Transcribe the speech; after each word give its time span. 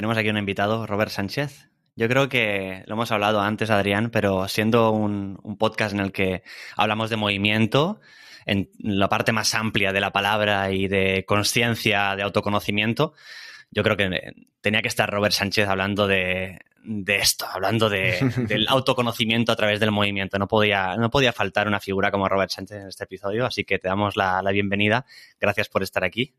tenemos 0.00 0.16
aquí 0.16 0.30
un 0.30 0.38
invitado, 0.38 0.86
Robert 0.86 1.10
Sánchez. 1.10 1.68
Yo 1.94 2.08
creo 2.08 2.30
que 2.30 2.84
lo 2.86 2.94
hemos 2.94 3.12
hablado 3.12 3.42
antes, 3.42 3.68
Adrián, 3.68 4.08
pero 4.08 4.48
siendo 4.48 4.92
un, 4.92 5.36
podcast 5.58 5.92
en 5.92 6.00
el 6.00 6.10
que 6.10 6.42
hablamos 6.74 7.10
de 7.10 7.16
movimiento, 7.16 8.00
en 8.46 8.70
la 8.78 9.10
parte 9.10 9.32
más 9.32 9.54
amplia 9.54 9.92
de 9.92 10.00
la 10.00 10.10
palabra 10.10 10.72
y 10.72 10.88
de 10.88 11.26
conciencia, 11.28 12.16
de 12.16 12.22
autoconocimiento, 12.22 13.12
yo 13.70 13.82
creo 13.82 13.98
que 13.98 14.32
tenía 14.62 14.80
que 14.80 14.88
estar 14.88 15.10
Robert 15.10 15.34
Sánchez 15.34 15.68
hablando 15.68 16.06
de, 16.06 16.60
esto, 17.06 17.44
hablando 17.44 17.90
del 17.90 18.68
autoconocimiento 18.68 19.52
a 19.52 19.56
través 19.56 19.80
del 19.80 19.90
movimiento. 19.90 20.38
No 20.38 20.48
podía, 20.48 20.96
no 20.96 21.10
podía 21.10 21.34
faltar 21.34 21.68
una 21.68 21.78
figura 21.78 22.10
como 22.10 22.26
Robert 22.26 22.52
Sánchez 22.52 22.78
en 22.80 22.88
este 22.88 23.04
episodio, 23.04 23.44
así 23.44 23.64
que 23.64 23.78
te 23.78 23.88
damos 23.88 24.16
la 24.16 24.40
bienvenida. 24.50 25.04
Gracias 25.38 25.68
por 25.68 25.82
estar 25.82 26.04
aquí. 26.04 26.32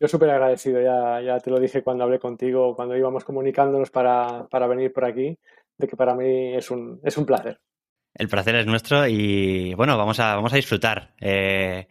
Yo 0.00 0.08
súper 0.08 0.30
agradecido, 0.30 0.80
ya, 0.80 1.20
ya 1.20 1.38
te 1.40 1.50
lo 1.50 1.60
dije 1.60 1.82
cuando 1.82 2.04
hablé 2.04 2.18
contigo, 2.18 2.74
cuando 2.74 2.96
íbamos 2.96 3.22
comunicándonos 3.22 3.90
para, 3.90 4.48
venir 4.66 4.94
por 4.94 5.04
aquí, 5.04 5.38
de 5.76 5.86
que 5.86 5.94
para 5.94 6.14
mí 6.14 6.54
es 6.54 6.70
un, 6.70 7.00
es 7.04 7.18
un 7.18 7.26
placer. 7.26 7.60
El 8.14 8.28
placer 8.28 8.54
es 8.54 8.66
nuestro 8.66 9.06
y 9.06 9.74
bueno, 9.74 9.98
vamos 9.98 10.18
a, 10.18 10.34
vamos 10.36 10.54
a 10.54 10.56
disfrutar. 10.56 11.14
Eh, 11.20 11.86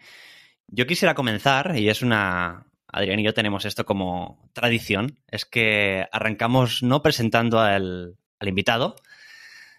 yo 0.66 0.88
quisiera 0.88 1.14
comenzar, 1.14 1.76
y 1.78 1.88
es 1.88 2.02
una. 2.02 2.66
Adrián 2.88 3.20
y 3.20 3.24
yo 3.24 3.36
tenemos 3.36 3.66
esto 3.66 3.86
como 3.86 4.50
tradición, 4.54 5.20
es 5.28 5.46
que 5.46 6.08
arrancamos 6.12 6.82
no 6.82 7.04
presentando 7.04 7.60
al, 7.60 8.18
al 8.40 8.48
invitado, 8.48 8.96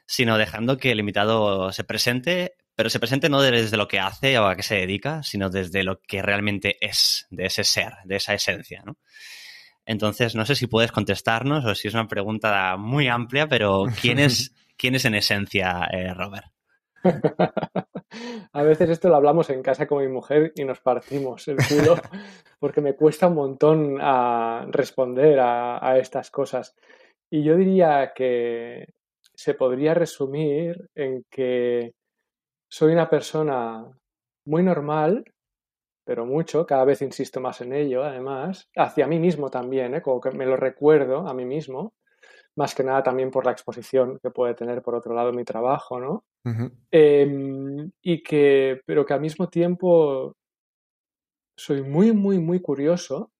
sino 0.06 0.38
dejando 0.38 0.76
que 0.76 0.92
el 0.92 1.00
invitado 1.00 1.72
se 1.72 1.82
presente 1.82 2.54
pero 2.74 2.90
se 2.90 3.00
presente 3.00 3.28
no 3.28 3.42
desde 3.42 3.76
lo 3.76 3.88
que 3.88 3.98
hace 3.98 4.38
o 4.38 4.46
a 4.46 4.56
qué 4.56 4.62
se 4.62 4.76
dedica, 4.76 5.22
sino 5.22 5.50
desde 5.50 5.82
lo 5.82 6.00
que 6.00 6.22
realmente 6.22 6.76
es, 6.80 7.26
de 7.30 7.46
ese 7.46 7.64
ser, 7.64 7.92
de 8.04 8.16
esa 8.16 8.34
esencia, 8.34 8.82
¿no? 8.84 8.96
Entonces, 9.84 10.34
no 10.34 10.46
sé 10.46 10.54
si 10.54 10.66
puedes 10.66 10.92
contestarnos 10.92 11.64
o 11.64 11.74
si 11.74 11.88
es 11.88 11.94
una 11.94 12.06
pregunta 12.06 12.76
muy 12.76 13.08
amplia, 13.08 13.48
pero 13.48 13.86
¿quién 14.00 14.18
es, 14.18 14.54
¿quién 14.76 14.94
es 14.94 15.04
en 15.04 15.14
esencia 15.14 15.88
eh, 15.90 16.14
Robert? 16.14 16.46
a 18.52 18.62
veces 18.62 18.90
esto 18.90 19.08
lo 19.08 19.16
hablamos 19.16 19.48
en 19.50 19.62
casa 19.62 19.86
con 19.86 20.02
mi 20.02 20.08
mujer 20.08 20.52
y 20.54 20.64
nos 20.64 20.80
partimos 20.80 21.48
el 21.48 21.56
culo 21.56 21.96
porque 22.60 22.82
me 22.82 22.94
cuesta 22.94 23.28
un 23.28 23.34
montón 23.34 23.98
a 24.00 24.66
responder 24.68 25.40
a 25.40 25.98
estas 25.98 26.30
cosas. 26.30 26.76
Y 27.30 27.42
yo 27.42 27.56
diría 27.56 28.12
que 28.14 28.92
se 29.34 29.54
podría 29.54 29.94
resumir 29.94 30.90
en 30.94 31.24
que 31.30 31.94
soy 32.70 32.92
una 32.92 33.10
persona 33.10 33.84
muy 34.46 34.62
normal, 34.62 35.24
pero 36.04 36.24
mucho, 36.24 36.64
cada 36.64 36.84
vez 36.84 37.02
insisto 37.02 37.40
más 37.40 37.60
en 37.60 37.72
ello, 37.72 38.04
además, 38.04 38.68
hacia 38.76 39.06
mí 39.06 39.18
mismo 39.18 39.50
también, 39.50 39.94
¿eh? 39.94 40.02
como 40.02 40.20
que 40.20 40.30
me 40.30 40.46
lo 40.46 40.56
recuerdo 40.56 41.28
a 41.28 41.34
mí 41.34 41.44
mismo, 41.44 41.92
más 42.56 42.74
que 42.74 42.84
nada 42.84 43.02
también 43.02 43.30
por 43.30 43.44
la 43.44 43.52
exposición 43.52 44.18
que 44.22 44.30
puede 44.30 44.54
tener 44.54 44.82
por 44.82 44.94
otro 44.94 45.14
lado 45.14 45.32
mi 45.32 45.44
trabajo, 45.44 46.00
¿no? 46.00 46.24
Em, 46.90 47.90
y 48.02 48.22
que, 48.22 48.80
pero 48.86 49.04
que 49.04 49.14
al 49.14 49.20
mismo 49.20 49.48
tiempo 49.48 50.34
soy 51.56 51.82
muy, 51.82 52.12
muy, 52.12 52.38
muy 52.38 52.60
curioso 52.60 53.30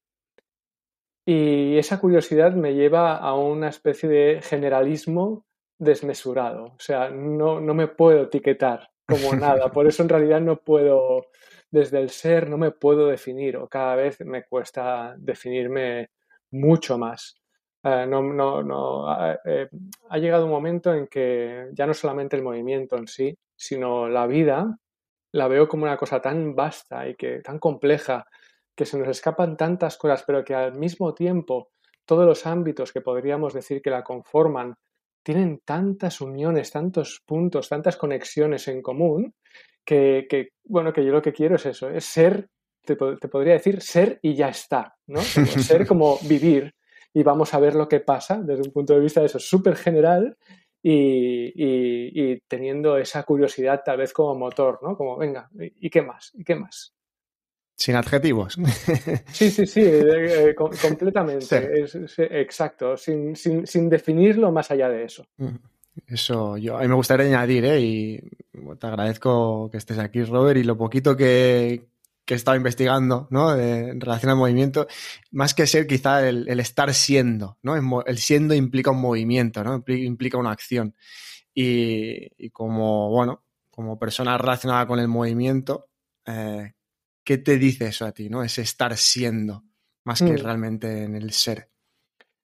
y 1.26 1.76
esa 1.78 2.00
curiosidad 2.00 2.52
me 2.54 2.74
lleva 2.74 3.16
a 3.16 3.34
una 3.34 3.68
especie 3.68 4.08
de 4.08 4.42
generalismo 4.42 5.44
desmesurado, 5.78 6.64
o 6.64 6.78
sea, 6.78 7.10
no, 7.10 7.60
no 7.60 7.74
me 7.74 7.88
puedo 7.88 8.24
etiquetar 8.24 8.90
como 9.10 9.34
nada. 9.34 9.70
Por 9.70 9.86
eso 9.86 10.02
en 10.02 10.08
realidad 10.08 10.40
no 10.40 10.56
puedo, 10.56 11.26
desde 11.70 12.00
el 12.00 12.10
ser, 12.10 12.48
no 12.48 12.56
me 12.56 12.70
puedo 12.70 13.06
definir 13.06 13.56
o 13.56 13.68
cada 13.68 13.96
vez 13.96 14.20
me 14.20 14.44
cuesta 14.44 15.14
definirme 15.18 16.10
mucho 16.50 16.98
más. 16.98 17.36
Eh, 17.82 18.06
no, 18.06 18.22
no, 18.22 18.62
no, 18.62 19.06
eh, 19.44 19.68
ha 20.10 20.18
llegado 20.18 20.44
un 20.44 20.50
momento 20.50 20.94
en 20.94 21.06
que 21.06 21.68
ya 21.72 21.86
no 21.86 21.94
solamente 21.94 22.36
el 22.36 22.42
movimiento 22.42 22.96
en 22.96 23.06
sí, 23.06 23.36
sino 23.56 24.08
la 24.08 24.26
vida 24.26 24.78
la 25.32 25.48
veo 25.48 25.68
como 25.68 25.84
una 25.84 25.96
cosa 25.96 26.20
tan 26.20 26.54
vasta 26.54 27.08
y 27.08 27.14
que 27.14 27.40
tan 27.40 27.58
compleja 27.58 28.26
que 28.74 28.84
se 28.84 28.98
nos 28.98 29.08
escapan 29.08 29.56
tantas 29.56 29.96
cosas, 29.96 30.24
pero 30.26 30.44
que 30.44 30.54
al 30.54 30.74
mismo 30.74 31.14
tiempo 31.14 31.70
todos 32.04 32.26
los 32.26 32.46
ámbitos 32.46 32.92
que 32.92 33.00
podríamos 33.00 33.54
decir 33.54 33.80
que 33.82 33.90
la 33.90 34.02
conforman 34.02 34.74
tienen 35.22 35.60
tantas 35.64 36.20
uniones, 36.20 36.70
tantos 36.70 37.22
puntos, 37.24 37.68
tantas 37.68 37.96
conexiones 37.96 38.68
en 38.68 38.82
común, 38.82 39.34
que, 39.84 40.52
bueno, 40.64 40.92
que 40.92 41.04
yo 41.04 41.12
lo 41.12 41.22
que 41.22 41.32
quiero 41.32 41.56
es 41.56 41.66
eso, 41.66 41.90
es 41.90 42.04
ser, 42.04 42.48
te, 42.84 42.96
podría 42.96 43.54
decir, 43.54 43.80
ser 43.80 44.18
y 44.22 44.34
ya 44.34 44.48
está, 44.48 44.96
¿no? 45.06 45.20
ser 45.72 45.86
como 45.86 46.18
vivir 46.22 46.74
y 47.12 47.22
vamos 47.22 47.54
a 47.54 47.60
ver 47.60 47.74
lo 47.74 47.88
que 47.88 48.00
pasa 48.00 48.40
desde 48.40 48.62
un 48.62 48.72
punto 48.72 48.94
de 48.94 49.00
vista 49.00 49.20
de 49.20 49.26
eso 49.26 49.38
súper 49.38 49.74
general 49.76 50.36
y, 50.82 51.52
y, 51.54 52.40
teniendo 52.48 52.96
esa 52.96 53.24
curiosidad 53.24 53.82
tal 53.84 53.98
vez 53.98 54.12
como 54.12 54.34
motor, 54.34 54.78
¿no? 54.82 54.96
Como, 54.96 55.16
venga, 55.16 55.50
¿y 55.58 55.90
qué 55.90 56.02
más? 56.02 56.30
¿Y 56.34 56.44
qué 56.44 56.54
más? 56.54 56.94
Sin 57.80 57.96
adjetivos. 57.96 58.58
Sí, 59.32 59.50
sí, 59.50 59.66
sí, 59.66 59.80
eh, 59.82 60.54
completamente. 60.54 61.86
exacto, 62.18 62.94
sin, 62.98 63.34
sin, 63.34 63.88
definirlo 63.88 64.52
más 64.52 64.70
allá 64.70 64.90
de 64.90 65.04
eso. 65.04 65.26
Mm, 65.38 65.56
eso, 66.08 66.58
yo, 66.58 66.76
a 66.76 66.82
mí 66.82 66.88
me 66.88 66.94
gustaría 66.94 67.26
añadir, 67.26 67.64
¿eh? 67.64 67.80
y 67.80 68.20
te 68.78 68.86
agradezco 68.86 69.70
que 69.70 69.78
estés 69.78 69.98
aquí, 69.98 70.22
Robert, 70.24 70.60
y 70.60 70.64
lo 70.64 70.76
poquito 70.76 71.16
que, 71.16 71.88
he 72.26 72.34
estado 72.34 72.56
investigando, 72.56 73.26
¿no? 73.30 73.56
en 73.56 73.98
relación 73.98 74.30
al 74.30 74.36
movimiento, 74.36 74.86
más 75.30 75.54
que 75.54 75.66
ser 75.66 75.86
quizá 75.86 76.28
el, 76.28 76.48
estar 76.60 76.92
siendo, 76.92 77.58
¿no? 77.62 78.02
El, 78.04 78.18
siendo 78.18 78.54
implica 78.54 78.90
un 78.90 79.00
movimiento, 79.00 79.64
¿no? 79.64 79.82
Implica 79.88 80.38
una 80.38 80.52
acción. 80.52 80.94
Y, 81.54 82.28
y 82.36 82.50
como, 82.50 83.08
bueno, 83.08 83.42
como 83.70 83.98
persona 83.98 84.38
relacionada 84.38 84.86
con 84.86 85.00
el 85.00 85.08
movimiento, 85.08 85.88
eh, 86.26 86.74
¿qué 87.30 87.38
te 87.38 87.58
dice 87.58 87.86
eso 87.86 88.06
a 88.06 88.10
ti, 88.10 88.28
no? 88.28 88.42
Es 88.42 88.58
estar 88.58 88.96
siendo, 88.96 89.62
más 90.04 90.20
que 90.20 90.32
mm. 90.32 90.38
realmente 90.38 91.04
en 91.04 91.14
el 91.14 91.30
ser. 91.30 91.68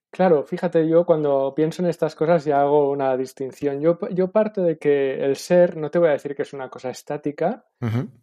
Claro, 0.09 0.45
fíjate, 0.45 0.87
yo 0.87 1.05
cuando 1.05 1.53
pienso 1.53 1.81
en 1.81 1.89
estas 1.89 2.15
cosas 2.15 2.45
ya 2.45 2.61
hago 2.61 2.89
una 2.89 3.17
distinción. 3.17 3.81
Yo, 3.81 3.99
yo 4.11 4.31
parto 4.31 4.63
de 4.63 4.77
que 4.77 5.21
el 5.25 5.35
ser, 5.35 5.75
no 5.75 5.91
te 5.91 5.99
voy 5.99 6.07
a 6.07 6.13
decir 6.13 6.37
que 6.37 6.43
es 6.43 6.53
una 6.53 6.69
cosa 6.69 6.89
estática, 6.89 7.65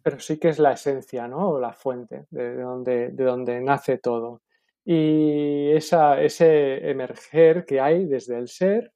pero 0.01 0.19
sí 0.19 0.39
que 0.39 0.49
es 0.49 0.57
la 0.57 0.71
esencia, 0.71 1.27
¿no? 1.27 1.51
O 1.51 1.59
la 1.59 1.71
fuente 1.71 2.25
de 2.31 2.55
donde, 2.55 3.09
de 3.09 3.23
donde 3.23 3.61
nace 3.61 3.99
todo. 3.99 4.41
Y 4.83 5.69
esa, 5.69 6.19
ese 6.19 6.89
emerger 6.89 7.63
que 7.63 7.79
hay 7.79 8.07
desde 8.07 8.39
el 8.39 8.47
ser 8.47 8.91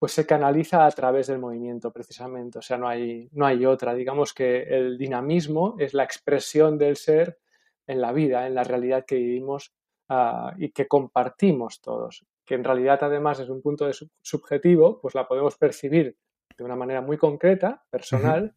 pues 0.00 0.12
se 0.12 0.24
canaliza 0.24 0.86
a 0.86 0.90
través 0.92 1.26
del 1.26 1.38
movimiento 1.38 1.92
precisamente, 1.92 2.58
o 2.58 2.62
sea, 2.62 2.78
no 2.78 2.88
hay, 2.88 3.28
no 3.32 3.44
hay 3.44 3.66
otra. 3.66 3.92
Digamos 3.92 4.32
que 4.32 4.62
el 4.62 4.96
dinamismo 4.96 5.76
es 5.78 5.92
la 5.92 6.04
expresión 6.04 6.78
del 6.78 6.96
ser 6.96 7.38
en 7.86 8.00
la 8.00 8.10
vida, 8.10 8.46
en 8.46 8.54
la 8.54 8.64
realidad 8.64 9.04
que 9.04 9.16
vivimos 9.16 9.74
ah, 10.08 10.54
y 10.56 10.70
que 10.70 10.88
compartimos 10.88 11.82
todos, 11.82 12.24
que 12.46 12.54
en 12.54 12.64
realidad 12.64 12.98
además 13.02 13.40
es 13.40 13.50
un 13.50 13.60
punto 13.60 13.84
de 13.84 13.94
subjetivo, 14.22 15.02
pues 15.02 15.14
la 15.14 15.28
podemos 15.28 15.58
percibir 15.58 16.16
de 16.56 16.64
una 16.64 16.76
manera 16.76 17.02
muy 17.02 17.18
concreta, 17.18 17.84
personal, 17.90 18.54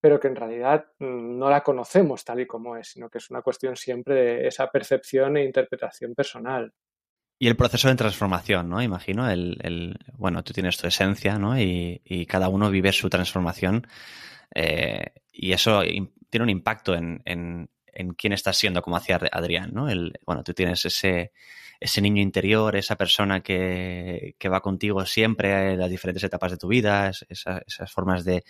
pero 0.00 0.18
que 0.18 0.28
en 0.28 0.36
realidad 0.36 0.86
mm, 1.00 1.38
no 1.38 1.50
la 1.50 1.62
conocemos 1.62 2.24
tal 2.24 2.40
y 2.40 2.46
como 2.46 2.76
es, 2.76 2.88
sino 2.88 3.10
que 3.10 3.18
es 3.18 3.28
una 3.28 3.42
cuestión 3.42 3.76
siempre 3.76 4.14
de 4.14 4.46
esa 4.46 4.70
percepción 4.70 5.36
e 5.36 5.44
interpretación 5.44 6.14
personal. 6.14 6.72
Y 7.40 7.46
el 7.46 7.56
proceso 7.56 7.88
de 7.88 7.94
transformación, 7.94 8.68
¿no? 8.68 8.82
Imagino, 8.82 9.30
el, 9.30 9.96
bueno, 10.14 10.42
tú 10.42 10.52
tienes 10.52 10.76
tu 10.76 10.88
esencia, 10.88 11.38
¿no? 11.38 11.58
Y, 11.60 12.26
cada 12.28 12.48
uno 12.48 12.70
vive 12.70 12.92
su 12.92 13.08
transformación 13.08 13.86
eh, 14.54 15.12
y 15.32 15.52
eso 15.52 15.82
tiene 16.30 16.44
un 16.44 16.50
impacto 16.50 16.94
en, 16.94 17.22
en, 17.24 17.68
quién 18.14 18.32
estás 18.32 18.56
siendo, 18.56 18.82
como 18.82 18.96
hacía 18.96 19.20
Adrián, 19.30 19.70
¿no? 19.72 19.88
El, 19.88 20.18
bueno, 20.26 20.42
tú 20.42 20.52
tienes 20.52 20.84
ese, 20.84 21.32
ese 21.78 22.00
niño 22.00 22.20
interior, 22.22 22.74
esa 22.74 22.96
persona 22.96 23.40
que, 23.40 24.34
va 24.52 24.60
contigo 24.60 25.06
siempre 25.06 25.74
en 25.74 25.78
las 25.78 25.90
diferentes 25.90 26.24
etapas 26.24 26.50
de 26.50 26.58
tu 26.58 26.66
vida, 26.66 27.10
esas, 27.28 27.92
formas 27.92 28.24
de, 28.24 28.44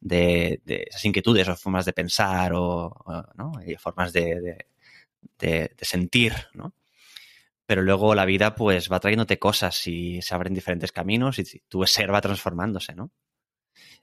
de, 0.00 0.60
esas 0.88 1.04
inquietudes 1.04 1.46
o 1.48 1.56
formas 1.56 1.84
de 1.84 1.92
pensar 1.92 2.52
o, 2.54 2.94
¿no? 3.36 3.52
Y 3.66 3.76
formas 3.76 4.14
de, 4.14 4.66
de 5.38 5.70
sentir, 5.82 6.32
¿no? 6.54 6.72
Pero 7.70 7.82
luego 7.82 8.16
la 8.16 8.24
vida 8.24 8.56
pues 8.56 8.90
va 8.90 8.98
trayéndote 8.98 9.38
cosas 9.38 9.86
y 9.86 10.20
se 10.22 10.34
abren 10.34 10.52
diferentes 10.52 10.90
caminos 10.90 11.38
y 11.38 11.44
tu 11.68 11.86
ser 11.86 12.12
va 12.12 12.20
transformándose, 12.20 12.96
¿no? 12.96 13.12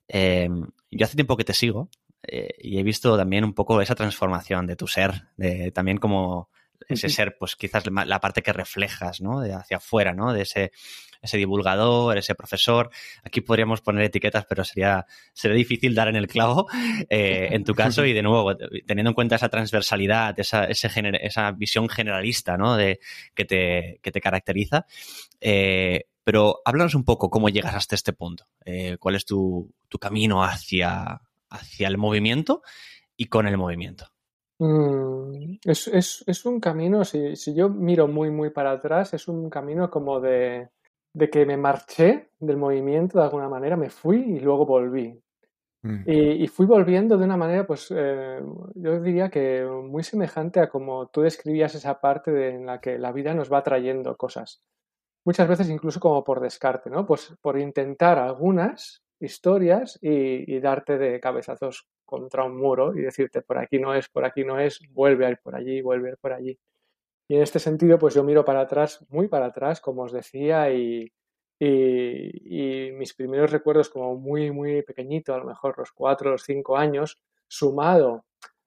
Em, 0.08 0.66
yo 0.90 1.04
hace 1.04 1.16
tiempo 1.16 1.36
que 1.36 1.44
te 1.44 1.54
sigo 1.54 1.90
eh, 2.24 2.48
y 2.60 2.80
he 2.80 2.84
visto 2.84 3.18
también 3.18 3.44
un 3.44 3.54
poco 3.54 3.82
esa 3.82 3.94
transformación 3.94 4.68
de 4.68 4.78
tu 4.78 4.88
ser, 4.88 5.28
de 5.36 5.72
también 5.72 5.98
como 5.98 6.50
ese 6.88 7.10
ser, 7.10 7.38
pues 7.38 7.56
quizás 7.56 7.84
la 7.88 8.20
parte 8.20 8.42
que 8.42 8.54
reflejas, 8.54 9.22
¿no? 9.22 9.42
De 9.42 9.54
hacia 9.54 9.78
afuera, 9.78 10.14
¿no? 10.14 10.34
De 10.34 10.44
ese, 10.44 10.72
ese 11.22 11.38
divulgador, 11.38 12.18
ese 12.18 12.36
profesor. 12.36 12.90
Aquí 13.24 13.42
podríamos 13.42 13.82
poner 13.82 14.04
etiquetas, 14.04 14.46
pero 14.46 14.64
sería, 14.64 15.06
sería 15.34 15.58
difícil 15.58 15.96
dar 15.96 16.08
en 16.08 16.16
el 16.16 16.28
clavo 16.28 16.68
eh, 17.10 17.50
en 17.52 17.64
tu 17.64 17.74
caso 17.74 18.06
y 18.06 18.14
de 18.14 18.24
nuevo, 18.24 18.56
teniendo 18.86 19.10
en 19.10 19.16
cuenta 19.16 19.36
esa 19.36 19.50
transversalidad, 19.50 20.40
esa, 20.40 20.66
ese 20.66 20.90
esa 21.22 21.52
visión 21.52 21.90
generalista, 21.90 22.58
¿no? 22.58 22.76
De, 22.76 23.00
que, 23.34 23.46
te, 23.46 24.00
que 24.02 24.12
te 24.12 24.22
caracteriza. 24.22 24.86
Eh, 25.42 26.06
pero 26.24 26.62
háblanos 26.66 26.94
un 26.94 27.06
poco 27.06 27.30
cómo 27.30 27.50
llegas 27.50 27.76
hasta 27.76 27.96
este 27.96 28.12
punto. 28.12 28.48
Eh, 28.66 28.98
¿Cuál 29.00 29.16
es 29.16 29.26
tu, 29.26 29.74
tu 29.88 29.98
camino 29.98 30.44
hacia, 30.44 31.22
hacia 31.50 31.88
el 31.88 31.98
movimiento 31.98 32.62
y 33.16 33.26
con 33.26 33.48
el 33.48 33.58
movimiento? 33.58 34.12
Mm, 34.60 35.58
es, 35.66 35.88
es, 35.88 36.24
es, 36.26 36.46
un 36.46 36.60
camino, 36.60 37.06
si, 37.06 37.36
si, 37.36 37.54
yo 37.54 37.70
miro 37.70 38.08
muy, 38.08 38.32
muy 38.32 38.50
para 38.50 38.72
atrás, 38.72 39.14
es 39.14 39.28
un 39.28 39.50
camino 39.52 39.90
como 39.92 40.20
de, 40.20 40.70
de, 41.14 41.30
que 41.30 41.46
me 41.46 41.58
marché 41.58 42.32
del 42.40 42.58
movimiento 42.58 43.20
de 43.20 43.26
alguna 43.26 43.50
manera, 43.50 43.78
me 43.78 43.90
fui 43.90 44.18
y 44.18 44.40
luego 44.40 44.66
volví. 44.66 45.22
Mm. 45.84 46.04
Y, 46.08 46.44
y, 46.44 46.48
fui 46.48 46.66
volviendo 46.66 47.18
de 47.18 47.26
una 47.26 47.38
manera, 47.38 47.68
pues 47.68 47.94
eh, 47.96 48.42
yo 48.74 49.00
diría 49.00 49.30
que 49.30 49.64
muy 49.64 50.04
semejante 50.04 50.60
a 50.60 50.70
como 50.70 51.08
tú 51.10 51.22
describías 51.22 51.76
esa 51.76 52.00
parte 52.00 52.32
de, 52.32 52.50
en 52.56 52.66
la 52.66 52.82
que 52.82 52.98
la 52.98 53.12
vida 53.12 53.36
nos 53.36 53.54
va 53.54 53.64
trayendo 53.64 54.18
cosas. 54.18 54.64
Muchas 55.24 55.48
veces 55.48 55.70
incluso 55.70 56.00
como 56.00 56.24
por 56.24 56.40
descarte, 56.40 56.90
¿no? 56.90 57.06
Pues 57.06 57.36
por 57.42 57.60
intentar 57.60 58.18
algunas 58.18 59.04
historias 59.20 60.00
y, 60.02 60.52
y 60.52 60.60
darte 60.62 60.98
de 60.98 61.20
cabezazos 61.20 61.88
contra 62.08 62.44
un 62.46 62.58
muro 62.58 62.96
y 62.96 63.02
decirte 63.02 63.42
por 63.44 63.60
aquí 63.60 63.80
no 63.80 63.94
es, 63.94 64.08
por 64.10 64.26
aquí 64.26 64.44
no 64.44 64.60
es, 64.60 64.80
vuelve 64.92 65.28
a 65.28 65.30
ir 65.30 65.40
por 65.44 65.56
allí, 65.56 65.82
vuelve 65.82 66.10
a 66.10 66.12
ir 66.14 66.18
por 66.18 66.34
allí. 66.34 66.58
Y 67.28 67.36
en 67.36 67.42
este 67.42 67.60
sentido, 67.60 68.00
pues 68.00 68.16
yo 68.16 68.24
miro 68.24 68.46
para 68.46 68.62
atrás, 68.62 69.06
muy 69.10 69.28
para 69.28 69.48
atrás, 69.48 69.82
como 69.82 70.04
os 70.04 70.14
decía, 70.14 70.72
y, 70.72 71.12
y, 71.60 72.92
mis 72.94 73.14
primeros 73.14 73.52
recuerdos 73.52 73.90
como 73.90 74.16
muy, 74.16 74.50
muy 74.52 74.82
pequeñito, 74.84 75.34
a 75.36 75.38
lo 75.38 75.46
mejor 75.46 75.78
los 75.78 75.92
cuatro 75.92 76.34
o 76.34 76.38
cinco 76.38 76.78
años, 76.78 77.22
sumado 77.48 78.26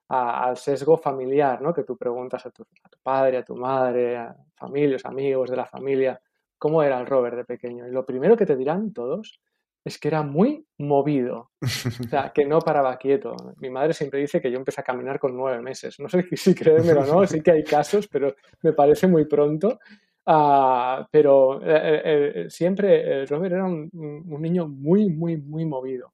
al 0.09 0.57
sesgo 0.57 0.99
familiar, 0.99 1.63
¿no? 1.63 1.73
Que 1.73 1.85
tú 1.85 1.97
preguntas 1.97 2.45
a 2.45 2.51
tu, 2.51 2.65
a 2.83 2.89
tu 2.89 2.99
padre, 3.03 3.39
a 3.39 3.45
tu 3.45 3.57
madre, 3.57 4.17
a 4.17 4.37
familias, 4.57 5.05
amigos 5.07 5.51
de 5.51 5.57
la 5.57 5.67
familia, 5.67 6.21
cómo 6.59 6.83
era 6.83 7.01
el 7.01 7.07
Robert 7.07 7.37
de 7.37 7.45
pequeño. 7.45 7.87
Y 7.87 7.93
lo 7.93 8.05
primero 8.05 8.37
que 8.37 8.45
te 8.47 8.57
dirán 8.57 8.93
todos 8.93 9.41
es 9.85 9.99
que 9.99 10.09
era 10.09 10.23
muy 10.23 10.67
movido, 10.79 11.51
o 11.63 11.67
sea, 12.09 12.33
que 12.35 12.45
no 12.45 12.61
paraba 12.61 12.97
quieto. 12.97 13.35
Mi 13.59 13.71
madre 13.71 13.95
siempre 13.95 14.21
dice 14.21 14.41
que 14.41 14.51
yo 14.51 14.59
empecé 14.59 14.81
a 14.81 14.85
caminar 14.85 15.19
con 15.19 15.37
nueve 15.37 15.61
meses. 15.63 15.99
No 16.01 16.09
sé 16.09 16.25
si 16.37 16.55
creérmelo 16.55 17.01
o 17.03 17.07
no, 17.07 17.27
sí 17.27 17.41
que 17.41 17.53
hay 17.53 17.65
casos, 17.65 18.09
pero 18.09 18.35
me 18.63 18.73
parece 18.73 19.07
muy 19.07 19.25
pronto. 19.27 19.79
Uh, 20.27 21.07
pero 21.11 21.61
eh, 21.63 22.03
eh, 22.05 22.33
eh 22.45 22.51
siempre 22.51 23.25
Robert 23.27 23.55
era 23.55 23.65
un, 23.65 23.89
un, 23.93 24.43
niño 24.43 24.69
muy, 24.69 25.09
muy, 25.09 25.39
muy 25.39 25.65
movido. 25.65 26.13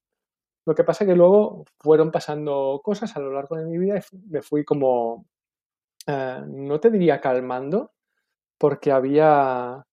Lo 0.66 0.74
que 0.74 0.84
pasa 0.84 1.04
es 1.04 1.10
que 1.10 1.16
luego 1.16 1.64
fueron 1.78 2.10
pasando 2.10 2.80
cosas 2.82 3.16
a 3.16 3.20
lo 3.20 3.32
largo 3.32 3.56
de 3.56 3.66
mi 3.66 3.78
vida 3.78 3.98
y 3.98 4.16
me 4.28 4.42
fui 4.42 4.64
como, 4.64 5.26
uh, 6.08 6.46
no 6.46 6.80
te 6.80 6.90
diría 6.90 7.20
calmando, 7.20 7.92
porque 8.58 8.92
había 8.92 9.84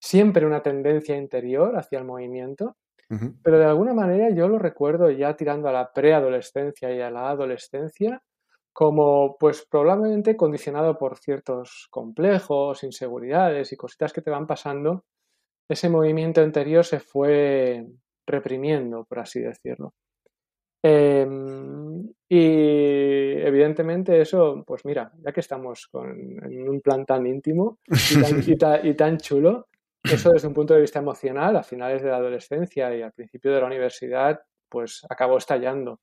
siempre 0.00 0.46
una 0.46 0.62
tendencia 0.62 1.16
interior 1.16 1.76
hacia 1.76 1.98
el 1.98 2.04
movimiento, 2.04 2.76
pero 3.42 3.58
de 3.58 3.64
alguna 3.64 3.92
manera 3.92 4.30
yo 4.30 4.46
lo 4.48 4.58
recuerdo 4.58 5.10
ya 5.10 5.34
tirando 5.34 5.68
a 5.68 5.72
la 5.72 5.92
preadolescencia 5.92 6.94
y 6.94 7.00
a 7.00 7.10
la 7.10 7.30
adolescencia 7.30 8.22
como 8.72 9.36
pues 9.38 9.66
probablemente 9.68 10.36
condicionado 10.36 10.96
por 10.96 11.18
ciertos 11.18 11.88
complejos, 11.90 12.84
inseguridades 12.84 13.72
y 13.72 13.76
cositas 13.76 14.12
que 14.12 14.22
te 14.22 14.30
van 14.30 14.46
pasando, 14.46 15.04
ese 15.68 15.88
movimiento 15.88 16.42
interior 16.42 16.84
se 16.84 17.00
fue 17.00 17.84
reprimiendo, 18.26 19.04
por 19.04 19.18
así 19.18 19.40
decirlo. 19.40 19.94
Em, 20.82 22.08
y 22.28 23.32
evidentemente 23.42 24.20
eso, 24.20 24.64
pues 24.66 24.84
mira, 24.84 25.12
ya 25.18 25.32
que 25.32 25.40
estamos 25.40 25.88
con, 25.88 26.10
en 26.10 26.68
un 26.68 26.80
plan 26.80 27.04
tan 27.04 27.26
íntimo 27.26 27.78
y 28.84 28.94
tan 28.94 29.18
chulo, 29.18 29.68
eso 30.02 30.30
desde 30.30 30.48
un 30.48 30.54
punto 30.54 30.74
de 30.74 30.80
vista 30.80 30.98
emocional, 30.98 31.56
a 31.56 31.62
finales 31.62 32.02
de 32.02 32.10
la 32.10 32.16
adolescencia 32.16 32.94
y 32.96 33.02
al 33.02 33.12
principio 33.12 33.52
de 33.52 33.60
la 33.60 33.66
universidad, 33.66 34.40
pues 34.68 35.04
acabó 35.08 35.38
estallando, 35.38 36.00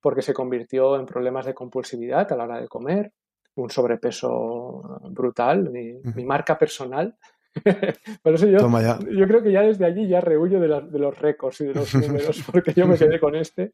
porque 0.00 0.22
se 0.22 0.34
convirtió 0.34 0.98
en 0.98 1.06
problemas 1.06 1.46
de 1.46 1.54
compulsividad 1.54 2.30
a 2.32 2.36
la 2.36 2.44
hora 2.44 2.60
de 2.60 2.68
comer, 2.68 3.12
un 3.54 3.70
sobrepeso 3.70 5.00
brutal, 5.10 5.70
mi, 5.70 6.24
marca 6.24 6.58
personal. 6.58 7.16
Por 8.22 8.34
eso 8.34 8.46
yo, 8.46 8.58
yo 8.58 9.26
creo 9.26 9.42
que 9.42 9.52
ya 9.52 9.62
desde 9.62 9.86
allí 9.86 10.06
ya 10.06 10.20
rehuyo 10.20 10.60
de, 10.60 10.68
de 10.90 10.98
los 10.98 11.18
récords 11.18 11.60
y 11.62 11.66
de 11.66 11.74
los 11.74 11.94
números, 11.94 12.42
porque 12.50 12.74
yo 12.74 12.86
me 12.86 12.98
quedé 12.98 13.18
con 13.18 13.34
este. 13.34 13.72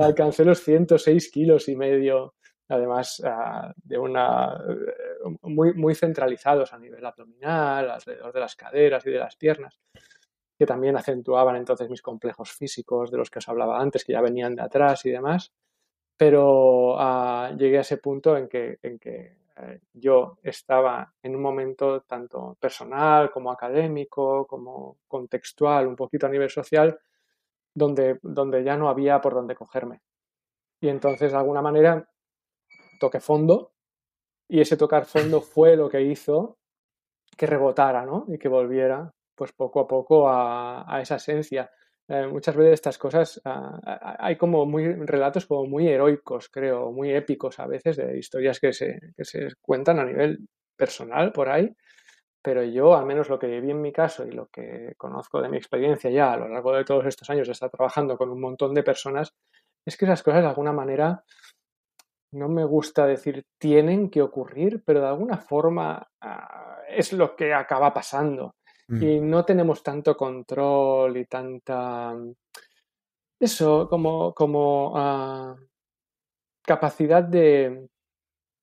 Alcancé 0.00 0.44
los 0.44 0.60
106 0.60 1.30
kilos 1.30 1.68
y 1.68 1.76
medio 1.76 2.34
además 2.74 3.22
ah, 3.24 3.72
de 3.76 3.98
una 3.98 4.62
eh, 4.68 5.36
muy, 5.42 5.74
muy 5.74 5.94
centralizados 5.94 6.72
a 6.72 6.78
nivel 6.78 7.04
abdominal, 7.04 7.90
alrededor 7.90 8.32
de 8.32 8.40
las 8.40 8.56
caderas 8.56 9.06
y 9.06 9.10
de 9.10 9.18
las 9.18 9.36
piernas, 9.36 9.80
que 10.58 10.66
también 10.66 10.96
acentuaban 10.96 11.56
entonces 11.56 11.88
mis 11.88 12.02
complejos 12.02 12.52
físicos 12.52 13.10
de 13.10 13.18
los 13.18 13.30
que 13.30 13.38
os 13.38 13.48
hablaba 13.48 13.80
antes, 13.80 14.04
que 14.04 14.12
ya 14.12 14.20
venían 14.20 14.54
de 14.54 14.62
atrás 14.62 15.04
y 15.06 15.10
demás. 15.10 15.52
Pero 16.16 16.96
ah, 16.98 17.52
llegué 17.56 17.78
a 17.78 17.82
ese 17.82 17.96
punto 17.96 18.36
en 18.36 18.48
que, 18.48 18.78
en 18.82 18.98
que 18.98 19.40
eh, 19.56 19.80
yo 19.92 20.38
estaba 20.42 21.12
en 21.22 21.36
un 21.36 21.42
momento 21.42 22.02
tanto 22.02 22.56
personal 22.60 23.30
como 23.30 23.50
académico, 23.50 24.46
como 24.46 24.98
contextual, 25.08 25.86
un 25.86 25.96
poquito 25.96 26.26
a 26.26 26.30
nivel 26.30 26.50
social, 26.50 26.98
donde, 27.74 28.18
donde 28.22 28.64
ya 28.64 28.76
no 28.76 28.88
había 28.88 29.20
por 29.20 29.34
dónde 29.34 29.54
cogerme. 29.54 30.02
Y 30.80 30.88
entonces, 30.88 31.32
de 31.32 31.38
alguna 31.38 31.62
manera, 31.62 32.08
toque 33.00 33.18
fondo 33.18 33.72
y 34.48 34.60
ese 34.60 34.76
tocar 34.76 35.06
fondo 35.06 35.40
fue 35.54 35.76
lo 35.76 35.88
que 35.88 36.02
hizo 36.02 36.58
que 37.36 37.46
rebotara, 37.46 38.04
¿no? 38.04 38.26
Y 38.28 38.38
que 38.38 38.48
volviera, 38.48 39.10
pues 39.34 39.52
poco 39.52 39.80
a 39.80 39.88
poco 39.88 40.28
a, 40.28 41.00
esa 41.00 41.16
esencia. 41.16 41.70
Eh, 42.08 42.26
muchas 42.26 42.56
veces 42.56 42.74
estas 42.74 42.98
cosas, 42.98 43.40
ah, 43.44 44.16
hay 44.18 44.36
como 44.36 44.66
muy 44.66 44.92
relatos 45.06 45.46
como 45.46 45.64
muy 45.66 45.88
heroicos, 45.88 46.48
creo, 46.48 46.92
muy 46.92 47.12
épicos 47.12 47.58
a 47.60 47.66
veces, 47.66 47.96
de 47.96 48.18
historias 48.18 48.60
que 48.60 48.72
se, 48.72 48.98
que 49.16 49.24
se 49.24 49.48
cuentan 49.62 50.00
a 50.00 50.04
nivel 50.04 50.40
personal 50.76 51.32
por 51.32 51.48
ahí, 51.48 51.72
pero 52.42 52.64
yo, 52.64 52.96
al 52.96 53.06
menos 53.06 53.28
lo 53.28 53.38
que 53.38 53.46
viví 53.46 53.70
en 53.70 53.82
mi 53.82 53.92
caso 53.92 54.26
y 54.26 54.32
lo 54.32 54.48
que 54.48 54.94
conozco 54.96 55.42
de 55.42 55.48
mi 55.48 55.58
experiencia 55.58 56.10
ya 56.10 56.32
a 56.32 56.36
lo 56.38 56.48
largo 56.48 56.72
de 56.72 56.84
todos 56.84 57.06
estos 57.06 57.28
años 57.30 57.46
de 57.46 57.52
estar 57.52 57.70
trabajando 57.70 58.16
con 58.16 58.30
un 58.30 58.40
montón 58.40 58.74
de 58.74 58.82
personas, 58.82 59.34
es 59.84 59.96
que 59.96 60.06
esas 60.06 60.22
cosas 60.22 60.42
de 60.42 60.48
alguna 60.48 60.72
manera 60.72 61.24
no 62.32 62.48
me 62.48 62.64
gusta 62.64 63.06
decir 63.06 63.44
tienen 63.58 64.10
que 64.10 64.22
ocurrir, 64.22 64.82
pero 64.84 65.00
de 65.00 65.08
alguna 65.08 65.38
forma 65.38 66.08
ah, 66.20 66.78
es 66.88 67.12
lo 67.12 67.34
que 67.36 67.52
acaba 67.52 67.92
pasando. 67.92 68.56
Mm. 68.88 69.02
Y 69.02 69.20
no 69.20 69.44
tenemos 69.44 69.82
tanto 69.82 70.16
control 70.16 71.16
y 71.16 71.26
tanta... 71.26 72.16
Eso, 73.38 73.88
como, 73.88 74.34
como 74.34 74.92
ah, 74.96 75.56
capacidad 76.62 77.22
de 77.22 77.88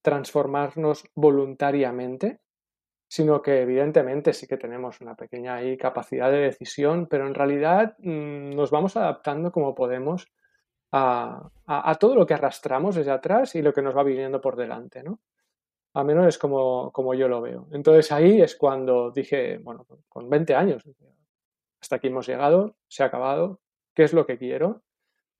transformarnos 0.03 1.03
voluntariamente, 1.15 2.39
sino 3.09 3.41
que 3.41 3.61
evidentemente 3.61 4.33
sí 4.33 4.47
que 4.47 4.57
tenemos 4.57 5.01
una 5.01 5.15
pequeña 5.15 5.59
capacidad 5.77 6.31
de 6.31 6.39
decisión, 6.39 7.07
pero 7.07 7.25
en 7.25 7.33
realidad 7.33 7.95
mm, 7.99 8.51
nos 8.51 8.69
vamos 8.69 8.95
adaptando 8.97 9.51
como 9.51 9.75
podemos 9.75 10.27
a, 10.91 11.97
todo 11.99 12.15
lo 12.15 12.25
que 12.25 12.33
arrastramos 12.33 12.95
desde 12.95 13.11
atrás 13.11 13.55
y 13.55 13.61
lo 13.61 13.73
que 13.73 13.81
nos 13.81 13.95
va 13.95 14.03
viniendo 14.03 14.39
por 14.41 14.55
delante, 14.55 15.03
¿no? 15.03 15.19
A 15.93 16.03
menos 16.03 16.27
es 16.27 16.37
como, 16.37 16.91
como 16.91 17.13
yo 17.13 17.27
lo 17.27 17.41
veo. 17.41 17.67
Entonces 17.71 18.11
ahí 18.11 18.41
es 18.41 18.55
cuando 18.55 19.11
dije, 19.11 19.57
bueno, 19.57 19.85
con 20.07 20.29
20 20.29 20.55
años, 20.55 20.83
hasta 21.81 21.95
aquí 21.95 22.07
hemos 22.07 22.27
llegado, 22.27 22.75
se 22.87 23.03
ha 23.03 23.07
acabado, 23.07 23.61
¿qué 23.93 24.03
es 24.03 24.13
lo 24.13 24.25
que 24.25 24.37
quiero? 24.37 24.83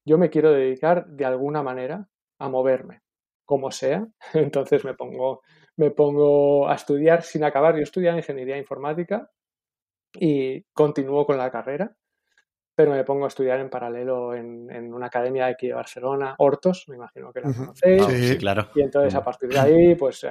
Yo 0.05 0.17
me 0.17 0.29
quiero 0.29 0.51
dedicar 0.51 1.05
de 1.07 1.25
alguna 1.25 1.61
manera 1.61 2.07
a 2.39 2.49
moverme, 2.49 3.01
como 3.45 3.71
sea. 3.71 4.07
Entonces 4.33 4.83
me 4.83 4.93
pongo, 4.95 5.41
me 5.75 5.91
pongo 5.91 6.67
a 6.67 6.75
estudiar 6.75 7.23
sin 7.23 7.43
acabar. 7.43 7.75
Yo 7.75 7.83
estudié 7.83 8.11
ingeniería 8.11 8.57
informática 8.57 9.29
y 10.13 10.63
continúo 10.73 11.25
con 11.25 11.37
la 11.37 11.51
carrera 11.51 11.95
pero 12.77 12.91
me 12.91 13.03
pongo 13.03 13.25
a 13.25 13.29
estudiar 13.29 13.59
en 13.59 13.71
paralelo 13.71 14.35
en, 14.35 14.69
en 14.69 14.93
una 14.93 15.07
academia 15.07 15.45
de 15.45 15.53
aquí 15.53 15.67
de 15.67 15.73
Barcelona, 15.73 16.35
Hortos, 16.37 16.85
me 16.89 16.95
imagino 16.95 17.33
que 17.33 17.41
la 17.41 17.51
conocéis. 17.51 18.05
Sí, 18.05 18.37
claro. 18.37 18.69
Y 18.75 18.81
entonces 18.81 19.15
a 19.15 19.23
partir 19.23 19.49
de 19.49 19.57
ahí, 19.57 19.95
pues 19.95 20.23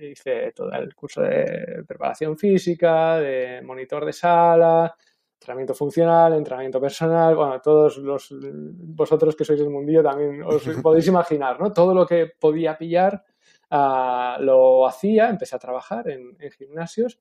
hice 0.00 0.52
todo 0.52 0.70
el 0.72 0.94
curso 0.94 1.22
de 1.22 1.82
preparación 1.88 2.36
física, 2.36 3.16
de 3.16 3.62
monitor 3.62 4.04
de 4.04 4.12
sala, 4.12 4.94
entrenamiento 5.32 5.72
funcional, 5.72 6.34
entrenamiento 6.34 6.78
personal, 6.78 7.34
bueno, 7.34 7.58
todos 7.62 7.96
los 7.96 8.36
vosotros 8.38 9.34
que 9.34 9.46
sois 9.46 9.60
del 9.60 9.70
mundillo 9.70 10.02
también 10.02 10.42
os 10.42 10.62
podéis 10.82 11.06
imaginar, 11.06 11.58
¿no? 11.58 11.72
Todo 11.72 11.94
lo 11.94 12.06
que 12.06 12.32
podía 12.38 12.76
pillar 12.76 13.24
Ah, 13.72 14.36
lo 14.40 14.84
hacía, 14.86 15.30
empecé 15.30 15.54
a 15.54 15.60
trabajar 15.60 16.08
en, 16.08 16.36
gimnasios 16.58 17.20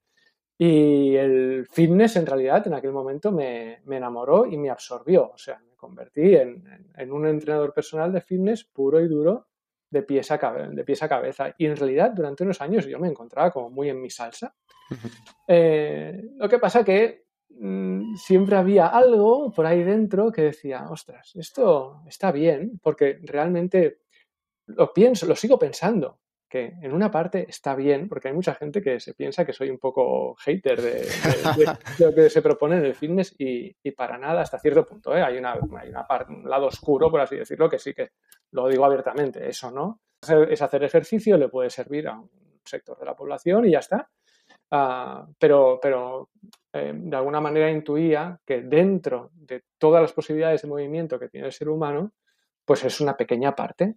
y 0.61 1.15
el 1.15 1.65
fitness 1.71 2.17
en 2.17 2.25
realidad 2.25 2.67
en 2.67 2.73
aquel 2.73 2.91
momento 2.91 3.31
me, 3.31 3.79
enamoró 3.89 4.45
y 4.45 4.57
me 4.57 4.69
absorbió. 4.69 5.31
O 5.33 5.37
sea, 5.37 5.57
me 5.57 5.73
convertí 5.77 6.35
en, 6.35 6.61
un 7.13 7.25
entrenador 7.25 7.73
personal 7.73 8.11
de 8.11 8.19
fitness 8.19 8.65
puro 8.65 8.99
y 8.99 9.07
duro 9.07 9.47
de 9.89 10.03
pies, 10.03 10.29
a 10.31 10.37
de 10.37 10.83
pies 10.83 11.01
a 11.01 11.07
cabeza. 11.07 11.55
Y 11.57 11.65
en 11.65 11.77
realidad 11.77 12.11
durante 12.13 12.43
unos 12.43 12.59
años 12.59 12.85
yo 12.85 12.99
me 12.99 13.07
encontraba 13.07 13.51
como 13.51 13.69
muy 13.69 13.87
en 13.87 14.01
mi 14.01 14.09
salsa. 14.09 14.53
Eh, 15.47 16.29
lo 16.35 16.49
que 16.49 16.59
pasa 16.59 16.83
que 16.83 17.25
mm, 17.49 18.15
siempre 18.15 18.55
había 18.55 18.87
algo 18.87 19.51
por 19.51 19.65
ahí 19.65 19.81
dentro 19.83 20.31
que 20.31 20.43
decía, 20.43 20.87
ostras, 20.89 21.31
esto 21.35 22.03
está 22.05 22.31
bien, 22.31 22.79
porque 22.83 23.19
realmente 23.23 24.01
lo 24.65 24.93
pienso, 24.93 25.25
lo 25.25 25.35
sigo 25.35 25.57
pensando 25.57 26.19
que 26.49 26.73
en 26.81 26.91
una 26.93 27.11
parte 27.11 27.45
está 27.47 27.75
bien, 27.75 28.09
porque 28.09 28.29
hay 28.29 28.33
mucha 28.33 28.55
gente 28.55 28.81
que 28.81 28.99
se 28.99 29.13
piensa 29.13 29.45
que 29.45 29.53
soy 29.53 29.69
un 29.69 29.77
poco 29.77 30.35
hater 30.35 30.81
de, 30.81 31.07
lo 31.99 32.13
que 32.13 32.29
se 32.29 32.41
propone 32.41 32.77
en 32.77 32.85
el 32.85 32.95
fitness 32.95 33.35
y, 33.37 33.73
para 33.91 34.17
nada 34.17 34.41
hasta 34.41 34.59
cierto 34.59 34.85
punto. 34.85 35.15
¿eh? 35.15 35.21
Hay, 35.21 35.37
una, 35.37 35.53
hay 35.77 35.89
una 35.89 36.07
parte, 36.07 36.33
un 36.33 36.49
lado 36.49 36.67
oscuro, 36.67 37.11
por 37.11 37.21
así 37.21 37.35
decirlo, 37.35 37.69
que 37.69 37.77
sí 37.77 37.93
que 37.93 38.11
lo 38.51 38.67
digo 38.67 38.83
abiertamente, 38.83 39.47
eso 39.47 39.69
no. 39.69 40.01
Es 40.49 40.61
hacer 40.61 40.83
ejercicio, 40.83 41.37
le 41.37 41.49
puede 41.49 41.69
servir 41.69 42.07
a 42.07 42.19
un 42.19 42.29
sector 42.65 42.97
de 42.97 43.05
la 43.05 43.15
población 43.15 43.65
y 43.65 43.71
ya 43.71 43.79
está. 43.79 44.09
Ah, 44.71 45.27
pero 45.39 45.79
pero 45.81 46.29
eh, 46.73 46.93
de 46.93 47.15
alguna 47.15 47.41
manera 47.41 47.71
intuía 47.71 48.39
que 48.45 48.61
dentro 48.61 49.31
de 49.33 49.63
todas 49.77 50.01
las 50.01 50.13
posibilidades 50.13 50.61
de 50.61 50.67
movimiento 50.67 51.19
que 51.19 51.29
tiene 51.29 51.47
el 51.47 51.53
ser 51.53 51.69
humano, 51.69 52.13
pues 52.65 52.83
es 52.83 53.01
una 53.01 53.17
pequeña 53.17 53.55
parte 53.55 53.95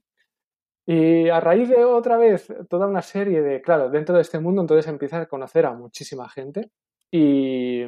y 0.86 1.28
a 1.28 1.40
raíz 1.40 1.68
de 1.68 1.84
otra 1.84 2.16
vez 2.16 2.48
toda 2.68 2.86
una 2.86 3.02
serie 3.02 3.42
de, 3.42 3.62
claro, 3.62 3.88
dentro 3.88 4.14
de 4.16 4.22
este 4.22 4.40
mundo, 4.40 4.62
entonces 4.62 4.88
empieza 4.88 5.20
a 5.20 5.26
conocer 5.26 5.66
a 5.66 5.74
muchísima 5.74 6.28
gente 6.28 6.70
y, 7.10 7.84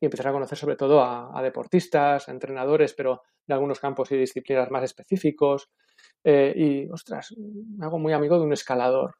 y 0.00 0.06
empezar 0.06 0.28
a 0.28 0.32
conocer 0.32 0.56
sobre 0.56 0.76
todo 0.76 1.02
a, 1.02 1.42
deportistas, 1.42 2.28
a 2.28 2.32
entrenadores, 2.32 2.94
pero 2.94 3.22
de 3.46 3.54
algunos 3.54 3.80
campos 3.80 4.10
y 4.12 4.16
disciplinas 4.16 4.70
más 4.70 4.84
específicos. 4.84 5.70
Eh, 6.24 6.52
y, 6.56 6.90
ostras, 6.90 7.34
me 7.36 7.84
hago 7.84 7.98
muy 7.98 8.12
amigo 8.14 8.38
de 8.38 8.44
un 8.44 8.52
escalador. 8.52 9.16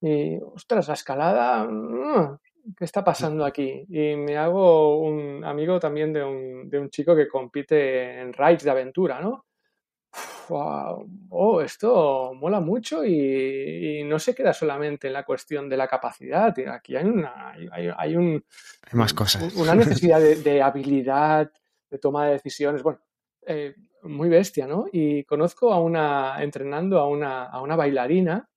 Y, 0.00 0.38
ostras, 0.40 0.86
la 0.88 0.94
escalada, 0.94 1.64
mm, 1.64 2.38
¿qué 2.76 2.84
está 2.84 3.02
pasando 3.02 3.44
aquí? 3.46 3.84
Y 3.88 4.16
me 4.16 4.36
hago 4.36 4.98
un 5.00 5.44
amigo 5.44 5.80
también 5.80 6.12
de 6.12 6.22
un, 6.22 6.70
de 6.70 6.78
un 6.78 6.90
chico 6.90 7.16
que 7.16 7.28
compite 7.28 8.20
en 8.20 8.32
rides 8.32 8.62
de 8.62 8.70
aventura, 8.70 9.20
¿no? 9.20 9.46
Oh, 10.48 11.60
esto 11.60 12.32
mola 12.34 12.60
mucho 12.60 13.04
y, 13.04 14.02
no 14.04 14.18
se 14.18 14.34
queda 14.34 14.52
solamente 14.52 15.06
en 15.06 15.12
la 15.12 15.24
cuestión 15.24 15.68
de 15.68 15.76
la 15.76 15.88
capacidad. 15.88 16.54
Aquí 16.68 16.96
hay 16.96 17.04
una, 17.04 17.54
hay, 17.96 18.16
un, 18.16 18.44
más 18.92 19.14
cosas. 19.14 19.54
Una 19.54 19.74
necesidad 19.74 20.20
de, 20.20 20.62
habilidad, 20.62 21.50
de 21.90 21.98
toma 21.98 22.26
de 22.26 22.32
decisiones. 22.32 22.82
Bueno, 22.82 23.00
eh, 23.46 23.74
muy 24.02 24.28
bestia, 24.28 24.66
¿no? 24.66 24.86
Y 24.92 25.24
conozco 25.24 25.72
a 25.72 25.80
una, 25.80 26.42
entrenando 26.42 26.98
a 26.98 27.08
una, 27.08 27.44
a 27.44 27.60
una 27.60 27.76
bailarina 27.76 28.48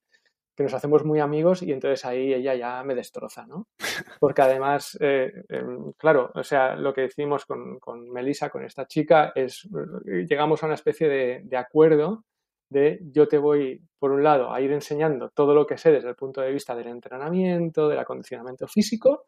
que 0.57 0.63
nos 0.63 0.73
hacemos 0.73 1.05
muy 1.05 1.19
amigos 1.19 1.61
y 1.61 1.71
entonces 1.71 2.03
ahí 2.03 2.33
ella 2.33 2.55
ya 2.55 2.83
me 2.83 2.95
destroza, 2.95 3.45
¿no? 3.45 3.67
Porque 4.19 4.41
además, 4.41 4.97
eh, 4.99 5.31
em, 5.49 5.93
claro, 5.93 6.31
o 6.33 6.43
sea, 6.43 6.75
lo 6.75 6.95
que 6.95 7.01
decimos 7.01 7.45
con, 7.45 7.79
con 7.79 8.09
Melissa, 8.09 8.49
con 8.49 8.65
esta 8.65 8.87
chica, 8.87 9.31
es, 9.35 9.69
llegamos 10.27 10.63
a 10.63 10.65
una 10.65 10.73
especie 10.73 11.07
de, 11.07 11.57
acuerdo 11.57 12.23
de 12.69 12.99
yo 13.11 13.27
te 13.27 13.37
voy, 13.37 13.83
por 13.99 14.11
un 14.11 14.23
lado, 14.23 14.51
a 14.51 14.59
ir 14.59 14.71
enseñando 14.71 15.29
todo 15.29 15.53
lo 15.53 15.67
que 15.67 15.77
sé 15.77 15.91
desde 15.91 16.09
el 16.09 16.15
punto 16.15 16.41
de 16.41 16.51
vista 16.51 16.75
del 16.75 16.87
entrenamiento, 16.87 17.87
del 17.87 17.99
acondicionamiento 17.99 18.67
físico, 18.67 19.27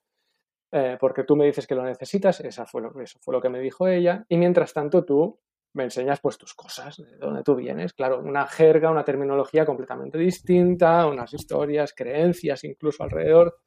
eh, 0.72 0.98
porque 1.00 1.26
tú 1.26 1.36
me 1.36 1.46
dices 1.46 1.68
que 1.68 1.76
lo 1.76 1.84
necesitas, 1.84 2.40
esa 2.40 2.66
fue 2.66 2.82
lo, 2.82 3.00
eso 3.00 3.20
fue 3.22 3.36
lo 3.36 3.42
que 3.42 3.50
me 3.50 3.60
dijo 3.60 3.88
ella, 3.88 4.26
y 4.28 4.38
mientras 4.38 4.74
tanto 4.74 5.06
tú 5.06 5.40
me 5.74 5.84
enseñas 5.84 6.20
pues 6.20 6.38
tus 6.38 6.54
cosas, 6.54 6.98
de 6.98 7.18
dónde 7.18 7.44
tú 7.44 7.56
vienes, 7.56 7.94
claro, 7.94 8.20
una 8.20 8.48
jerga, 8.48 8.90
una 8.90 9.04
terminología 9.04 9.66
completamente 9.66 10.18
distinta, 10.18 11.06
unas 11.06 11.34
historias, 11.34 11.94
creencias 11.94 12.64
incluso 12.64 13.04
alrededor 13.04 13.60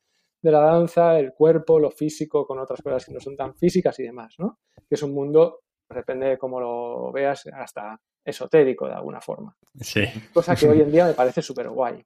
de 0.43 0.51
la 0.51 0.61
danza, 0.61 1.19
el 1.19 1.33
cuerpo, 1.33 1.79
lo 1.79 1.91
físico, 1.91 2.47
con 2.47 2.59
otras 2.59 2.83
cosas 2.83 3.07
que 3.07 3.13
no 3.13 3.21
son 3.21 3.37
tan 3.37 3.55
físicas 3.55 3.99
y 4.01 4.03
demás, 4.03 4.35
¿no? 4.39 4.59
Que 4.89 4.97
es 4.97 5.03
un 5.03 5.15
mundo, 5.15 5.61
depende 5.89 6.27
de 6.27 6.39
cómo 6.39 6.61
lo 6.61 7.13
veas, 7.13 7.47
hasta 7.47 8.01
esotérico 8.25 8.89
de 8.89 8.95
alguna 8.95 9.21
forma. 9.21 9.57
Sí. 9.81 10.05
Cosa 10.35 10.57
que 10.57 10.69
hoy 10.69 10.81
en 10.81 10.91
día 10.91 11.07
me 11.07 11.15
parece 11.15 11.43
súper 11.43 11.69
guay. 11.69 12.05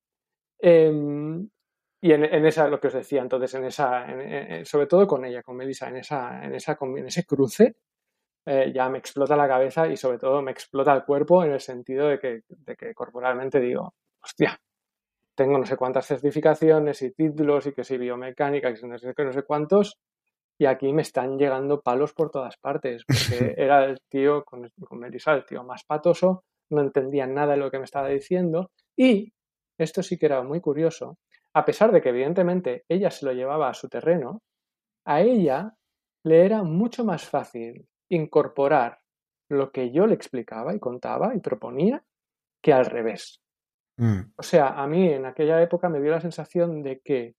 Em, 0.59 1.49
y 2.03 2.12
en, 2.12 2.47
esa, 2.47 2.69
lo 2.69 2.79
que 2.79 2.88
os 2.88 2.93
decía, 2.93 3.23
entonces, 3.23 3.55
en 3.55 3.65
esa, 3.65 4.07
sobre 4.65 4.87
todo 4.87 5.07
con 5.07 5.25
ella, 5.25 5.43
con 5.43 5.57
Melissa, 5.57 5.88
en, 5.88 5.97
esa, 5.97 6.45
en, 6.45 6.55
esa, 6.55 6.76
en 6.79 7.07
ese 7.07 7.25
cruce, 7.25 7.76
eh, 8.47 8.73
ya 8.73 8.88
me 8.88 8.99
explota 8.99 9.37
la 9.37 9.49
cabeza 9.49 9.88
y 9.88 9.97
sobre 9.97 10.19
todo 10.19 10.41
me 10.41 10.53
explota 10.53 10.95
el 10.95 11.05
cuerpo 11.05 11.43
en 11.45 11.53
el 11.53 11.61
sentido 11.61 12.07
de 12.07 12.21
que, 12.21 12.43
de 12.49 12.76
que 12.76 12.95
corporalmente 12.95 13.59
digo, 13.59 13.95
hostia, 14.23 14.57
tengo 15.35 15.59
no 15.59 15.67
sé 15.67 15.76
cuántas 15.76 16.07
certificaciones 16.07 17.03
y 17.03 17.12
títulos 17.12 17.67
y 17.67 17.73
que 17.73 17.83
soy 17.83 17.99
biomecánica 17.99 18.71
y 18.71 18.87
no 18.87 18.99
sé, 18.99 19.12
no 19.17 19.33
sé 19.33 19.43
cuántos 19.43 19.99
y 20.59 20.67
aquí 20.67 20.93
me 20.93 21.03
están 21.03 21.37
llegando 21.38 21.83
palos 21.83 22.15
por 22.15 22.31
todas 22.31 22.57
partes 22.57 23.05
porque 23.05 23.55
era 23.57 23.85
el 23.85 24.00
tío 24.09 24.45
con, 24.45 24.71
con 24.81 25.00
Melissa, 25.00 25.35
el 25.35 25.45
tío 25.45 25.65
más 25.65 25.85
patoso, 25.85 26.45
no 26.71 26.81
entendía 26.83 27.26
nada 27.26 27.55
de 27.55 27.59
lo 27.59 27.71
que 27.71 27.79
me 27.79 27.85
estaba 27.85 28.09
diciendo 28.09 28.71
y 28.97 29.33
esto 29.76 30.05
sí 30.05 30.17
que 30.17 30.26
era 30.26 30.43
muy 30.43 30.61
curioso, 30.61 31.19
a 31.53 31.65
pesar 31.65 31.91
de 31.91 32.00
que 32.00 32.11
evidentemente 32.11 32.85
ella 32.88 33.11
se 33.11 33.26
lo 33.26 33.33
llevaba 33.33 33.69
a 33.69 33.75
su 33.75 33.88
terreno, 33.88 34.43
a 35.05 35.21
ella 35.21 35.75
le 36.23 36.45
era 36.45 36.62
mucho 36.62 37.05
más 37.05 37.25
fácil 37.25 37.87
incorporar 38.09 39.01
lo 39.49 39.71
que 39.71 39.93
yo 39.93 40.07
le 40.07 40.15
explicaba 40.15 40.75
y 40.75 40.81
contaba 40.81 41.35
y 41.35 41.41
proponía 41.41 42.05
que 42.63 42.73
al 42.73 42.87
revés. 42.87 43.41
Mm. 43.99 44.21
O 44.37 44.43
sea, 44.43 44.69
a 44.69 44.87
mí 44.87 45.09
en 45.09 45.27
aquella 45.27 45.63
época 45.63 45.89
me 45.89 46.01
dio 46.01 46.11
la 46.11 46.21
sensación 46.21 46.83
de 46.83 47.01
que 47.01 47.35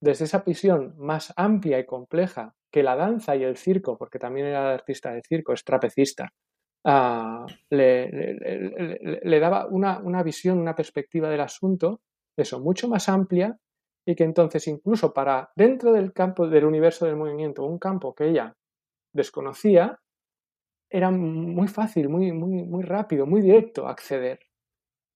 desde 0.00 0.24
esa 0.24 0.40
visión 0.40 0.94
más 0.98 1.32
amplia 1.36 1.78
y 1.78 1.86
compleja 1.86 2.54
que 2.70 2.82
la 2.82 2.96
danza 2.96 3.36
y 3.36 3.44
el 3.44 3.56
circo, 3.56 3.96
porque 3.96 4.18
también 4.18 4.46
era 4.46 4.74
artista 4.74 5.12
de 5.12 5.22
circo, 5.22 5.52
es 5.52 5.62
trapecista, 5.62 6.32
ah, 6.84 7.46
le, 7.70 9.40
daba 9.40 9.66
una, 9.66 9.98
una, 9.98 10.22
visión, 10.22 10.58
una 10.58 10.74
perspectiva 10.74 11.30
del 11.30 11.40
asunto, 11.40 12.00
eso, 12.36 12.60
mucho 12.60 12.88
más 12.88 13.08
amplia 13.08 13.56
y 14.04 14.16
que 14.16 14.24
entonces 14.24 14.66
incluso 14.66 15.12
para 15.12 15.52
dentro 15.54 15.92
del 15.92 16.12
campo 16.12 16.48
del 16.48 16.64
universo 16.64 17.06
del 17.06 17.16
movimiento, 17.16 17.64
un 17.64 17.78
campo 17.78 18.14
que 18.14 18.28
ella 18.30 18.56
desconocía, 19.12 20.00
era 20.92 21.10
muy 21.10 21.68
fácil, 21.68 22.08
muy, 22.08 22.32
muy, 22.32 22.64
muy 22.64 22.82
rápido, 22.82 23.26
muy 23.26 23.40
directo 23.40 23.88
acceder. 23.88 24.40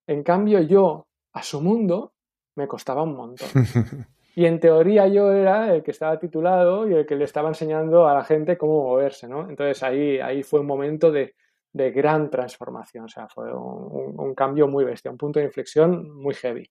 En 0.07 0.23
cambio, 0.23 0.61
yo 0.61 1.07
a 1.35 1.43
su 1.43 1.61
mundo 1.61 2.15
me 2.57 2.67
costaba 2.67 3.03
un 3.03 3.15
montón. 3.15 3.49
Y 4.39 4.45
en 4.45 4.61
teoría 4.61 5.09
yo 5.09 5.33
era 5.33 5.75
el 5.75 5.83
que 5.83 5.93
estaba 5.93 6.19
titulado 6.19 6.87
y 6.87 6.93
el 6.93 7.07
que 7.07 7.17
le 7.17 7.25
estaba 7.25 7.49
enseñando 7.49 8.07
a 8.07 8.13
la 8.13 8.23
gente 8.23 8.59
cómo 8.59 8.85
moverse, 8.85 9.27
¿no? 9.27 9.49
Entonces 9.49 9.83
ahí, 9.83 10.21
ahí 10.21 10.43
fue 10.43 10.61
un 10.61 10.67
momento 10.67 11.11
de, 11.11 11.35
gran 11.73 12.29
transformación, 12.29 13.07
o 13.07 13.09
sea, 13.09 13.29
fue 13.29 13.51
un, 13.51 14.35
cambio 14.35 14.69
muy 14.69 14.85
bestia, 14.85 15.11
un 15.11 15.17
punto 15.17 15.39
de 15.39 15.47
inflexión 15.47 16.15
muy 16.15 16.35
heavy. 16.35 16.71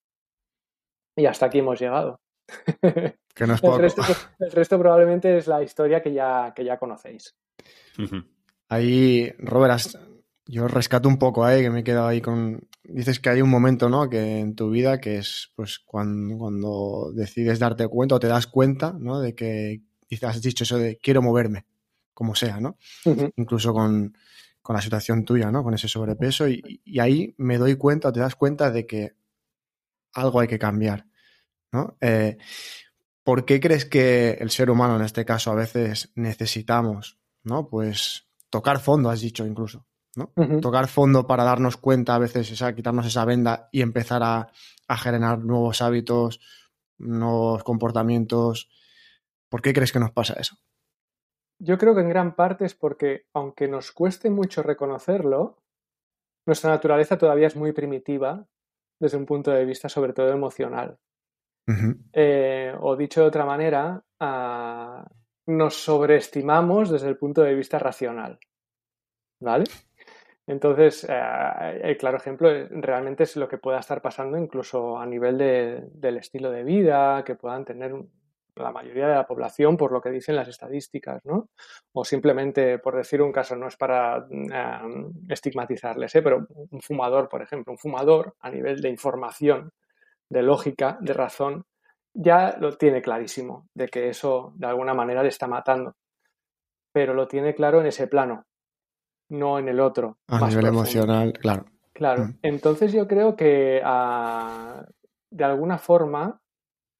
Y 1.15 1.25
hasta 1.25 1.47
aquí 1.47 1.57
hemos 1.57 1.79
llegado. 1.79 2.19
Que 3.33 3.47
no 3.47 3.55
es 3.55 3.63
El, 3.63 3.79
resto, 3.79 4.03
el, 4.37 4.51
resto, 4.51 4.77
probablemente 4.77 5.35
es 5.35 5.47
la 5.47 5.63
historia 5.63 6.03
que 6.03 6.13
ya, 6.13 6.53
que 6.55 6.63
ya 6.63 6.77
conocéis. 6.77 7.35
Ahí, 8.69 9.31
Robert, 9.37 9.79
yo 10.47 10.67
rescato 10.67 11.09
un 11.09 11.17
poco 11.17 11.43
ahí, 11.43 11.61
que 11.61 11.69
me 11.69 11.81
he 11.81 11.83
quedado 11.83 12.07
ahí 12.07 12.21
con... 12.21 12.67
Dices 12.83 13.19
que 13.19 13.29
hay 13.29 13.41
un 13.41 13.49
momento, 13.49 13.89
¿no? 13.89 14.09
Que 14.09 14.39
en 14.39 14.55
tu 14.55 14.69
vida 14.69 14.99
que 14.99 15.17
es 15.17 15.51
pues 15.55 15.79
cuando, 15.79 16.37
cuando 16.37 17.11
decides 17.13 17.57
darte 17.57 17.87
cuenta 17.87 18.15
o 18.15 18.19
te 18.19 18.27
das 18.27 18.45
cuenta, 18.45 18.95
¿no? 18.99 19.19
De 19.19 19.33
que 19.33 19.81
has 20.21 20.41
dicho 20.41 20.63
eso 20.63 20.77
de 20.77 20.97
quiero 20.97 21.21
moverme, 21.21 21.65
como 22.13 22.35
sea, 22.35 22.59
¿no? 22.59 22.77
Incluso 23.37 23.73
con, 23.73 24.15
la 24.67 24.81
situación 24.81 25.25
tuya, 25.25 25.51
¿no? 25.51 25.63
Con 25.63 25.73
ese 25.73 25.87
sobrepeso 25.87 26.47
y, 26.47 26.81
ahí 26.99 27.33
me 27.37 27.57
doy 27.57 27.75
cuenta 27.75 28.09
o 28.09 28.13
te 28.13 28.19
das 28.19 28.35
cuenta 28.35 28.71
de 28.71 28.85
que 28.85 29.13
algo 30.13 30.39
hay 30.39 30.47
que 30.47 30.59
cambiar, 30.59 31.07
¿no? 31.71 31.97
Eh, 32.01 32.37
¿Por 33.23 33.45
qué 33.45 33.59
crees 33.59 33.85
que 33.85 34.37
el 34.39 34.51
ser 34.51 34.69
humano, 34.69 34.95
en 34.95 35.01
este 35.01 35.25
caso, 35.25 35.51
a 35.51 35.55
veces 35.55 36.11
necesitamos, 36.13 37.17
¿no? 37.43 37.67
Pues 37.67 38.27
tocar 38.55 38.79
fondo, 38.79 39.09
has 39.09 39.19
dicho 39.19 39.45
incluso, 39.45 39.85
¿no? 40.15 40.31
Tocar 40.61 40.87
fondo 40.87 41.27
para 41.27 41.43
darnos 41.43 41.75
cuenta 41.75 42.15
a 42.15 42.19
veces, 42.19 42.49
esa, 42.49 42.73
quitarnos 42.73 43.05
esa 43.05 43.25
venda 43.25 43.67
y 43.69 43.81
empezar 43.81 44.23
a, 44.23 44.47
generar 44.97 45.39
nuevos 45.39 45.81
hábitos, 45.81 46.39
nuevos 46.97 47.65
comportamientos. 47.65 48.69
¿Por 49.49 49.61
qué 49.61 49.73
crees 49.73 49.91
que 49.91 49.99
nos 49.99 50.11
pasa 50.11 50.35
eso? 50.39 50.55
Yo 51.59 51.77
creo 51.77 51.95
que 51.95 52.01
en 52.01 52.07
gran 52.07 52.37
parte 52.37 52.63
es 52.63 52.75
porque, 52.75 53.25
aunque 53.33 53.67
nos 53.67 53.91
cueste 53.91 54.29
mucho 54.29 54.63
reconocerlo, 54.63 55.61
nuestra 56.45 56.69
naturaleza 56.69 57.17
todavía 57.17 57.47
es 57.47 57.57
muy 57.57 57.73
primitiva 57.73 58.47
desde 59.01 59.17
un 59.17 59.25
punto 59.25 59.51
de 59.51 59.65
vista 59.65 59.89
sobre 59.89 60.13
todo 60.13 60.29
emocional. 60.29 60.97
Eh, 62.13 62.73
o 62.79 62.95
dicho 62.95 63.19
de 63.19 63.27
otra 63.27 63.43
manera, 63.43 64.01
ah, 64.21 65.05
nos 65.47 65.75
sobreestimamos 65.75 66.89
desde 66.89 67.09
el 67.09 67.17
punto 67.17 67.41
de 67.41 67.55
vista 67.55 67.79
racional. 67.79 68.39
¿Vale? 69.39 69.65
Entonces, 70.47 71.05
eh, 71.09 71.81
el 71.83 71.97
claro 71.97 72.17
ejemplo 72.17 72.49
realmente 72.69 73.23
es 73.23 73.35
lo 73.35 73.47
que 73.47 73.57
pueda 73.57 73.79
estar 73.79 74.01
pasando 74.01 74.37
incluso 74.37 74.97
a 74.97 75.05
nivel 75.05 75.37
del 75.37 76.17
estilo 76.17 76.51
de 76.51 76.63
vida 76.63 77.23
que 77.23 77.35
puedan 77.35 77.65
tener 77.65 77.93
la 78.55 78.71
mayoría 78.71 79.07
de 79.07 79.15
la 79.15 79.27
población 79.27 79.75
por 79.75 79.91
lo 79.91 80.01
que 80.01 80.11
dicen 80.11 80.35
las 80.35 80.47
estadísticas, 80.47 81.25
¿no? 81.25 81.49
O 81.93 82.05
simplemente, 82.05 82.79
por 82.79 82.95
decir 82.95 83.21
un 83.21 83.31
caso, 83.31 83.55
no 83.55 83.67
es 83.67 83.75
para 83.75 84.27
em, 84.29 85.11
estigmatizarles, 85.27 86.15
¿eh? 86.15 86.21
pero 86.21 86.47
un 86.69 86.81
fumador, 86.81 87.27
por 87.27 87.41
ejemplo, 87.41 87.73
un 87.73 87.77
fumador 87.77 88.35
a 88.39 88.49
nivel 88.49 88.81
de 88.81 88.89
información, 88.89 89.71
de 90.29 90.41
lógica, 90.41 90.97
de 91.01 91.13
razón, 91.13 91.65
ya 92.15 92.55
lo 92.59 92.77
tiene 92.77 93.01
clarísimo, 93.01 93.67
de 93.75 93.87
que 93.87 94.09
eso 94.09 94.53
de 94.55 94.67
alguna 94.67 94.93
manera 94.93 95.21
le 95.21 95.29
está 95.29 95.47
matando. 95.47 95.95
Pero 96.91 97.13
lo 97.13 97.27
tiene 97.27 97.53
claro 97.53 97.81
en 97.81 97.87
ese 97.87 98.07
plano, 98.07 98.45
no 99.29 99.59
en 99.59 99.67
el 99.67 99.79
otro. 99.79 100.17
A 100.27 100.47
nivel 100.47 100.65
emocional, 100.65 101.33
claro. 101.33 101.65
Claro. 101.93 102.25
Mm. 102.25 102.39
Entonces 102.41 102.91
yo 102.91 103.07
creo 103.07 103.35
que 103.35 103.81
ah, 103.83 104.85
de 105.29 105.43
alguna 105.43 105.77
forma 105.77 106.41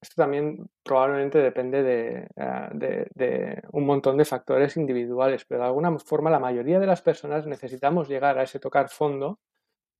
esto 0.06 0.22
también 0.22 0.70
probablemente 0.84 1.40
depende 1.40 2.28
eh, 2.36 3.10
de, 3.16 3.62
un 3.72 3.86
montón 3.88 4.18
de 4.18 4.26
factores 4.26 4.78
individuales, 4.78 5.46
pero 5.46 5.62
de 5.62 5.68
alguna 5.68 5.98
forma 5.98 6.30
la 6.30 6.40
mayoría 6.40 6.80
de 6.80 6.86
las 6.86 7.02
personas 7.02 7.48
necesitamos 7.48 8.08
llegar 8.08 8.38
a 8.38 8.44
ese 8.44 8.60
tocar 8.60 8.90
fondo 8.90 9.40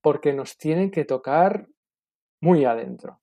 porque 0.00 0.32
nos 0.32 0.56
tienen 0.56 0.92
que 0.92 1.04
tocar 1.04 1.66
muy 2.40 2.64
adentro. 2.64 3.20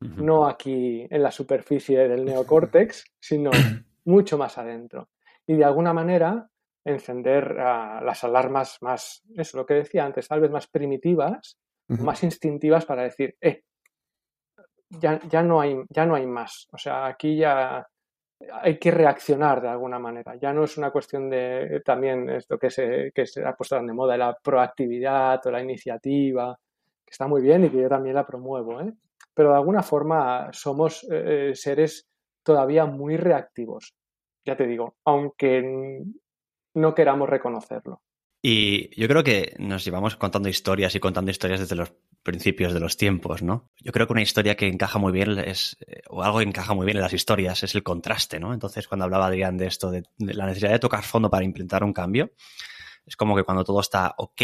No 0.00 0.46
aquí 0.46 1.06
en 1.10 1.22
la 1.22 1.30
superficie 1.30 2.08
del 2.08 2.24
neocórtex, 2.24 3.04
sino 3.18 3.50
mucho 4.04 4.38
más 4.38 4.56
adentro. 4.58 5.08
Y 5.46 5.54
de 5.54 5.64
alguna 5.64 5.92
manera 5.92 6.48
encender 6.84 7.56
ah, 7.58 8.00
las 8.04 8.22
alarmas 8.24 8.78
más, 8.80 9.22
eso 9.36 9.58
lo 9.58 9.66
que 9.66 9.74
decía 9.74 10.04
antes, 10.04 10.28
tal 10.28 10.40
vez 10.40 10.50
más 10.50 10.66
primitivas, 10.66 11.58
más 11.88 12.22
instintivas 12.22 12.84
para 12.84 13.02
decir, 13.02 13.36
eh, 13.40 13.62
ya, 14.90 15.18
ya, 15.28 15.42
no 15.42 15.60
hay, 15.60 15.76
ya 15.88 16.04
no 16.06 16.14
hay 16.14 16.26
más. 16.26 16.68
O 16.72 16.78
sea, 16.78 17.06
aquí 17.06 17.36
ya 17.36 17.86
hay 18.52 18.78
que 18.78 18.90
reaccionar 18.90 19.60
de 19.60 19.68
alguna 19.68 19.98
manera. 19.98 20.36
Ya 20.36 20.52
no 20.52 20.64
es 20.64 20.76
una 20.76 20.90
cuestión 20.90 21.28
de 21.30 21.82
también 21.84 22.28
esto 22.30 22.58
que 22.58 22.70
se, 22.70 23.10
que 23.14 23.26
se 23.26 23.44
ha 23.44 23.54
puesto 23.54 23.76
tan 23.76 23.86
de 23.86 23.94
moda, 23.94 24.16
la 24.16 24.36
proactividad 24.36 25.44
o 25.46 25.50
la 25.50 25.62
iniciativa, 25.62 26.58
que 27.04 27.10
está 27.10 27.26
muy 27.26 27.42
bien 27.42 27.64
y 27.64 27.70
que 27.70 27.80
yo 27.82 27.88
también 27.88 28.14
la 28.14 28.26
promuevo, 28.26 28.80
¿eh? 28.80 28.92
Pero 29.34 29.50
de 29.50 29.56
alguna 29.56 29.82
forma 29.82 30.50
somos 30.52 31.06
eh, 31.10 31.52
seres 31.54 32.08
todavía 32.42 32.86
muy 32.86 33.16
reactivos, 33.16 33.94
ya 34.44 34.56
te 34.56 34.66
digo, 34.66 34.96
aunque 35.04 36.02
no 36.74 36.94
queramos 36.94 37.28
reconocerlo. 37.28 38.02
Y 38.40 38.98
yo 39.00 39.08
creo 39.08 39.24
que 39.24 39.54
nos 39.58 39.84
llevamos 39.84 40.16
contando 40.16 40.48
historias 40.48 40.94
y 40.94 41.00
contando 41.00 41.30
historias 41.30 41.60
desde 41.60 41.74
los 41.74 41.92
principios 42.22 42.72
de 42.72 42.80
los 42.80 42.96
tiempos, 42.96 43.42
¿no? 43.42 43.70
Yo 43.78 43.90
creo 43.90 44.06
que 44.06 44.12
una 44.12 44.22
historia 44.22 44.56
que 44.56 44.68
encaja 44.68 44.98
muy 44.98 45.12
bien 45.12 45.38
es, 45.38 45.76
eh, 45.86 46.02
o 46.08 46.22
algo 46.22 46.38
que 46.38 46.44
encaja 46.44 46.74
muy 46.74 46.84
bien 46.84 46.98
en 46.98 47.02
las 47.02 47.12
historias, 47.12 47.62
es 47.62 47.74
el 47.74 47.82
contraste, 47.82 48.38
¿no? 48.38 48.52
Entonces, 48.52 48.86
cuando 48.86 49.04
hablaba 49.04 49.26
Adrián 49.26 49.56
de 49.56 49.66
esto, 49.66 49.90
de, 49.90 50.04
la 50.18 50.46
necesidad 50.46 50.70
de 50.70 50.78
tocar 50.78 51.02
fondo 51.04 51.30
para 51.30 51.44
implementar 51.44 51.82
un 51.82 51.92
cambio, 51.92 52.32
es 53.06 53.16
como 53.16 53.34
que 53.34 53.44
cuando 53.44 53.64
todo 53.64 53.80
está 53.80 54.14
ok, 54.18 54.42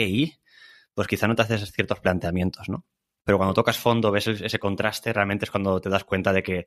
pues 0.95 1.09
quizá 1.09 1.29
no 1.29 1.35
te 1.35 1.43
haces 1.43 1.71
ciertos 1.73 2.01
planteamientos, 2.01 2.69
¿no? 2.69 2.85
Pero 3.25 3.39
cuando 3.39 3.55
tocas 3.55 3.79
fondo, 3.79 4.11
ves 4.11 4.29
ese 4.29 4.59
contraste, 4.59 5.13
realmente 5.13 5.47
es 5.47 5.51
cuando 5.51 5.81
te 5.81 5.89
das 5.89 6.05
cuenta 6.05 6.33
de 6.33 6.43
que 6.43 6.67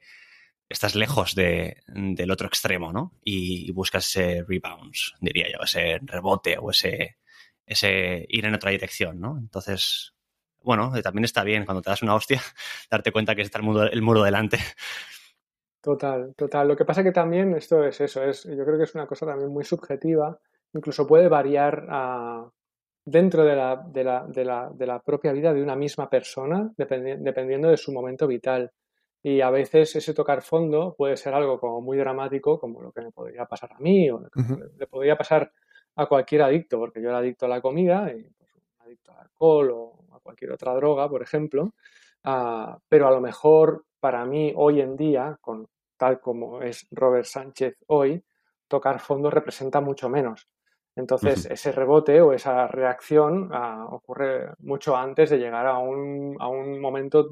estás 0.70 0.96
lejos 0.96 1.36
de, 1.36 1.78
del 1.88 2.32
otro 2.32 2.48
extremo, 2.48 2.92
¿no? 2.92 3.14
Y, 3.24 3.72
buscas 3.72 4.08
ese 4.08 4.44
rebounds, 4.48 5.14
diría 5.22 5.48
yo, 5.52 5.64
ese 5.64 6.00
rebote 6.02 6.58
o 6.58 6.72
ese, 6.72 7.18
ese 7.66 8.26
ir 8.28 8.46
en 8.46 8.56
otra 8.56 8.72
dirección, 8.72 9.20
¿no? 9.22 9.38
Entonces, 9.38 10.14
bueno, 10.64 10.96
eh, 10.96 11.02
también 11.02 11.26
está 11.26 11.44
bien 11.44 11.66
cuando 11.66 11.82
te 11.82 11.90
das 11.90 12.02
una 12.02 12.16
hostia 12.16 12.42
darte 12.92 13.12
cuenta 13.12 13.36
que 13.36 13.44
está 13.44 13.60
el 13.60 13.64
muro, 13.64 13.90
muro 14.02 14.24
delante. 14.24 14.58
Total, 15.82 16.34
total. 16.36 16.68
Lo 16.68 16.76
que 16.76 16.86
pasa 16.86 17.04
que 17.04 17.12
también 17.12 17.56
esto 17.56 17.86
es 17.86 18.02
eso, 18.02 18.24
es, 18.24 18.44
yo 18.44 18.66
creo 18.66 18.78
que 18.78 18.84
es 18.84 18.96
una 18.96 19.08
cosa 19.08 19.26
también 19.26 19.50
muy 19.50 19.64
subjetiva, 19.64 20.38
incluso 20.74 21.08
puede 21.08 21.30
variar 21.30 21.86
ah, 21.90 22.50
dentro 23.08 23.46
de 23.46 23.56
la, 23.56 23.82
de, 23.88 24.04
la, 24.04 24.26
de, 24.28 24.44
la, 24.44 24.70
de 24.70 24.86
la, 24.86 25.00
propia 25.00 25.32
vida 25.32 25.54
de 25.54 25.64
una 25.64 25.78
misma 25.78 26.10
persona, 26.10 26.70
dependiendo 26.76 27.70
de 27.70 27.78
su 27.78 27.94
momento 27.94 28.28
vital. 28.28 28.70
Y 29.24 29.40
a 29.40 29.50
veces 29.50 29.96
ese 29.96 30.14
tocar 30.14 30.42
fondo 30.42 30.94
puede 30.94 31.16
ser 31.16 31.34
algo 31.34 31.58
como 31.58 31.80
muy 31.80 31.98
dramático, 31.98 32.60
como 32.60 32.82
lo 32.82 32.92
que 32.92 33.02
me 33.02 33.12
podría 33.12 33.46
pasar 33.46 33.72
a 33.72 33.80
mí 33.80 34.10
o 34.10 34.20
lo 34.20 34.30
que 34.30 34.42
le 34.78 34.88
podría 34.88 35.16
pasar 35.16 35.50
a 35.96 36.06
cualquier 36.06 36.42
adicto, 36.42 36.78
porque 36.80 37.02
yo 37.02 37.08
era 37.08 37.20
adicto 37.20 37.46
a 37.46 37.50
la 37.50 37.62
comida 37.62 38.12
y 38.12 38.24
pues, 38.24 38.52
adicto 38.80 39.14
al 39.14 39.20
alcohol 39.20 39.72
o 39.72 40.06
a 40.14 40.20
cualquier 40.20 40.52
otra 40.52 40.76
droga, 40.76 41.08
por 41.08 41.22
ejemplo. 41.22 41.74
Ah, 42.26 42.78
pero 42.90 43.08
a 43.08 43.12
lo 43.12 43.22
mejor 43.22 43.86
para 44.02 44.26
mí 44.26 44.52
hoy 44.54 44.82
en 44.82 44.98
día, 44.98 45.38
con 45.40 45.66
tal 45.96 46.20
como 46.20 46.62
es 46.62 46.86
Robert 46.92 47.26
Sánchez 47.26 47.78
hoy, 47.88 48.22
tocar 48.68 49.00
fondo 49.00 49.30
representa 49.30 49.80
mucho 49.80 50.10
menos. 50.10 50.50
Entonces, 50.98 51.46
ese 51.46 51.72
rebote 51.72 52.20
o 52.22 52.34
esa 52.34 52.68
reacción 52.68 53.50
ah, 53.54 53.86
ocurre 53.92 54.50
mucho 54.60 54.98
antes 54.98 55.30
de 55.30 55.38
llegar 55.38 55.68
a 55.68 55.78
un, 55.78 56.36
a 56.40 56.48
un, 56.48 56.82
momento 56.82 57.30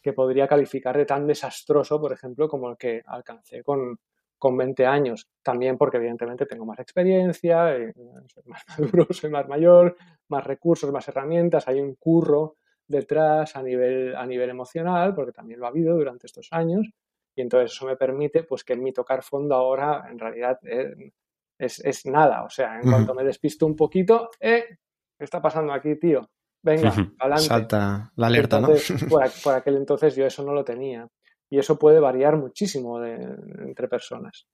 que 0.00 0.14
podría 0.14 0.48
calificar 0.48 0.96
de 0.96 1.04
tan 1.04 1.26
desastroso, 1.26 2.00
por 2.00 2.14
ejemplo, 2.14 2.48
como 2.48 2.70
el 2.70 2.78
que 2.78 3.02
alcancé 3.04 3.62
con, 3.62 3.98
con 4.38 4.56
20 4.56 4.86
años. 4.86 5.28
También 5.42 5.76
porque, 5.76 5.98
evidentemente, 5.98 6.46
tengo 6.46 6.64
más 6.64 6.78
experiencia, 6.78 7.76
eh, 7.76 7.92
soy 8.26 8.44
más 8.46 8.62
maduro, 8.78 9.06
soy 9.10 9.28
más 9.28 9.48
mayor, 9.48 9.96
más 10.28 10.44
recursos, 10.44 10.90
más 10.90 11.06
herramientas, 11.06 11.68
hay 11.68 11.80
un 11.80 11.96
curro 11.96 12.56
detrás 12.86 13.54
a 13.54 13.62
nivel, 13.62 14.16
a 14.16 14.24
nivel 14.24 14.48
emocional, 14.48 15.14
porque 15.14 15.32
también 15.32 15.60
lo 15.60 15.66
ha 15.66 15.68
habido 15.68 15.94
durante 15.94 16.26
estos 16.26 16.48
años. 16.52 16.88
Y 17.36 17.42
entonces 17.42 17.72
eso 17.72 17.84
me 17.84 17.96
permite 17.96 18.44
pues 18.44 18.64
que 18.64 18.76
mi 18.76 18.94
tocar 18.94 19.22
fondo 19.22 19.54
ahora 19.56 20.06
en 20.10 20.18
realidad 20.18 20.58
eh, 20.62 21.12
es, 21.58 22.06
nada. 22.06 22.44
O 22.44 22.50
sea, 22.50 22.80
en 22.80 22.90
cuanto 22.90 23.14
me 23.14 23.24
despisto 23.24 23.66
un 23.66 23.76
poquito, 23.76 24.30
¿eh? 24.40 24.78
¿Qué 25.18 25.24
está 25.24 25.40
pasando 25.40 25.72
aquí, 25.72 25.96
tío? 25.96 26.28
Venga, 26.62 26.94
adelante. 27.18 27.44
Salta 27.44 28.12
la 28.16 28.26
alerta, 28.26 28.60
¿no? 28.60 28.68
por, 29.08 29.54
aquel 29.54 29.76
entonces 29.76 30.16
yo 30.16 30.26
eso 30.26 30.42
no 30.42 30.52
lo 30.52 30.64
tenía. 30.64 31.08
Y 31.50 31.58
eso 31.58 31.78
puede 31.78 32.00
variar 32.00 32.36
muchísimo 32.36 33.04
entre 33.04 33.86
personas. 33.86 34.46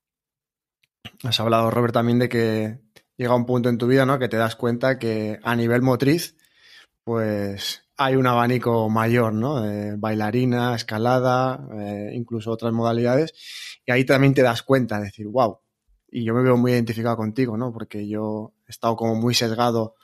Has 1.23 1.39
hablado, 1.39 1.71
Robert, 1.71 1.93
también 1.93 2.19
de 2.19 2.29
que 2.29 2.79
llega 3.17 3.35
un 3.35 3.45
punto 3.45 3.69
en 3.69 3.77
tu 3.77 3.87
vida, 3.87 4.05
¿no? 4.05 4.19
Que 4.19 4.27
te 4.27 4.37
das 4.37 4.55
cuenta 4.55 4.99
que 4.99 5.39
a 5.41 5.55
nivel 5.55 5.81
motriz, 5.81 6.37
pues 7.03 7.87
hay 7.97 8.15
un 8.15 8.27
abanico 8.27 8.89
mayor, 8.89 9.33
¿no? 9.33 9.63
bailarina, 9.97 10.75
escalada, 10.75 11.67
eh, 11.79 12.11
incluso 12.13 12.51
otras 12.51 12.73
modalidades. 12.73 13.33
Y 13.85 13.91
ahí 13.91 14.05
también 14.05 14.33
te 14.33 14.41
das 14.41 14.63
cuenta, 14.63 14.97
de 14.97 15.05
decir, 15.05 15.27
wow, 15.27 15.59
y 16.11 16.25
yo 16.25 16.33
me 16.33 16.43
veo 16.43 16.57
muy 16.57 16.73
identificado 16.73 17.15
contigo, 17.15 17.57
¿no? 17.57 17.71
Porque 17.71 18.07
yo 18.07 18.53
he 18.67 18.71
estado 18.71 18.97
como 18.97 19.15
muy 19.15 19.33
sesgado 19.33 19.95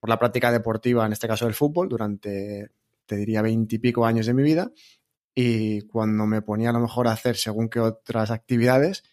por 0.00 0.08
la 0.08 0.18
práctica 0.18 0.50
deportiva, 0.50 1.04
en 1.04 1.12
este 1.12 1.28
caso 1.28 1.44
del 1.44 1.54
fútbol, 1.54 1.88
durante, 1.88 2.70
te 3.06 3.16
diría, 3.16 3.42
veintipico 3.42 4.06
años 4.06 4.26
de 4.26 4.34
mi 4.34 4.42
vida. 4.42 4.72
Y 5.34 5.82
cuando 5.82 6.26
me 6.26 6.42
ponía 6.42 6.70
a 6.70 6.72
lo 6.72 6.80
mejor 6.80 7.08
a 7.08 7.12
hacer 7.12 7.36
según 7.36 7.68
qué 7.68 7.80
otras 7.80 8.30
actividades, 8.30 9.04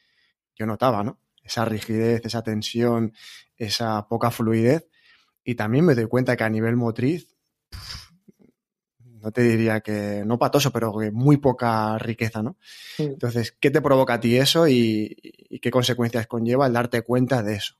yo 0.55 0.65
notaba, 0.65 1.03
¿no? 1.03 1.19
Esa 1.43 1.65
rigidez, 1.65 2.25
esa 2.25 2.43
tensión, 2.43 3.13
esa 3.57 4.07
poca 4.07 4.31
fluidez. 4.31 4.87
Y 5.43 5.55
también 5.55 5.85
me 5.85 5.95
doy 5.95 6.05
cuenta 6.05 6.37
que 6.37 6.43
a 6.43 6.49
nivel 6.49 6.77
motriz, 6.77 7.35
no 9.21 9.31
te 9.31 9.41
diría 9.41 9.81
que, 9.81 10.23
no 10.25 10.39
patoso, 10.39 10.71
pero 10.71 10.97
que 10.97 11.11
muy 11.11 11.37
poca 11.37 11.97
riqueza, 11.97 12.41
¿no? 12.41 12.57
Entonces, 12.97 13.51
¿qué 13.51 13.71
te 13.71 13.81
provoca 13.81 14.15
a 14.15 14.19
ti 14.19 14.37
eso 14.37 14.67
y, 14.67 15.15
qué 15.61 15.71
consecuencias 15.71 16.27
conlleva 16.27 16.67
el 16.67 16.73
darte 16.73 17.01
cuenta 17.01 17.43
de 17.43 17.55
eso? 17.55 17.75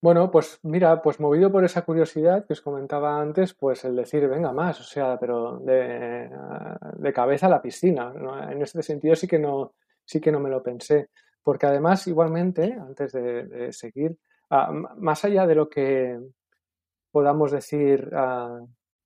Bueno, 0.00 0.30
pues 0.30 0.58
mira, 0.62 1.00
pues 1.00 1.18
movido 1.18 1.50
por 1.50 1.64
esa 1.64 1.82
curiosidad 1.82 2.46
que 2.46 2.52
os 2.52 2.60
comentaba 2.60 3.20
antes, 3.20 3.54
pues 3.54 3.84
el 3.84 3.96
decir, 3.96 4.28
venga 4.28 4.52
más, 4.52 4.80
o 4.80 4.84
sea, 4.84 5.18
pero 5.18 5.58
de, 5.60 6.30
cabeza 7.14 7.46
a 7.46 7.50
la 7.50 7.62
piscina. 7.62 8.12
En 8.50 8.60
este 8.60 8.82
sentido 8.82 9.16
sí 9.16 9.26
que 9.26 9.38
no, 9.38 9.72
sí 10.04 10.20
que 10.20 10.30
no 10.30 10.40
me 10.40 10.50
lo 10.50 10.62
pensé. 10.62 11.08
Porque 11.42 11.66
además, 11.66 12.06
igualmente, 12.06 12.74
antes 12.74 13.12
de, 13.12 13.72
seguir, 13.72 14.16
ah, 14.50 14.70
más 14.96 15.24
allá 15.24 15.46
de 15.46 15.54
lo 15.54 15.68
que 15.68 16.18
podamos 17.10 17.52
decir 17.52 18.10
ah, 18.12 18.60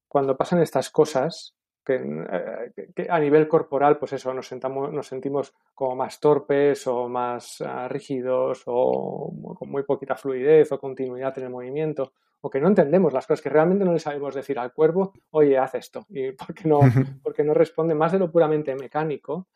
cuando 0.08 0.36
pasan 0.36 0.60
estas 0.62 0.90
cosas, 0.90 1.54
que, 1.84 3.06
a 3.08 3.18
nivel 3.18 3.48
corporal, 3.48 3.98
pues 3.98 4.12
eso, 4.12 4.34
nos, 4.34 4.46
sentamos, 4.46 4.92
nos 4.92 5.06
sentimos 5.06 5.54
como 5.74 5.96
más 5.96 6.20
torpes 6.20 6.86
o 6.86 7.08
más 7.08 7.62
ah, 7.62 7.88
rígidos 7.88 8.62
o 8.66 9.54
con 9.58 9.70
muy 9.70 9.84
poquita 9.84 10.14
fluidez 10.14 10.70
o 10.72 10.78
continuidad 10.78 11.36
en 11.38 11.44
el 11.44 11.50
movimiento 11.50 12.12
o 12.40 12.50
que 12.50 12.60
no 12.60 12.68
entendemos 12.68 13.12
las 13.12 13.26
cosas, 13.26 13.42
que 13.42 13.48
realmente 13.48 13.84
no 13.84 13.92
le 13.92 13.98
sabemos 13.98 14.34
decir 14.34 14.58
al 14.58 14.72
cuerpo, 14.72 15.12
oye, 15.30 15.58
haz 15.58 15.74
esto, 15.74 16.06
y 16.08 16.32
porque 16.32 16.68
no, 16.68 16.80
porque 17.22 17.42
no 17.42 17.54
responde 17.54 17.94
más 17.94 18.12
de 18.12 18.18
lo 18.18 18.30
puramente 18.30 18.74
mecánico. 18.74 19.48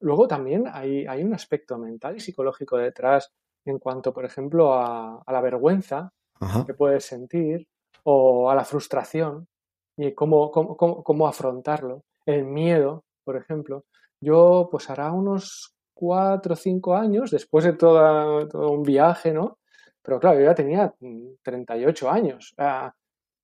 Luego 0.00 0.26
también 0.26 0.64
hay, 0.72 1.06
hay 1.06 1.22
un 1.22 1.34
aspecto 1.34 1.78
mental 1.78 2.16
y 2.16 2.20
psicológico 2.20 2.76
detrás 2.76 3.32
en 3.64 3.78
cuanto, 3.78 4.12
por 4.12 4.24
ejemplo, 4.24 4.74
a, 4.74 5.22
la 5.26 5.40
vergüenza 5.40 6.12
que 6.66 6.74
puedes 6.74 7.06
sentir 7.06 7.66
o 8.02 8.50
a 8.50 8.54
la 8.54 8.64
frustración 8.64 9.48
y 9.96 10.12
cómo, 10.12 10.50
cómo, 10.50 10.76
cómo, 10.76 11.26
afrontarlo. 11.26 12.02
El 12.26 12.44
miedo, 12.44 13.04
por 13.24 13.36
ejemplo. 13.36 13.84
Yo, 14.20 14.68
pues 14.70 14.88
hará 14.90 15.12
unos 15.12 15.74
cuatro 15.92 16.54
o 16.54 16.56
cinco 16.56 16.96
años, 16.96 17.30
después 17.30 17.64
de 17.64 17.74
todo 17.74 18.70
un 18.70 18.82
viaje, 18.82 19.32
¿no? 19.32 19.58
Pero 20.02 20.20
claro, 20.20 20.38
yo 20.38 20.46
ya 20.46 20.54
tenía 20.54 20.94
38 21.42 22.10
años. 22.10 22.54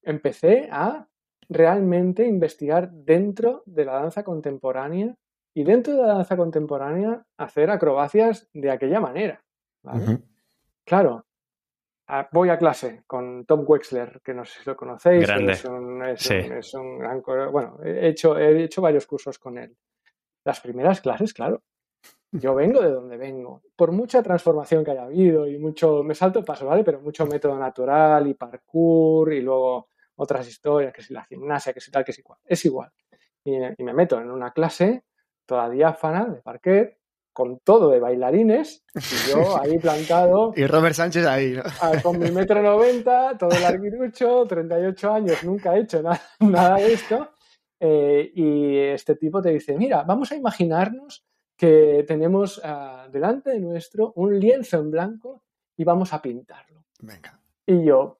empecé 0.03 0.69
a 0.71 1.07
realmente 1.49 2.27
investigar 2.27 2.91
dentro 2.91 3.63
de 3.67 3.85
la 3.85 3.95
danza 3.95 4.23
contemporánea 4.23 5.15
y 5.55 5.65
dentro 5.65 5.95
de 5.95 6.03
la 6.03 6.15
danza 6.15 6.37
contemporánea 6.37 7.25
hacer 7.37 7.71
acrobacias 7.71 8.49
de 8.53 8.71
aquella 8.71 9.01
manera. 9.01 9.43
Claro, 10.85 11.25
voy 12.33 12.49
a 12.49 12.59
clase 12.59 13.05
con 13.07 13.45
Tom 13.45 13.65
Wexler, 13.67 14.21
que 14.25 14.35
no 14.35 14.45
sé 14.45 14.61
si 14.61 14.69
lo 14.69 14.77
conocéis. 14.77 15.29
Es 15.29 15.65
un, 15.65 16.05
es 16.05 16.75
un, 16.75 16.99
gran, 16.99 17.23
bueno, 17.53 17.79
he 17.85 18.09
hecho, 18.09 18.39
he 18.39 18.65
hecho 18.65 18.83
varios 18.83 19.07
cursos 19.07 19.39
con 19.39 19.59
él. 19.59 19.77
Las 20.45 20.61
primeras 20.61 21.01
clases, 21.01 21.35
claro, 21.35 21.63
yo 22.33 22.55
vengo 22.55 22.81
de 22.81 22.91
donde 22.91 23.17
vengo. 23.17 23.63
Por 23.75 23.93
mucha 23.93 24.23
transformación 24.23 24.85
que 24.85 24.93
haya 24.93 25.05
habido 25.05 25.49
y 25.49 25.59
mucho, 25.59 26.03
me 26.05 26.15
salto 26.15 26.39
el 26.39 26.45
paso, 26.45 26.67
¿vale? 26.67 26.85
Pero 26.85 27.01
mucho 27.01 27.27
método 27.27 27.59
natural 27.59 28.27
y 28.29 28.35
parkour 28.35 29.33
y 29.33 29.41
luego 29.41 29.89
otras 30.17 30.47
historias, 30.47 30.93
que 30.93 31.03
si 31.03 31.13
la 31.13 31.25
gimnasia, 31.25 31.73
que 31.73 31.81
si 31.81 31.91
tal, 31.91 32.05
que 32.05 32.13
si 32.13 32.23
cual. 32.23 32.39
Es 32.45 32.65
igual. 32.65 32.91
Y, 33.43 33.59
me 33.59 33.95
meto 33.95 34.21
en 34.21 34.31
una 34.31 34.53
clase 34.53 35.05
toda 35.45 35.69
diáfana 35.69 36.27
de 36.27 36.41
parquet, 36.41 37.00
con 37.33 37.59
todo 37.61 37.91
de 37.91 38.01
bailarines, 38.01 38.85
y 38.95 39.31
yo 39.31 39.57
ahí 39.63 39.79
plantado. 39.79 40.53
y 40.57 40.67
Robert 40.67 40.95
Sánchez 40.95 41.27
ahí, 41.27 41.53
¿no? 41.53 41.63
Con 42.03 42.19
mi 42.19 42.31
metro 42.31 42.63
noventa, 42.63 43.37
todo 43.39 43.51
larguirucho, 43.59 44.47
38 44.47 45.13
años, 45.13 45.45
nunca 45.45 45.77
he 45.77 45.81
hecho 45.81 46.03
nada, 46.03 46.21
nada 46.41 46.77
de 46.77 46.93
esto. 46.93 47.31
Eh, 47.83 48.31
y 48.35 48.77
este 48.77 49.17
tipo 49.17 49.41
te 49.41 49.51
dice, 49.51 49.77
mira, 49.77 50.03
vamos 50.03 50.31
a 50.33 50.37
imaginarnos 50.37 51.25
que 51.57 52.05
tenemos 52.07 52.61
ah, 52.65 53.09
delante 53.11 53.51
de 53.51 53.61
nuestro 53.61 54.13
un 54.17 54.39
lienzo 54.39 54.79
en 54.79 54.91
blanco 54.91 55.43
y 55.77 55.85
vamos 55.85 56.13
a 56.13 56.21
pintarlo. 56.21 56.85
Venga. 57.01 57.41
Y 57.67 57.85
yo, 57.85 58.19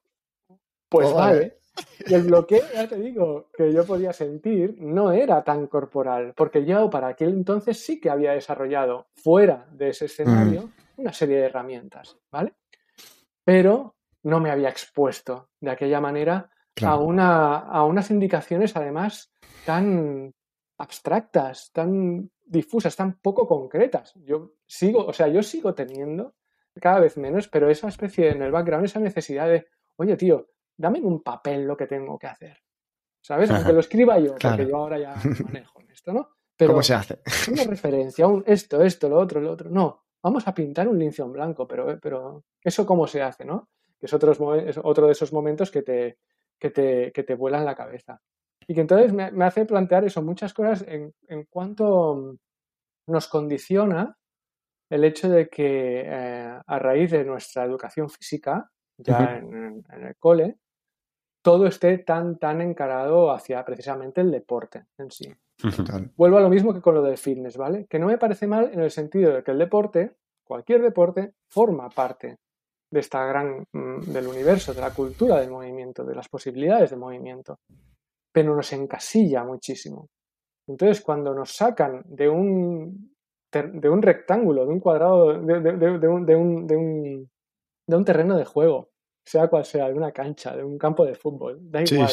pues 0.89 1.13
vale. 1.13 1.60
Y 2.05 2.13
el 2.13 2.23
bloqueo, 2.23 2.63
ya 2.73 2.87
te 2.87 2.97
digo, 2.97 3.49
que 3.55 3.71
yo 3.71 3.85
podía 3.85 4.13
sentir 4.13 4.75
no 4.79 5.11
era 5.11 5.43
tan 5.43 5.67
corporal, 5.67 6.33
porque 6.35 6.65
yo 6.65 6.89
para 6.89 7.09
aquel 7.09 7.29
entonces 7.29 7.83
sí 7.83 7.99
que 7.99 8.09
había 8.09 8.33
desarrollado 8.33 9.07
fuera 9.15 9.67
de 9.71 9.89
ese 9.89 10.05
escenario 10.05 10.63
mm. 10.63 11.01
una 11.01 11.13
serie 11.13 11.37
de 11.37 11.45
herramientas, 11.45 12.17
¿vale? 12.31 12.53
Pero 13.43 13.95
no 14.23 14.39
me 14.39 14.51
había 14.51 14.69
expuesto 14.69 15.49
de 15.59 15.71
aquella 15.71 16.01
manera 16.01 16.49
a, 16.83 16.97
una, 16.97 17.57
a 17.57 17.85
unas 17.85 18.11
indicaciones 18.11 18.75
además 18.75 19.31
tan 19.65 20.33
abstractas, 20.77 21.71
tan 21.71 22.29
difusas, 22.45 22.95
tan 22.95 23.19
poco 23.19 23.47
concretas. 23.47 24.13
Yo 24.15 24.53
sigo, 24.65 25.05
o 25.05 25.13
sea, 25.13 25.27
yo 25.27 25.43
sigo 25.43 25.73
teniendo 25.73 26.33
cada 26.79 26.99
vez 26.99 27.17
menos, 27.17 27.47
pero 27.47 27.69
esa 27.69 27.87
especie 27.87 28.29
en 28.29 28.41
el 28.41 28.51
background, 28.51 28.85
esa 28.85 28.99
necesidad 28.99 29.47
de, 29.47 29.67
oye, 29.97 30.17
tío, 30.17 30.47
dame 30.77 30.99
en 30.99 31.05
un 31.05 31.21
papel 31.21 31.65
lo 31.65 31.77
que 31.77 31.87
tengo 31.87 32.17
que 32.17 32.27
hacer. 32.27 32.57
¿Sabes? 33.21 33.51
Aunque 33.51 33.73
lo 33.73 33.79
escriba 33.79 34.19
yo, 34.19 34.35
porque 34.35 34.67
yo 34.67 34.77
ahora 34.77 34.99
ya 34.99 35.15
manejo 35.43 35.81
esto, 36.01 36.13
¿no? 36.13 36.29
Pero 36.57 36.73
¿Cómo 36.73 36.83
se 36.83 36.93
hace? 36.93 37.19
Una 37.51 37.63
referencia, 37.63 38.27
un 38.27 38.43
esto, 38.45 38.81
esto, 38.81 39.09
lo 39.09 39.17
otro, 39.17 39.39
lo 39.39 39.51
otro. 39.51 39.69
No, 39.69 40.03
vamos 40.21 40.47
a 40.47 40.53
pintar 40.53 40.87
un 40.87 40.97
lienzo 40.97 41.23
en 41.23 41.31
blanco, 41.31 41.67
pero, 41.67 41.99
pero 41.99 42.43
eso 42.63 42.85
cómo 42.85 43.07
se 43.07 43.21
hace, 43.21 43.45
¿no? 43.45 43.69
Que 43.99 44.05
es 44.05 44.13
otro, 44.13 44.55
es 44.55 44.79
otro 44.83 45.05
de 45.05 45.11
esos 45.11 45.33
momentos 45.33 45.71
que 45.71 45.81
te, 45.81 46.17
que 46.59 46.69
te, 46.69 47.11
que 47.11 47.23
te 47.23 47.35
vuelan 47.35 47.65
la 47.65 47.75
cabeza. 47.75 48.21
Y 48.67 48.73
que 48.75 48.81
entonces 48.81 49.11
me, 49.11 49.43
hace 49.43 49.65
plantear 49.65 50.05
eso, 50.05 50.21
muchas 50.21 50.53
cosas 50.53 50.83
en, 50.87 51.13
en, 51.27 51.45
cuanto 51.45 52.37
nos 53.07 53.27
condiciona 53.27 54.15
el 54.89 55.03
hecho 55.03 55.29
de 55.29 55.49
que 55.49 56.03
eh, 56.05 56.59
a 56.65 56.79
raíz 56.79 57.11
de 57.11 57.23
nuestra 57.23 57.63
educación 57.63 58.09
física, 58.09 58.69
ya 59.03 59.37
en, 59.37 59.83
el 59.89 60.15
cole, 60.17 60.57
todo 61.41 61.67
esté 61.67 61.97
tan, 61.99 62.37
tan 62.37 62.61
encarado 62.61 63.31
hacia 63.31 63.63
precisamente 63.65 64.21
el 64.21 64.31
deporte 64.31 64.85
en 64.97 65.11
sí. 65.11 65.33
Vuelvo 66.15 66.37
a 66.37 66.41
lo 66.41 66.49
mismo 66.49 66.73
que 66.73 66.81
con 66.81 66.95
lo 66.95 67.03
del 67.03 67.17
fitness, 67.17 67.57
¿vale? 67.57 67.85
Que 67.87 67.99
no 67.99 68.07
me 68.07 68.17
parece 68.17 68.47
mal 68.47 68.71
en 68.73 68.81
el 68.81 68.91
sentido 68.91 69.33
de 69.33 69.43
que 69.43 69.51
el 69.51 69.59
deporte, 69.59 70.15
cualquier 70.43 70.81
deporte, 70.81 71.33
forma 71.49 71.89
parte 71.89 72.37
de 72.89 72.99
esta 72.99 73.25
gran, 73.25 73.65
mm, 73.71 74.01
del 74.11 74.27
universo, 74.27 74.73
de 74.73 74.81
la 74.81 74.91
cultura 74.91 75.39
del 75.39 75.51
movimiento, 75.51 76.03
de 76.03 76.15
las 76.15 76.27
posibilidades 76.27 76.89
de 76.89 76.97
movimiento 76.97 77.59
pero 78.31 78.55
nos 78.55 78.71
encasilla 78.73 79.43
muchísimo. 79.43 80.09
Entonces, 80.67 81.01
cuando 81.01 81.33
nos 81.33 81.51
sacan 81.51 82.03
de 82.05 82.29
un, 82.29 83.13
de 83.51 83.89
un 83.89 84.01
rectángulo, 84.01 84.65
de 84.65 84.73
un 84.73 84.79
cuadrado, 84.79 85.33
de, 85.33 85.53
un, 85.53 85.63
de, 85.63 86.07
un, 86.07 86.67
de, 86.67 87.95
un, 87.95 88.05
terreno 88.05 88.37
de 88.37 88.45
juego, 88.45 88.90
sea 89.23 89.47
cual 89.47 89.65
sea, 89.65 89.87
de 89.87 89.93
una 89.93 90.11
cancha, 90.11 90.55
de 90.55 90.63
un 90.63 90.77
campo 90.77 91.05
de 91.05 91.15
fútbol, 91.15 91.59
da 91.71 91.81
igual, 91.81 92.09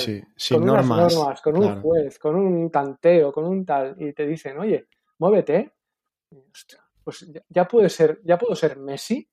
con 0.51 0.64
normas, 0.64 1.14
normas 1.14 1.40
con 1.40 1.57
un 1.57 1.81
juez, 1.81 2.18
con 2.18 2.37
un 2.37 2.71
tanteo, 2.71 3.33
con 3.33 3.44
un 3.44 3.64
tal, 3.64 3.97
y 3.99 4.12
te 4.12 4.27
dicen, 4.27 4.59
oye, 4.59 4.87
muévete, 5.18 5.73
pues 7.03 7.31
ya, 7.49 7.66
puede 7.66 7.88
ser, 7.88 8.21
ya 8.25 8.37
puedo 8.37 8.55
ser 8.55 8.79
Messi, 8.79 9.29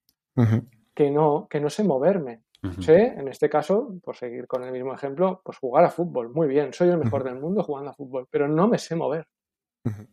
que, 0.93 1.11
no, 1.11 1.47
que 1.49 1.59
no 1.59 1.69
sé 1.69 1.83
moverme. 1.83 2.43
Sé, 2.79 3.13
en 3.15 3.27
este 3.27 3.47
caso, 3.47 3.93
por 4.03 4.15
seguir 4.15 4.47
con 4.47 4.63
el 4.63 4.71
mismo 4.71 4.91
ejemplo, 4.91 5.39
pues 5.45 5.59
jugar 5.59 5.85
a 5.85 5.91
fútbol. 5.91 6.33
Muy 6.33 6.47
bien, 6.47 6.73
soy 6.73 6.89
el 6.89 6.97
mejor 6.97 7.23
del 7.23 7.39
mundo 7.39 7.61
jugando 7.61 7.91
a 7.91 7.93
fútbol, 7.93 8.27
pero 8.27 8.47
no 8.47 8.67
me 8.67 8.79
sé 8.79 8.95
mover. 8.95 9.27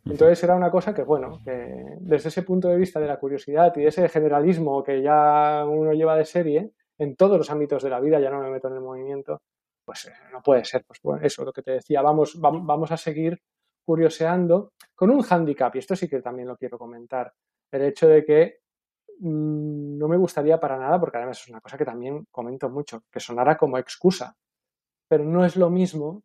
Entonces 0.04 0.42
era 0.44 0.54
una 0.54 0.70
cosa 0.70 0.92
que, 0.92 1.02
bueno, 1.02 1.40
que 1.42 1.96
desde 2.00 2.28
ese 2.28 2.42
punto 2.42 2.68
de 2.68 2.76
vista 2.76 3.00
de 3.00 3.06
la 3.06 3.18
curiosidad 3.18 3.74
y 3.76 3.86
ese 3.86 4.06
generalismo 4.10 4.82
que 4.82 5.00
ya 5.00 5.64
uno 5.66 5.94
lleva 5.94 6.14
de 6.14 6.26
serie, 6.26 6.72
en 7.02 7.16
todos 7.16 7.38
los 7.38 7.50
ámbitos 7.50 7.82
de 7.82 7.90
la 7.90 8.00
vida, 8.00 8.20
ya 8.20 8.30
no 8.30 8.40
me 8.40 8.50
meto 8.50 8.68
en 8.68 8.74
el 8.74 8.80
movimiento, 8.80 9.40
pues 9.84 10.06
eh, 10.06 10.12
no 10.32 10.42
puede 10.42 10.64
ser. 10.64 10.84
Pues 10.86 11.00
bueno, 11.02 11.24
eso, 11.24 11.44
lo 11.44 11.52
que 11.52 11.62
te 11.62 11.72
decía, 11.72 12.02
vamos, 12.02 12.38
vamos 12.40 12.90
a 12.92 12.96
seguir 12.96 13.38
curioseando 13.84 14.72
con 14.94 15.10
un 15.10 15.22
hándicap, 15.22 15.74
y 15.74 15.78
esto 15.80 15.96
sí 15.96 16.08
que 16.08 16.22
también 16.22 16.48
lo 16.48 16.56
quiero 16.56 16.78
comentar, 16.78 17.32
el 17.72 17.82
hecho 17.82 18.06
de 18.06 18.24
que 18.24 18.62
Mm, 19.24 19.98
no 19.98 20.08
me 20.08 20.16
gustaría 20.16 20.58
para 20.58 20.76
nada, 20.78 20.98
porque 20.98 21.18
además 21.18 21.40
es 21.40 21.48
una 21.48 21.60
cosa 21.60 21.78
que 21.78 21.84
también 21.84 22.26
comento 22.32 22.68
mucho, 22.68 23.04
que 23.10 23.20
sonara 23.20 23.56
como 23.56 23.78
excusa. 23.78 24.36
Pero 25.08 25.24
no 25.24 25.44
es 25.44 25.56
lo 25.56 25.70
mismo 25.70 26.22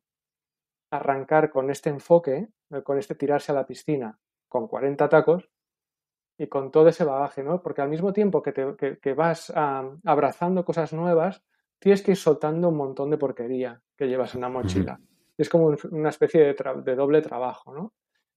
arrancar 0.92 1.52
con 1.52 1.70
este 1.70 1.90
enfoque, 1.90 2.48
eh, 2.72 2.84
con 2.84 2.98
este 2.98 3.16
tirarse 3.16 3.52
a 3.52 3.56
la 3.56 3.68
piscina 3.68 4.18
con 4.50 4.68
40 4.68 5.10
tacos 5.10 5.50
y 6.38 6.48
con 6.48 6.72
todo 6.72 6.90
ese 6.90 7.04
bagaje, 7.04 7.44
¿no? 7.44 7.62
Porque 7.62 7.82
al 7.82 7.90
mismo 7.90 8.14
tiempo 8.14 8.44
que, 8.44 8.52
te, 8.52 9.14
vas 9.14 9.52
abrazando 9.56 10.64
cosas 10.64 10.94
nuevas, 10.94 11.44
tienes 11.80 12.04
que 12.04 12.12
ir 12.12 12.18
soltando 12.18 12.70
un 12.70 12.78
montón 12.78 13.10
de 13.10 13.18
porquería 13.18 13.82
que 13.96 14.08
llevas 14.08 14.36
en 14.36 14.42
la 14.42 14.50
mochila. 14.50 15.00
Es 15.38 15.50
como 15.50 15.76
una 15.92 16.10
especie 16.10 16.54
de, 16.54 16.96
doble 16.96 17.22
trabajo, 17.22 17.74
¿no? 17.74 17.94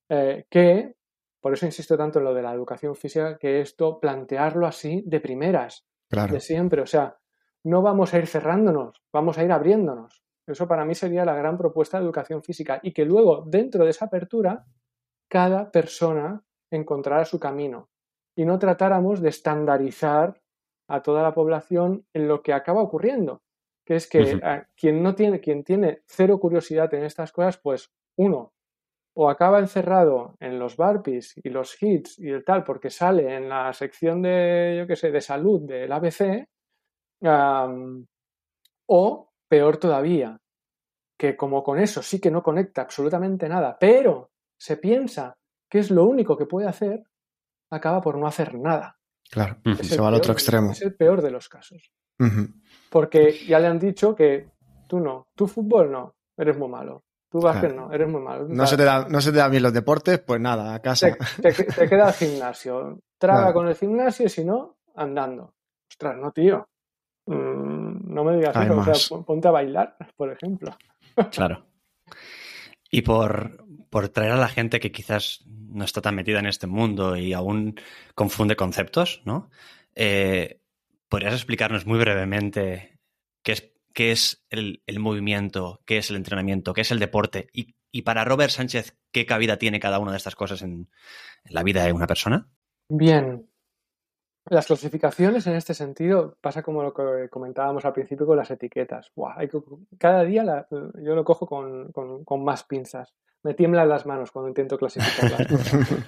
Eh, 0.09 0.47
que 0.49 0.95
por 1.41 1.53
eso 1.53 1.67
insisto 1.67 1.97
tanto 1.97 2.19
en 2.19 2.25
lo 2.25 2.35
de 2.35 2.43
la 2.43 2.53
educación 2.53 2.95
física, 2.95 3.39
que 3.39 3.61
esto 3.61 3.99
plantearlo 3.99 4.67
así 4.67 5.03
de 5.07 5.21
primeras, 5.21 5.87
de 6.11 6.41
siempre. 6.41 6.83
O 6.83 6.87
sea, 6.87 7.17
no 7.65 7.83
vamos 7.83 8.13
a 8.13 8.19
ir 8.19 8.27
cerrándonos, 8.27 9.03
vamos 9.13 9.39
a 9.39 9.45
ir 9.45 9.53
abriéndonos. 9.53 10.23
Eso 10.47 10.67
para 10.67 10.85
mí 10.85 10.95
sería 10.95 11.25
la 11.25 11.35
gran 11.35 11.57
propuesta 11.57 11.99
de 11.99 12.05
educación 12.05 12.43
física 12.43 12.81
y 12.83 12.93
que 12.93 13.05
luego, 13.05 13.45
dentro 13.47 13.85
de 13.85 13.91
esa 13.91 14.07
apertura, 14.07 14.67
cada 15.29 15.71
persona 15.71 16.43
encontrara 16.71 17.25
su 17.25 17.39
camino 17.39 17.90
y 18.41 18.47
no 18.47 18.59
tratáramos 18.59 19.21
de 19.21 19.29
estandarizar 19.29 20.41
a 20.89 21.03
toda 21.03 21.23
la 21.23 21.35
población 21.35 22.07
en 22.15 22.27
lo 22.27 22.41
que 22.43 22.55
acaba 22.55 22.81
ocurriendo, 22.81 23.43
que 23.85 23.97
es 23.97 24.09
que 24.09 24.41
quien 24.75 25.03
no 25.03 25.15
tiene, 25.15 25.41
quien 25.41 25.63
tiene 25.63 26.01
cero 26.07 26.41
curiosidad 26.41 26.93
en 26.95 27.05
estas 27.05 27.33
cosas, 27.33 27.59
pues 27.59 27.93
uno, 28.17 28.55
o 29.15 29.29
acaba 29.29 29.59
encerrado 29.59 30.37
en 30.41 30.59
los 30.59 30.79
barpees 30.79 31.35
y 31.37 31.51
los 31.51 31.77
hits 31.83 32.19
y 32.19 32.31
el 32.31 32.43
tal, 32.43 32.65
porque 32.65 32.89
sale 32.89 33.35
en 33.37 33.51
la 33.51 33.75
sección 33.75 34.23
de, 34.23 34.77
yo 34.79 34.87
qué 34.87 34.97
sé, 34.97 35.11
de 35.11 35.21
salud 35.21 35.61
del 35.61 35.93
ABC, 35.93 36.49
o 38.87 39.31
peor 39.51 39.77
todavía, 39.77 40.41
que 41.19 41.37
como 41.37 41.63
con 41.63 41.79
eso 41.79 42.01
sí 42.01 42.19
que 42.19 42.31
no 42.31 42.43
conecta 42.43 42.81
absolutamente 42.81 43.51
nada, 43.51 43.77
pero 43.79 44.31
se 44.59 44.79
piensa 44.79 45.37
que 45.69 45.81
es 45.81 45.91
lo 45.91 46.07
único 46.07 46.39
que 46.39 46.47
puede 46.47 46.69
hacer, 46.69 47.05
acaba 47.71 48.01
por 48.01 48.19
no 48.19 48.27
hacer 48.27 48.55
nada. 48.55 48.99
Claro, 49.31 49.59
se 49.83 50.01
va 50.01 50.09
al 50.09 50.15
otro 50.15 50.33
extremo. 50.33 50.73
Es 50.73 50.83
el 50.83 50.95
peor 50.95 51.23
de 51.23 51.31
los 51.31 51.49
casos. 51.49 51.93
Porque 52.91 53.47
ya 53.47 53.59
le 53.59 53.69
han 53.69 53.79
dicho 53.79 54.15
que 54.15 54.49
tú 54.87 54.99
no, 54.99 55.29
tú 55.35 55.47
fútbol 55.47 55.91
no, 55.91 56.17
eres 56.37 56.59
muy 56.59 56.69
malo. 56.69 57.05
Tú 57.31 57.41
básquet 57.41 57.73
no, 57.73 57.93
eres 57.93 58.09
muy 58.09 58.21
malo. 58.21 58.47
No 58.49 58.67
se, 58.67 58.77
te 58.77 58.83
da, 58.83 59.07
no 59.09 59.21
se 59.21 59.31
te 59.31 59.39
da 59.39 59.49
bien 59.49 59.63
los 59.63 59.73
deportes, 59.73 60.19
pues 60.19 60.41
nada, 60.41 60.75
a 60.75 60.81
casa. 60.81 61.17
Te, 61.41 61.55
queda 61.89 62.09
el 62.09 62.15
gimnasio. 62.15 62.99
Traga 63.17 63.53
con 63.53 63.69
el 63.69 63.77
gimnasio 63.77 64.27
y 64.27 64.29
si 64.29 64.45
no, 64.45 64.79
andando. 64.97 65.55
Ostras, 65.89 66.17
no, 66.17 66.33
tío. 66.33 66.69
Mm, 67.27 68.13
no 68.13 68.25
me 68.25 68.37
digas 68.37 68.57
eso. 68.57 68.79
O 68.79 68.95
sea, 68.95 69.19
ponte 69.25 69.47
a 69.47 69.53
bailar, 69.53 69.97
por 70.17 70.33
ejemplo. 70.33 70.77
Claro. 71.31 71.65
Y 72.91 73.03
por, 73.03 73.65
por 73.91 74.09
traer 74.09 74.33
a 74.33 74.37
la 74.37 74.49
gente 74.49 74.81
que 74.81 74.91
quizás 74.91 75.45
no 75.73 75.85
está 75.85 76.01
tan 76.01 76.15
metida 76.15 76.39
en 76.39 76.47
este 76.47 76.67
mundo 76.67 77.17
y 77.17 77.33
aún 77.33 77.81
confunde 78.15 78.57
conceptos, 78.57 79.23
¿no? 79.25 79.51
Eh, 79.95 80.61
¿Podrías 81.09 81.35
explicarnos 81.35 81.87
muy 81.87 81.99
brevemente 81.99 82.99
qué 83.43 83.53
es, 83.53 83.73
qué 83.93 84.13
es 84.13 84.45
el, 84.51 84.81
movimiento, 84.99 85.81
qué 85.87 85.99
es 85.99 86.11
el 86.11 86.17
entrenamiento, 86.17 86.73
qué 86.73 86.83
es 86.83 86.91
el 86.91 86.99
deporte? 86.99 87.49
Y, 87.53 88.03
para 88.03 88.25
Robert 88.25 88.51
Sánchez, 88.51 88.97
¿qué 89.11 89.27
cabida 89.27 89.57
tiene 89.57 89.81
cada 89.81 89.99
una 89.99 90.13
de 90.13 90.17
estas 90.17 90.37
cosas 90.37 90.63
en, 90.63 90.89
la 91.45 91.63
vida 91.63 91.85
de 91.85 91.93
una 91.93 92.07
persona? 92.07 92.49
Bien. 92.89 93.47
Las 94.47 94.67
clasificaciones 94.67 95.47
en 95.47 95.55
este 95.55 95.75
sentido 95.75 96.37
pasa 96.41 96.63
como 96.63 96.83
lo 96.83 96.95
que 96.95 97.29
comentábamos 97.29 97.85
al 97.85 97.93
principio 97.93 98.27
con 98.27 98.37
las 98.37 98.51
etiquetas. 98.51 99.13
cada 99.99 100.25
día 100.25 100.67
yo 100.71 101.15
lo 101.15 101.25
cojo 101.25 101.47
con 101.47 102.45
más 102.45 102.65
pinzas 102.65 103.15
me 103.43 103.55
tiemblan 103.55 103.89
las 103.89 104.07
manos 104.07 104.31
cuando 104.31 104.49
intento 104.49 104.79
clasificarlas. 104.79 105.49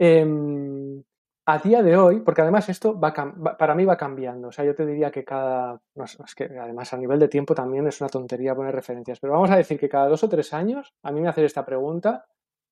Em, 0.00 1.02
a 1.44 1.58
día 1.58 1.82
de 1.82 1.96
hoy, 1.96 2.20
porque 2.20 2.42
además 2.42 2.68
esto 2.68 3.00
va, 3.00 3.12
para 3.12 3.74
mí 3.74 3.84
va 3.84 3.96
cambiando, 3.96 4.48
o 4.48 4.52
sea, 4.52 4.64
yo 4.64 4.76
te 4.76 4.86
diría 4.86 5.10
que 5.10 5.24
cada, 5.24 5.80
es 6.24 6.34
que 6.36 6.44
además 6.44 6.92
a 6.92 6.98
nivel 6.98 7.18
de 7.18 7.26
tiempo 7.26 7.52
también 7.54 7.86
es 7.88 8.00
una 8.00 8.08
tontería 8.08 8.54
poner 8.54 8.74
referencias, 8.74 9.18
pero 9.18 9.32
vamos 9.32 9.50
a 9.50 9.56
decir 9.56 9.80
que 9.80 9.88
cada 9.88 10.06
dos 10.06 10.22
o 10.22 10.28
tres 10.28 10.52
años 10.52 10.94
a 11.02 11.10
mí 11.10 11.20
me 11.20 11.28
haces 11.28 11.46
esta 11.46 11.64
pregunta 11.64 12.26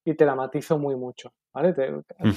y 0.05 0.15
te 0.15 0.25
la 0.25 0.37
matizo 0.37 0.79
muy 0.79 0.95
mucho, 0.95 1.33
¿vale? 1.53 1.73
Te, 1.73 1.91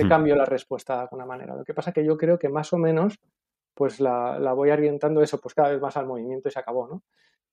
cambio 0.08 0.36
la 0.36 0.46
respuesta 0.46 0.96
de 0.96 1.02
alguna 1.02 1.26
manera. 1.26 1.56
Lo 1.56 1.64
que 1.64 1.76
pasa 1.76 1.92
es 1.92 1.94
que 1.94 2.06
yo 2.06 2.18
creo 2.18 2.40
que 2.40 2.50
más 2.50 2.74
o 2.74 2.78
menos 2.78 3.20
pues 3.76 4.00
la, 4.00 4.40
voy 4.54 4.72
orientando 4.72 5.22
eso 5.22 5.40
pues 5.40 5.54
cada 5.54 5.70
vez 5.70 5.80
más 5.80 5.98
al 5.98 6.08
movimiento 6.08 6.50
y 6.50 6.52
se 6.52 6.60
acabó, 6.60 6.88
¿no? 6.88 7.04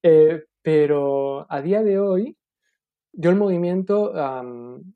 Eh, 0.02 0.44
pero 0.62 1.44
a 1.50 1.60
día 1.60 1.82
de 1.82 1.98
hoy 1.98 2.36
yo 3.18 3.30
el 3.30 3.36
movimiento 3.36 4.12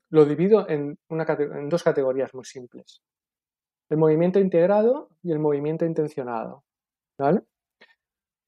lo 0.09 0.25
divido 0.25 0.69
en, 0.69 0.97
dos 1.69 1.83
categorías 1.83 2.33
muy 2.33 2.45
simples. 2.45 3.01
El 3.89 3.97
movimiento 3.97 4.39
integrado 4.39 5.09
y 5.23 5.31
el 5.31 5.39
movimiento 5.39 5.85
intencionado. 5.85 6.63
¿vale? 7.17 7.41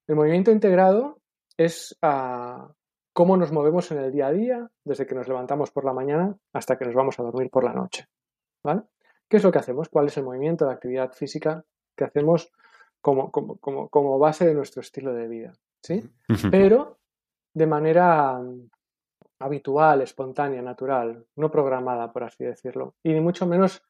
El 0.07 0.15
movimiento 0.15 0.51
integrado 0.51 1.19
es 1.57 1.97
ah, 2.03 2.71
cómo 3.13 3.35
nos 3.35 3.51
movemos 3.51 3.91
en 3.91 3.97
el 3.97 4.11
día 4.11 4.27
a 4.27 4.31
día, 4.31 4.71
desde 4.85 5.07
que 5.07 5.15
nos 5.15 5.27
levantamos 5.27 5.71
por 5.71 5.85
la 5.85 5.93
mañana 5.93 6.37
hasta 6.53 6.77
que 6.77 6.85
nos 6.85 6.93
vamos 6.93 7.19
a 7.19 7.23
dormir 7.23 7.49
por 7.49 7.63
la 7.63 7.73
noche. 7.73 8.07
¿vale? 8.63 8.83
¿Qué 9.27 9.37
es 9.37 9.43
lo 9.43 9.51
que 9.51 9.59
hacemos? 9.59 9.89
¿Cuál 9.89 10.05
es 10.05 10.17
el 10.17 10.23
movimiento 10.23 10.65
de 10.65 10.73
actividad 10.73 11.11
física 11.13 11.65
que 11.95 12.03
hacemos 12.03 12.51
como, 13.01 13.31
como 13.31 14.19
base 14.19 14.45
de 14.45 14.53
nuestro 14.53 14.81
estilo 14.81 15.13
de 15.13 15.27
vida? 15.27 15.53
¿sí? 15.81 16.07
Pero 16.51 16.99
de 17.53 17.67
manera 17.67 18.39
habitual, 19.43 20.01
espontánea, 20.01 20.61
natural, 20.61 21.25
no 21.35 21.51
programada, 21.51 22.11
por 22.11 22.23
así 22.23 22.43
decirlo, 22.43 22.95
y 23.03 23.13
ni 23.13 23.21
mucho 23.21 23.45
menos 23.45 23.83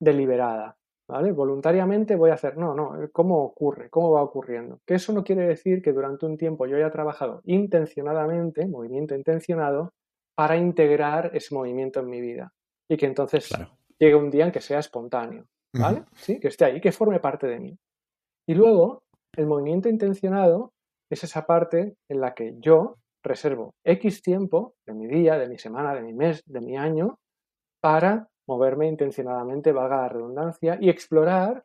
deliberada. 0.00 0.76
¿Vale? 1.10 1.32
Voluntariamente 1.32 2.16
voy 2.16 2.28
a 2.28 2.34
hacer, 2.34 2.58
no, 2.58 2.74
no, 2.74 2.92
¿cómo 3.12 3.42
ocurre? 3.42 3.88
¿Cómo 3.88 4.10
va 4.10 4.22
ocurriendo? 4.22 4.80
Que 4.86 4.96
eso 4.96 5.10
no 5.14 5.24
quiere 5.24 5.46
decir 5.46 5.80
que 5.80 5.94
durante 5.94 6.26
un 6.26 6.36
tiempo 6.36 6.66
yo 6.66 6.76
haya 6.76 6.90
trabajado 6.90 7.40
intencionadamente, 7.44 8.66
movimiento 8.66 9.14
intencionado, 9.14 9.94
para 10.36 10.58
integrar 10.58 11.30
ese 11.32 11.54
movimiento 11.54 12.00
en 12.00 12.10
mi 12.10 12.20
vida. 12.20 12.52
Y 12.90 12.98
que 12.98 13.06
entonces 13.06 13.48
llegue 13.98 14.14
un 14.16 14.30
día 14.30 14.44
en 14.44 14.52
que 14.52 14.60
sea 14.60 14.80
espontáneo, 14.80 15.46
¿vale? 15.72 16.04
Sí, 16.14 16.38
que 16.38 16.48
esté 16.48 16.66
ahí, 16.66 16.80
que 16.80 16.92
forme 16.92 17.20
parte 17.20 17.46
de 17.46 17.58
mí. 17.58 17.78
Y 18.46 18.54
luego, 18.54 19.02
el 19.34 19.46
movimiento 19.46 19.88
intencionado 19.88 20.74
es 21.10 21.24
esa 21.24 21.46
parte 21.46 21.96
en 22.10 22.20
la 22.20 22.34
que 22.34 22.54
yo 22.58 22.96
reservo 23.28 23.74
X 23.84 24.22
tiempo 24.22 24.74
de 24.86 24.94
mi 24.94 25.06
día, 25.06 25.38
de 25.38 25.48
mi 25.48 25.58
semana, 25.58 25.94
de 25.94 26.02
mi 26.02 26.12
mes, 26.12 26.42
de 26.46 26.60
mi 26.60 26.76
año, 26.76 27.18
para 27.80 28.28
moverme 28.48 28.88
intencionadamente, 28.88 29.72
valga 29.72 29.98
la 29.98 30.08
redundancia, 30.08 30.78
y 30.80 30.88
explorar 30.88 31.64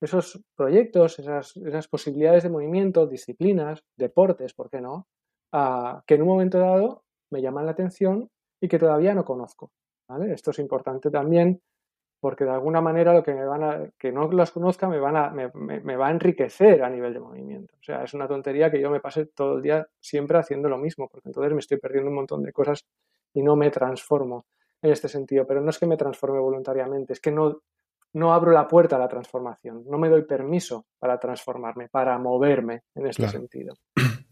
esos 0.00 0.42
proyectos, 0.56 1.18
esas, 1.18 1.88
posibilidades 1.88 2.42
de 2.42 2.50
movimiento, 2.50 3.06
disciplinas, 3.06 3.82
deportes, 3.96 4.52
¿por 4.52 4.68
qué 4.68 4.80
no? 4.80 5.06
Ah, 5.52 6.02
que 6.06 6.14
en 6.14 6.22
un 6.22 6.28
momento 6.28 6.58
dado 6.58 7.04
me 7.30 7.40
llaman 7.40 7.64
la 7.64 7.72
atención 7.72 8.28
y 8.60 8.68
que 8.68 8.78
todavía 8.78 9.14
no 9.14 9.24
conozco. 9.24 9.70
Esto 10.28 10.50
es 10.50 10.58
importante 10.58 11.10
también 11.10 11.60
porque 12.24 12.46
de 12.46 12.52
alguna 12.52 12.80
manera 12.80 13.12
lo 13.12 13.22
que 13.22 13.34
me 13.34 13.44
van 13.44 13.62
a, 13.62 13.90
que 13.98 14.10
no 14.10 14.32
los 14.32 14.50
conozca 14.50 14.88
me, 14.88 14.98
van 14.98 15.14
a, 15.14 15.28
me, 15.28 15.94
va 15.94 16.06
a 16.06 16.10
enriquecer 16.10 16.82
a 16.82 16.88
nivel 16.88 17.12
de 17.12 17.20
movimiento. 17.20 17.74
O 17.78 17.82
sea, 17.82 18.02
es 18.02 18.14
una 18.14 18.26
tontería 18.26 18.70
que 18.70 18.80
yo 18.80 18.90
me 18.90 18.98
pase 18.98 19.26
todo 19.26 19.56
el 19.56 19.62
día 19.62 19.86
siempre 20.00 20.38
haciendo 20.38 20.70
lo 20.70 20.78
mismo, 20.78 21.06
porque 21.06 21.28
entonces 21.28 21.52
me 21.52 21.58
estoy 21.58 21.76
perdiendo 21.76 22.08
un 22.08 22.16
montón 22.16 22.42
de 22.42 22.50
cosas 22.50 22.86
y 23.34 23.42
no 23.42 23.56
me 23.56 23.70
transformo 23.70 24.46
en 24.80 24.90
este 24.90 25.06
sentido. 25.06 25.46
Pero 25.46 25.60
no 25.60 25.68
es 25.68 25.78
que 25.78 25.86
me 25.86 25.98
transforme 25.98 26.38
voluntariamente, 26.38 27.12
es 27.12 27.20
que 27.20 27.30
no, 27.30 27.60
no 28.14 28.32
abro 28.32 28.52
la 28.52 28.66
puerta 28.66 28.96
a 28.96 29.00
la 29.00 29.08
transformación, 29.08 29.84
no 29.86 29.98
me 29.98 30.08
doy 30.08 30.22
permiso 30.22 30.86
para 30.98 31.18
transformarme, 31.18 31.90
para 31.90 32.16
moverme 32.16 32.84
en 32.94 33.06
este 33.06 33.28
sentido. 33.28 33.74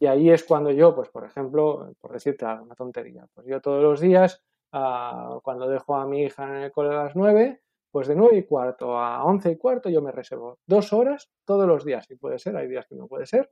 Y 0.01 0.07
ahí 0.07 0.31
es 0.31 0.45
cuando 0.45 0.71
yo, 0.71 0.95
pues 0.95 1.11
por 1.11 1.27
ejemplo, 1.27 1.93
por 2.01 2.13
decirte 2.13 2.47
algo, 2.47 2.65
una 2.65 2.75
tontería, 2.75 3.27
pues 3.35 3.47
yo 3.47 3.61
todos 3.61 3.83
los 3.83 4.01
días, 4.01 4.43
ah, 4.73 5.39
cuando 5.43 5.69
dejo 5.69 5.95
a 5.95 6.07
mi 6.07 6.23
hija 6.23 6.49
en 6.49 6.63
el 6.63 6.73
cole 6.73 6.89
a 6.89 7.05
las 7.05 7.15
9, 7.15 7.61
pues 7.93 8.09
de 8.09 8.17
9 8.17 8.39
y 8.39 8.43
cuarto 8.45 8.99
a 8.99 9.23
11 9.23 9.51
y 9.51 9.57
cuarto 9.59 9.91
yo 9.91 10.01
me 10.01 10.11
reservo 10.11 10.59
dos 10.67 10.95
horas 10.95 11.31
todos 11.45 11.69
los 11.69 11.85
días, 11.85 12.07
si 12.07 12.17
puede 12.17 12.39
ser, 12.39 12.57
hay 12.57 12.67
días 12.67 12.87
que 12.87 12.97
no 12.97 13.07
puede 13.07 13.27
ser, 13.27 13.51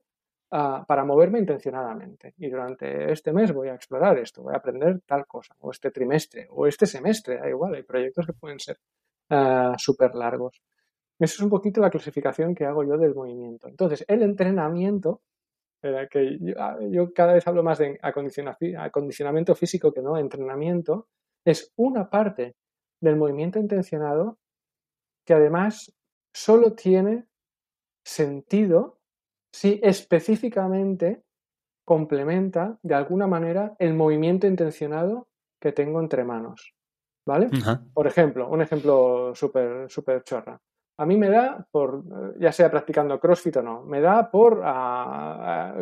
ah, 0.51 0.83
para 0.89 1.05
moverme 1.05 1.39
intencionadamente. 1.39 2.35
Y 2.39 2.49
durante 2.49 3.13
este 3.13 3.35
mes 3.35 3.53
voy 3.53 3.69
a 3.69 3.75
explorar 3.75 4.19
esto, 4.19 4.43
voy 4.43 4.55
a 4.55 4.57
aprender 4.57 5.03
tal 5.07 5.27
cosa, 5.27 5.55
o 5.61 5.71
este 5.71 5.91
trimestre, 5.91 6.49
o 6.51 6.67
este 6.67 6.87
semestre, 6.87 7.39
da 7.39 7.49
igual, 7.51 7.75
hay 7.75 7.83
proyectos 7.83 8.27
que 8.27 8.33
pueden 8.33 8.59
ser 8.59 8.79
uh, 9.31 9.75
súper 9.77 10.15
largos. 10.15 10.63
Eso 11.19 11.35
es 11.35 11.41
un 11.41 11.51
poquito 11.51 11.83
la 11.83 11.91
clasificación 11.91 12.55
que 12.55 12.65
hago 12.65 12.83
yo 12.83 12.97
del 12.97 13.15
movimiento. 13.15 13.69
Entonces, 13.69 14.07
el 14.09 14.23
entrenamiento, 14.23 15.21
que 15.83 16.55
ah, 16.57 16.79
yo, 16.91 17.13
cada 17.13 17.35
vez 17.35 17.47
hablo 17.47 17.63
más 17.63 17.79
de 17.79 17.99
acondicionamiento 18.01 19.55
físico 19.55 19.93
que 19.93 20.01
no 20.01 20.17
entrenamiento, 20.17 21.09
es 21.45 21.73
una 21.77 22.09
parte 22.09 22.55
del 23.01 23.17
movimiento 23.17 23.59
intencionado 23.59 24.39
que 25.25 25.35
además 25.35 25.93
solo 26.33 26.73
tiene 26.73 27.27
sentido 28.05 28.99
si 29.53 29.81
específicamente 29.83 31.23
complementa 31.85 32.79
de 32.83 32.95
alguna 32.95 33.27
manera 33.27 33.75
el 33.79 33.95
movimiento 33.95 34.47
intencionado 34.47 35.29
que 35.61 35.73
tengo 35.73 36.01
entre 36.01 36.25
manos. 36.25 36.75
¿Vale? 37.27 37.49
Por 37.93 38.07
ejemplo, 38.07 38.49
un 38.49 38.63
ejemplo 38.63 39.35
súper 39.35 39.91
super 39.91 40.25
chorra. 40.25 40.61
A 40.97 41.07
mí 41.07 41.17
me 41.17 41.29
da 41.29 41.67
por, 41.71 42.03
ya 42.39 42.51
sea 42.51 42.71
practicando 42.71 43.21
CrossFit 43.21 43.57
o 43.57 43.63
no, 43.63 43.83
me 43.83 44.01
da 44.01 44.31
por 44.31 44.63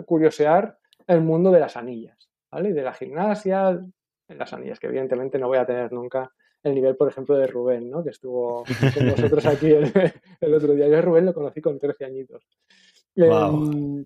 curiosear 0.05 0.79
el 1.07 1.23
mundo 1.23 1.51
de 1.51 1.61
las 1.61 1.77
anillas, 1.77 2.29
¿vale? 2.51 2.73
De 2.73 2.83
la 2.83 2.93
gimnasia, 2.93 3.81
las 4.29 4.53
anillas, 4.53 4.79
que 4.79 4.89
evidentemente 4.89 5.39
no 5.39 5.49
voy 5.49 5.59
a 5.59 5.67
tener 5.67 5.93
nunca 5.93 6.33
el 6.63 6.75
nivel, 6.75 6.97
por 6.97 7.09
ejemplo, 7.09 7.37
de 7.37 7.47
Rubén, 7.47 7.91
¿no? 7.91 8.03
que 8.03 8.11
estuvo 8.11 8.65
con 8.95 9.07
nosotros 9.07 9.47
aquí 9.47 9.71
el, 9.71 10.55
otro 10.55 10.75
día. 10.75 10.89
Yo 10.89 10.99
a 10.99 11.03
Rubén 11.03 11.27
lo 11.27 11.35
conocí 11.35 11.61
con 11.61 11.79
13 11.79 12.05
añitos. 12.05 12.47
Em, 13.15 14.05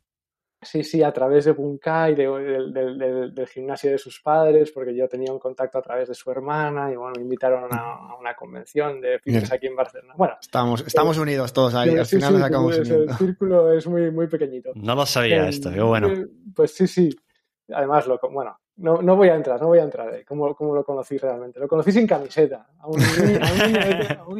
sí, 0.60 0.84
sí, 0.84 1.02
a 1.02 1.12
través 1.12 1.44
de 1.44 1.52
Bunkai, 1.52 2.14
del, 2.14 3.46
gimnasio 3.48 3.90
de 3.90 3.98
sus 3.98 4.20
padres, 4.20 4.70
porque 4.70 4.94
yo 4.94 5.08
tenía 5.08 5.32
un 5.32 5.38
contacto 5.38 5.78
a 5.78 5.82
través 5.82 6.08
de 6.08 6.14
su 6.14 6.30
hermana 6.30 6.90
y 6.92 6.96
bueno, 6.96 7.14
me 7.16 7.22
invitaron 7.22 7.68
a, 7.72 8.16
una 8.18 8.34
convención 8.34 9.00
de 9.00 9.18
fitness 9.18 9.52
aquí 9.52 9.66
en 9.66 9.76
Barcelona. 9.76 10.14
Bueno, 10.16 10.36
estamos, 10.40 10.84
estamos 10.86 11.18
unidos 11.18 11.52
todos 11.52 11.74
ahí, 11.74 11.96
al 11.96 12.06
final 12.06 12.34
nos 12.34 12.42
acabamos 12.42 12.78
uniendo. 12.78 13.02
El 13.04 13.14
círculo 13.16 13.72
es 13.72 13.86
muy, 13.86 14.10
muy 14.10 14.28
pequeñito. 14.28 14.72
No 14.74 14.94
lo 14.94 15.06
sabía 15.06 15.48
esto, 15.48 15.70
pero 15.70 15.88
bueno. 15.88 16.08
Pues 16.54 16.74
sí, 16.74 16.86
sí. 16.86 17.10
Además, 17.68 18.06
lo, 18.06 18.18
bueno, 18.30 18.58
no, 18.76 19.02
no 19.02 19.16
voy 19.16 19.28
a 19.28 19.34
entrar, 19.34 19.60
no 19.60 19.68
voy 19.68 19.78
a 19.78 19.82
entrar 19.82 20.08
ahí, 20.08 20.24
como, 20.24 20.48
lo 20.48 20.84
conocí 20.84 21.18
realmente. 21.18 21.60
Lo 21.60 21.68
conocí 21.68 21.92
sin 21.92 22.06
camiseta, 22.06 22.68
a 22.78 22.88
un, 22.88 22.98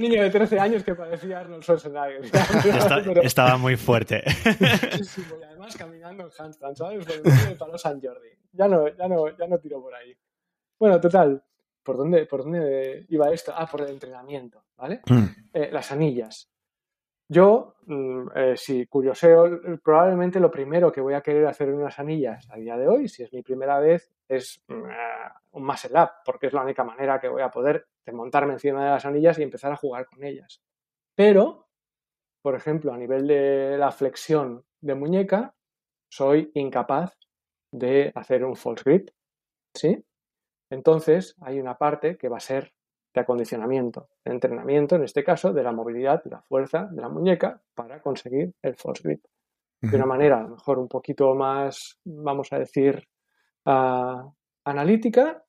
niño, 0.01 0.23
de, 0.23 0.31
13 0.31 0.59
años 0.59 0.83
que 0.83 0.95
parecía 0.95 1.41
Arnold 1.41 1.63
Schwarzenegger. 1.63 2.23
Estaba 3.23 3.57
muy 3.57 3.77
fuerte. 3.77 4.23
Sí, 4.93 5.05
sí, 5.05 5.23
además 5.47 5.77
caminando 5.77 6.25
en 6.25 6.31
handstand, 6.37 6.77
¿sabes? 6.77 7.05
Por 7.05 7.15
el 7.15 7.23
de 7.23 7.57
Palo 7.57 7.79
San 7.79 8.01
Jordi. 8.01 8.29
Ya 8.53 8.69
no, 8.69 8.89
ya, 8.89 9.09
no, 9.09 9.37
ya 9.37 9.47
no 9.47 9.59
tiro 9.59 9.81
por 9.81 9.95
ahí. 9.95 10.17
Bueno, 10.79 11.01
total, 11.01 11.43
¿por 11.83 11.97
dónde, 11.97 12.27
¿por 12.27 12.43
dónde 12.43 13.07
iba 13.09 13.33
esto? 13.33 13.53
Ah, 13.55 13.67
por 13.67 13.83
el 13.83 13.91
entrenamiento, 13.91 14.65
¿vale? 14.77 15.01
Mm. 15.09 15.25
Eh, 15.53 15.71
las 15.73 15.91
anillas. 15.93 16.52
Yo, 17.33 17.77
mm, 17.87 18.29
eh, 18.35 18.57
si 18.59 18.87
curioseo, 18.87 19.79
probablemente 19.83 20.39
lo 20.39 20.51
primero 20.51 20.93
que 20.93 21.01
voy 21.01 21.15
a 21.15 21.23
querer 21.23 21.47
hacer 21.47 21.71
en 21.71 21.77
unas 21.77 21.99
anillas 21.99 22.47
a 22.51 22.57
día 22.57 22.77
de 22.77 22.87
hoy, 22.87 23.09
si 23.09 23.23
es 23.23 23.33
mi 23.33 23.43
primera 23.43 23.81
vez, 23.81 24.13
es 24.29 24.63
mm, 24.69 24.91
eh, 24.91 25.29
un 25.53 25.65
muscle 25.65 25.99
up, 25.99 26.11
porque 26.27 26.49
es 26.49 26.53
la 26.53 26.61
única 26.63 26.85
manera 26.85 27.19
que 27.19 27.29
voy 27.29 27.41
a 27.41 27.51
poder 27.51 27.87
montarme 28.13 28.53
encima 28.53 28.85
de 28.85 28.91
las 28.91 29.07
anillas 29.07 29.39
y 29.39 29.45
empezar 29.45 29.73
a 29.73 29.77
jugar 29.77 30.05
con 30.05 30.23
ellas. 30.23 30.61
Pero, 31.15 31.69
por 32.43 32.55
ejemplo, 32.55 32.93
a 32.93 32.99
nivel 32.99 33.27
de 33.27 33.79
la 33.79 33.93
flexión 33.93 34.67
de 34.83 34.95
muñeca, 34.95 35.55
soy 36.11 36.51
incapaz 36.53 37.17
de 37.73 38.13
hacer 38.15 38.45
un 38.45 38.57
false 38.57 38.83
grip, 38.85 39.09
¿sí? 39.75 40.05
Entonces, 40.69 41.35
hay 41.41 41.59
una 41.61 41.79
parte 41.79 42.19
que 42.19 42.29
va 42.29 42.37
a 42.37 42.41
ser 42.41 42.75
de 43.15 43.21
acondicionamiento, 43.21 44.09
de 44.25 44.33
entrenamiento, 44.33 44.97
en 44.97 45.05
este 45.05 45.23
caso, 45.23 45.53
de 45.53 45.63
la 45.63 45.73
movilidad, 45.73 46.23
de 46.25 46.31
la 46.31 46.43
fuerza 46.43 46.89
de 46.91 47.01
la 47.01 47.09
muñeca 47.09 47.61
para 47.75 48.01
conseguir 48.01 48.55
el 48.63 48.75
false 48.77 49.03
grip. 49.05 49.25
De 49.81 49.97
una 49.97 50.07
manera 50.07 50.39
a 50.39 50.43
lo 50.43 50.51
mejor 50.51 50.79
un 50.79 50.87
poquito 50.87 51.35
más, 51.35 51.99
vamos 52.05 52.53
a 52.53 52.59
decir, 52.61 53.03
ah, 53.67 54.31
analítica 54.65 55.45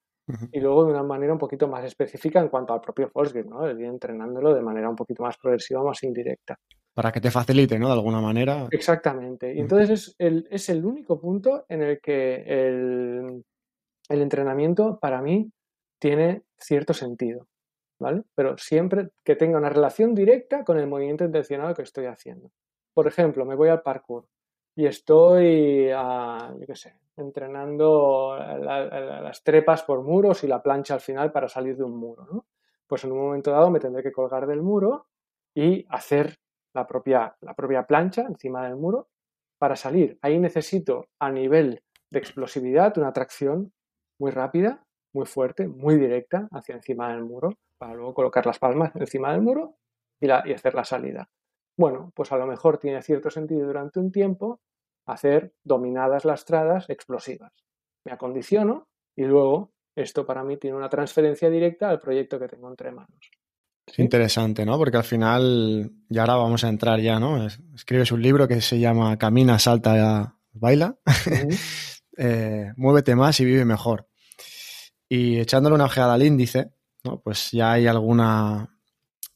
y 0.52 0.60
luego 0.60 0.86
de 0.86 0.92
una 0.92 1.04
manera 1.04 1.34
un 1.34 1.40
poquito 1.40 1.68
más 1.68 1.86
específica 1.86 2.40
en 2.40 2.48
cuanto 2.48 2.74
al 2.74 2.82
propio 2.82 3.10
false 3.10 3.34
grip, 3.34 3.52
¿no? 3.52 3.70
ir 3.70 3.86
entrenándolo 3.86 4.54
de 4.54 4.62
manera 4.62 4.90
un 4.90 4.96
poquito 4.96 5.22
más 5.22 5.38
progresiva, 5.38 5.84
más 5.84 6.02
indirecta. 6.04 6.58
Para 6.96 7.12
que 7.12 7.22
te 7.22 7.30
facilite, 7.30 7.78
¿no? 7.78 7.88
De 7.88 7.94
alguna 7.94 8.22
manera. 8.22 8.68
Exactamente. 8.72 9.54
Y 9.54 9.60
entonces 9.60 9.90
es 9.90 10.16
el, 10.20 10.48
es 10.50 10.70
el 10.70 10.86
único 10.86 11.20
punto 11.20 11.66
en 11.68 11.82
el 11.82 12.00
que 12.00 12.44
el, 12.46 13.44
el 14.10 14.22
entrenamiento 14.22 15.00
para 15.00 15.22
mí 15.22 15.52
tiene 16.00 16.44
cierto 16.58 16.94
sentido. 16.94 17.48
Pero 18.36 18.58
siempre 18.58 19.10
que 19.24 19.36
tenga 19.36 19.58
una 19.58 19.70
relación 19.70 20.14
directa 20.14 20.64
con 20.64 20.80
el 20.80 20.88
movimiento 20.88 21.24
intencionado 21.24 21.74
que 21.74 21.84
estoy 21.84 22.06
haciendo. 22.06 22.52
Por 22.94 23.08
ejemplo, 23.08 23.46
me 23.46 23.56
voy 23.56 23.70
al 23.70 23.82
parkour 23.82 24.28
y 24.76 24.86
estoy, 24.86 25.90
sé, 26.74 26.96
entrenando 27.18 28.36
las 28.38 29.44
trepas 29.44 29.84
por 29.84 30.02
muros 30.04 30.44
y 30.44 30.48
la 30.48 30.62
plancha 30.62 30.96
al 30.96 31.02
final 31.02 31.32
para 31.32 31.48
salir 31.48 31.78
de 31.78 31.84
un 31.84 31.98
muro. 31.98 32.46
Pues 32.88 33.04
en 33.04 33.12
un 33.12 33.20
momento 33.20 33.52
dado 33.52 33.70
me 33.72 33.80
tendré 33.80 34.04
que 34.04 34.12
colgar 34.12 34.48
del 34.48 34.62
muro 34.62 35.08
y 35.56 35.86
hacer 35.90 36.38
la 36.74 36.88
propia, 36.88 37.36
la 37.42 37.54
propia 37.54 37.86
plancha 37.86 38.24
encima 38.24 38.66
del 38.66 38.76
muro 38.76 39.10
para 39.58 39.76
salir. 39.76 40.18
Ahí 40.22 40.40
necesito 40.40 41.08
a 41.20 41.32
nivel 41.32 41.84
de 42.10 42.20
explosividad 42.20 42.98
una 42.98 43.14
tracción 43.14 43.74
muy 44.20 44.32
rápida, 44.32 44.86
muy 45.14 45.26
fuerte, 45.26 45.68
muy 45.68 45.96
directa 45.98 46.48
hacia 46.52 46.76
encima 46.76 47.12
del 47.14 47.24
muro 47.24 47.58
para 47.78 47.94
luego 47.94 48.14
colocar 48.14 48.46
las 48.46 48.60
palmas 48.60 48.92
encima 48.96 49.32
del 49.32 49.42
muro 49.42 49.76
y, 50.20 50.30
hacer 50.30 50.74
la 50.74 50.84
salida. 50.84 51.30
Bueno, 51.78 52.12
pues 52.16 52.32
a 52.32 52.38
lo 52.38 52.46
mejor 52.46 52.78
tiene 52.78 53.02
cierto 53.02 53.30
sentido 53.30 53.66
durante 53.66 54.00
un 54.00 54.12
tiempo 54.12 54.62
hacer 55.06 55.54
dominadas 55.64 56.24
lastradas 56.24 56.90
explosivas. 56.90 57.52
Me 58.06 58.14
acondiciono 58.14 58.88
y 59.16 59.24
luego 59.24 59.74
esto 59.96 60.26
para 60.26 60.44
mí 60.44 60.58
tiene 60.58 60.78
una 60.78 60.90
transferencia 60.90 61.50
directa 61.50 61.90
al 61.90 62.00
proyecto 62.00 62.40
que 62.40 62.48
tengo 62.48 62.70
entre 62.70 62.92
manos. 62.92 63.32
Es 63.86 64.00
interesante, 64.00 64.66
¿no? 64.66 64.78
Porque 64.78 64.98
al 64.98 65.04
final, 65.04 65.92
y 66.10 66.18
ahora 66.18 66.36
vamos 66.36 66.64
a 66.64 66.70
entrar 66.70 67.02
ya, 67.02 67.20
¿no? 67.20 67.46
Escribes 67.76 68.12
un 68.14 68.22
libro 68.22 68.48
que 68.48 68.62
se 68.62 68.80
llama 68.80 69.18
Camina, 69.18 69.60
salta, 69.60 70.38
baila. 70.52 70.98
Eh, 72.16 72.72
muévete 72.78 73.16
más 73.16 73.40
y 73.40 73.46
vive 73.46 73.66
mejor. 73.66 74.08
Y 75.16 75.40
echándole 75.40 75.76
una 75.76 75.86
ojeada 75.86 76.16
al 76.16 76.24
índice, 76.24 76.72
¿no? 77.04 77.22
Pues 77.22 77.52
ya 77.52 77.74
hay 77.74 77.86
alguna, 77.86 78.76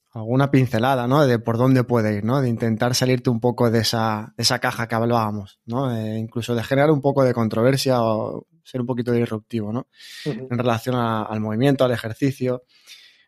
alguna 0.10 0.50
pincelada, 0.50 1.06
¿no? 1.06 1.28
De 1.28 1.38
por 1.38 1.60
dónde 1.60 1.84
puede 1.84 2.16
ir, 2.16 2.24
¿no? 2.24 2.42
De 2.42 2.50
intentar 2.50 2.96
salirte 2.96 3.30
un 3.30 3.40
poco 3.40 3.70
de 3.70 3.82
esa, 3.82 4.34
esa 4.38 4.58
caja 4.58 4.88
que 4.88 4.96
hablábamos, 4.96 5.60
¿no? 5.68 5.96
incluso 6.18 6.56
de 6.56 6.64
generar 6.64 6.90
un 6.90 7.00
poco 7.00 7.24
de 7.24 7.32
controversia 7.32 8.02
o 8.02 8.48
ser 8.64 8.82
un 8.82 8.88
poquito 8.88 9.12
disruptivo, 9.12 9.72
¿no? 9.72 9.86
En 10.26 10.58
relación 10.58 10.96
al 10.96 11.40
movimiento, 11.42 11.86
al 11.86 11.92
ejercicio. 11.92 12.64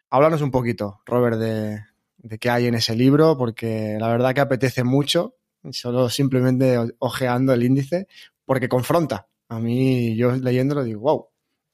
Háblanos 0.10 0.42
un 0.42 0.50
poquito, 0.50 1.02
Robert, 1.06 1.38
de, 1.38 1.84
de 2.18 2.40
qué 2.40 2.50
hay 2.50 2.66
en 2.66 2.74
ese 2.74 2.96
libro, 2.96 3.38
porque 3.38 3.98
la 4.00 4.08
verdad 4.08 4.34
que 4.34 4.42
apetece 4.42 4.84
mucho, 4.84 5.36
solo 5.70 6.10
simplemente 6.10 6.80
ojeando 6.98 7.54
el 7.54 7.62
índice, 7.62 8.08
porque 8.44 8.68
confronta. 8.68 9.28
A 9.50 9.60
mí, 9.60 10.16
yo 10.16 10.32
leyéndolo 10.32 10.84
digo, 10.84 11.02
wow, 11.02 11.28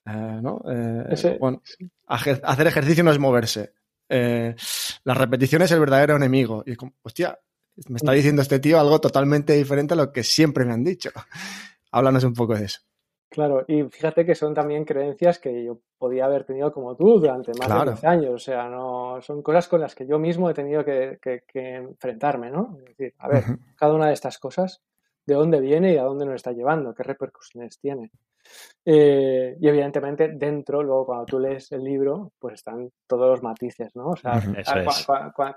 eh, 0.06 0.40
¿no? 0.42 0.62
Eh, 0.70 1.38
bueno, 1.40 1.62
hacer 2.08 2.68
ejercicio 2.68 3.04
no 3.04 3.12
es 3.12 3.20
moverse. 3.20 3.74
Eh, 4.08 4.56
la 5.04 5.14
repetición 5.14 5.62
es 5.64 5.72
el 5.72 5.80
verdadero 5.80 6.16
enemigo. 6.16 6.64
Y 6.66 6.72
es 6.72 6.78
como, 6.78 6.94
hostia, 7.02 7.40
me 7.88 7.98
está 7.98 8.12
diciendo 8.12 8.42
este 8.42 8.60
tío 8.60 8.80
algo 8.80 9.00
totalmente 9.00 9.54
diferente 9.54 9.94
a 9.94 9.98
lo 9.98 10.12
que 10.12 10.24
siempre 10.24 10.66
me 10.66 10.74
han 10.74 10.84
dicho. 10.84 11.10
Háblanos 11.92 12.24
un 12.24 12.34
poco 12.34 12.56
de 12.56 12.66
eso. 12.66 12.82
Claro, 13.30 13.66
y 13.68 13.84
fíjate 13.84 14.26
que 14.26 14.36
son 14.36 14.54
también 14.54 14.86
creencias 14.86 15.40
que 15.40 15.66
yo 15.66 15.80
podía 15.98 16.26
haber 16.26 16.46
tenido 16.46 16.72
como 16.72 16.96
tú 16.96 17.20
durante 17.20 17.52
más 17.60 17.68
de 17.68 17.92
15 17.92 18.08
años. 18.08 18.34
O 18.34 18.40
sea, 18.40 18.70
no 18.70 19.20
son 19.22 19.42
cosas 19.42 19.68
con 19.68 19.82
las 19.82 19.94
que 19.96 20.08
yo 20.08 20.20
mismo 20.20 20.50
he 20.50 20.54
tenido 20.54 20.86
que, 20.86 21.20
enfrentarme, 21.54 22.52
¿no? 22.52 22.78
Es 22.80 22.86
decir, 22.86 23.14
a 23.18 23.28
ver, 23.28 23.44
cada 23.76 23.94
una 23.94 24.08
de 24.08 24.14
estas 24.14 24.38
cosas, 24.38 24.82
¿de 25.26 25.34
dónde 25.34 25.60
viene 25.60 25.94
y 25.94 25.98
a 25.98 26.04
dónde 26.04 26.26
nos 26.26 26.36
está 26.36 26.54
llevando? 26.54 26.94
¿Qué 26.94 27.04
repercusiones 27.04 27.78
tiene? 27.80 28.12
Eh, 28.84 29.58
y 29.60 29.68
evidentemente 29.68 30.30
dentro, 30.30 30.84
luego 30.84 31.08
cuando 31.08 31.26
tú 31.26 31.40
lees 31.40 31.72
el 31.72 31.84
libro, 31.84 32.34
pues 32.38 32.56
están 32.56 32.92
todos 33.08 33.28
los 33.30 33.42
matices, 33.42 33.96
¿no? 33.96 34.10
O 34.10 34.16
sea, 34.16 34.42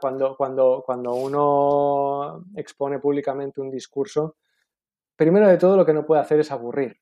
cuando, 0.01 0.37
cuando, 0.37 0.83
cuando 0.85 1.15
uno 1.15 2.45
expone 2.57 2.99
públicamente 2.99 3.61
un 3.61 3.71
discurso, 3.71 4.37
primero 5.15 5.47
de 5.49 5.59
todo 5.59 5.77
lo 5.77 5.85
que 5.85 5.93
no 5.93 6.07
puede 6.07 6.23
hacer 6.23 6.41
es 6.41 6.51
aburrir. 6.51 6.99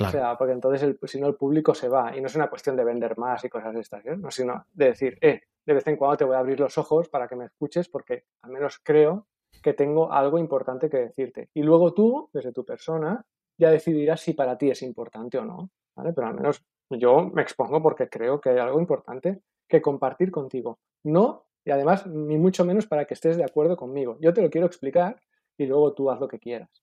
O 0.00 0.10
sea, 0.10 0.36
porque 0.38 0.54
entonces 0.54 0.96
si 1.04 1.20
no 1.20 1.26
el 1.26 1.34
público 1.34 1.74
se 1.74 1.88
va 1.88 2.16
y 2.16 2.20
no 2.20 2.26
es 2.26 2.34
una 2.34 2.48
cuestión 2.48 2.76
de 2.76 2.84
vender 2.84 3.18
más 3.18 3.44
y 3.44 3.48
cosas 3.48 3.74
de 3.74 3.80
estas, 3.80 4.04
¿eh? 4.06 4.16
no, 4.16 4.30
sino 4.30 4.66
de 4.72 4.86
decir, 4.86 5.18
eh, 5.20 5.42
de 5.66 5.74
vez 5.74 5.86
en 5.86 5.96
cuando 5.96 6.16
te 6.16 6.24
voy 6.24 6.34
a 6.34 6.38
abrir 6.38 6.58
los 6.58 6.78
ojos 6.78 7.08
para 7.08 7.28
que 7.28 7.36
me 7.36 7.44
escuches 7.44 7.88
porque 7.88 8.24
al 8.42 8.52
menos 8.52 8.80
creo 8.82 9.26
que 9.62 9.74
tengo 9.74 10.10
algo 10.10 10.38
importante 10.38 10.88
que 10.88 10.96
decirte. 10.96 11.50
Y 11.54 11.62
luego 11.62 11.92
tú, 11.92 12.30
desde 12.32 12.52
tu 12.52 12.64
persona, 12.64 13.24
ya 13.62 13.70
decidirás 13.70 14.20
si 14.20 14.34
para 14.34 14.58
ti 14.58 14.70
es 14.70 14.82
importante 14.82 15.38
o 15.38 15.44
no. 15.44 15.70
Pero 15.94 16.26
al 16.26 16.34
menos 16.34 16.62
yo 16.90 17.30
me 17.32 17.42
expongo 17.42 17.80
porque 17.80 18.08
creo 18.08 18.40
que 18.40 18.50
hay 18.50 18.58
algo 18.58 18.80
importante 18.80 19.42
que 19.68 19.80
compartir 19.80 20.30
contigo. 20.30 20.80
No, 21.04 21.46
y 21.64 21.70
además, 21.70 22.06
ni 22.06 22.36
mucho 22.38 22.64
menos 22.64 22.86
para 22.86 23.04
que 23.04 23.14
estés 23.14 23.36
de 23.36 23.44
acuerdo 23.44 23.76
conmigo. 23.76 24.18
Yo 24.20 24.32
te 24.34 24.42
lo 24.42 24.50
quiero 24.50 24.66
explicar 24.66 25.20
y 25.56 25.66
luego 25.66 25.94
tú 25.94 26.10
haz 26.10 26.18
lo 26.18 26.26
que 26.26 26.40
quieras. 26.40 26.82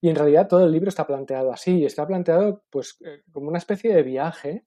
Y 0.00 0.10
en 0.10 0.16
realidad 0.16 0.48
todo 0.48 0.66
el 0.66 0.72
libro 0.72 0.90
está 0.90 1.06
planteado 1.06 1.50
así, 1.50 1.84
está 1.84 2.06
planteado 2.06 2.62
pues 2.68 2.98
eh, 3.00 3.22
como 3.32 3.48
una 3.48 3.58
especie 3.58 3.94
de 3.94 4.02
viaje 4.02 4.66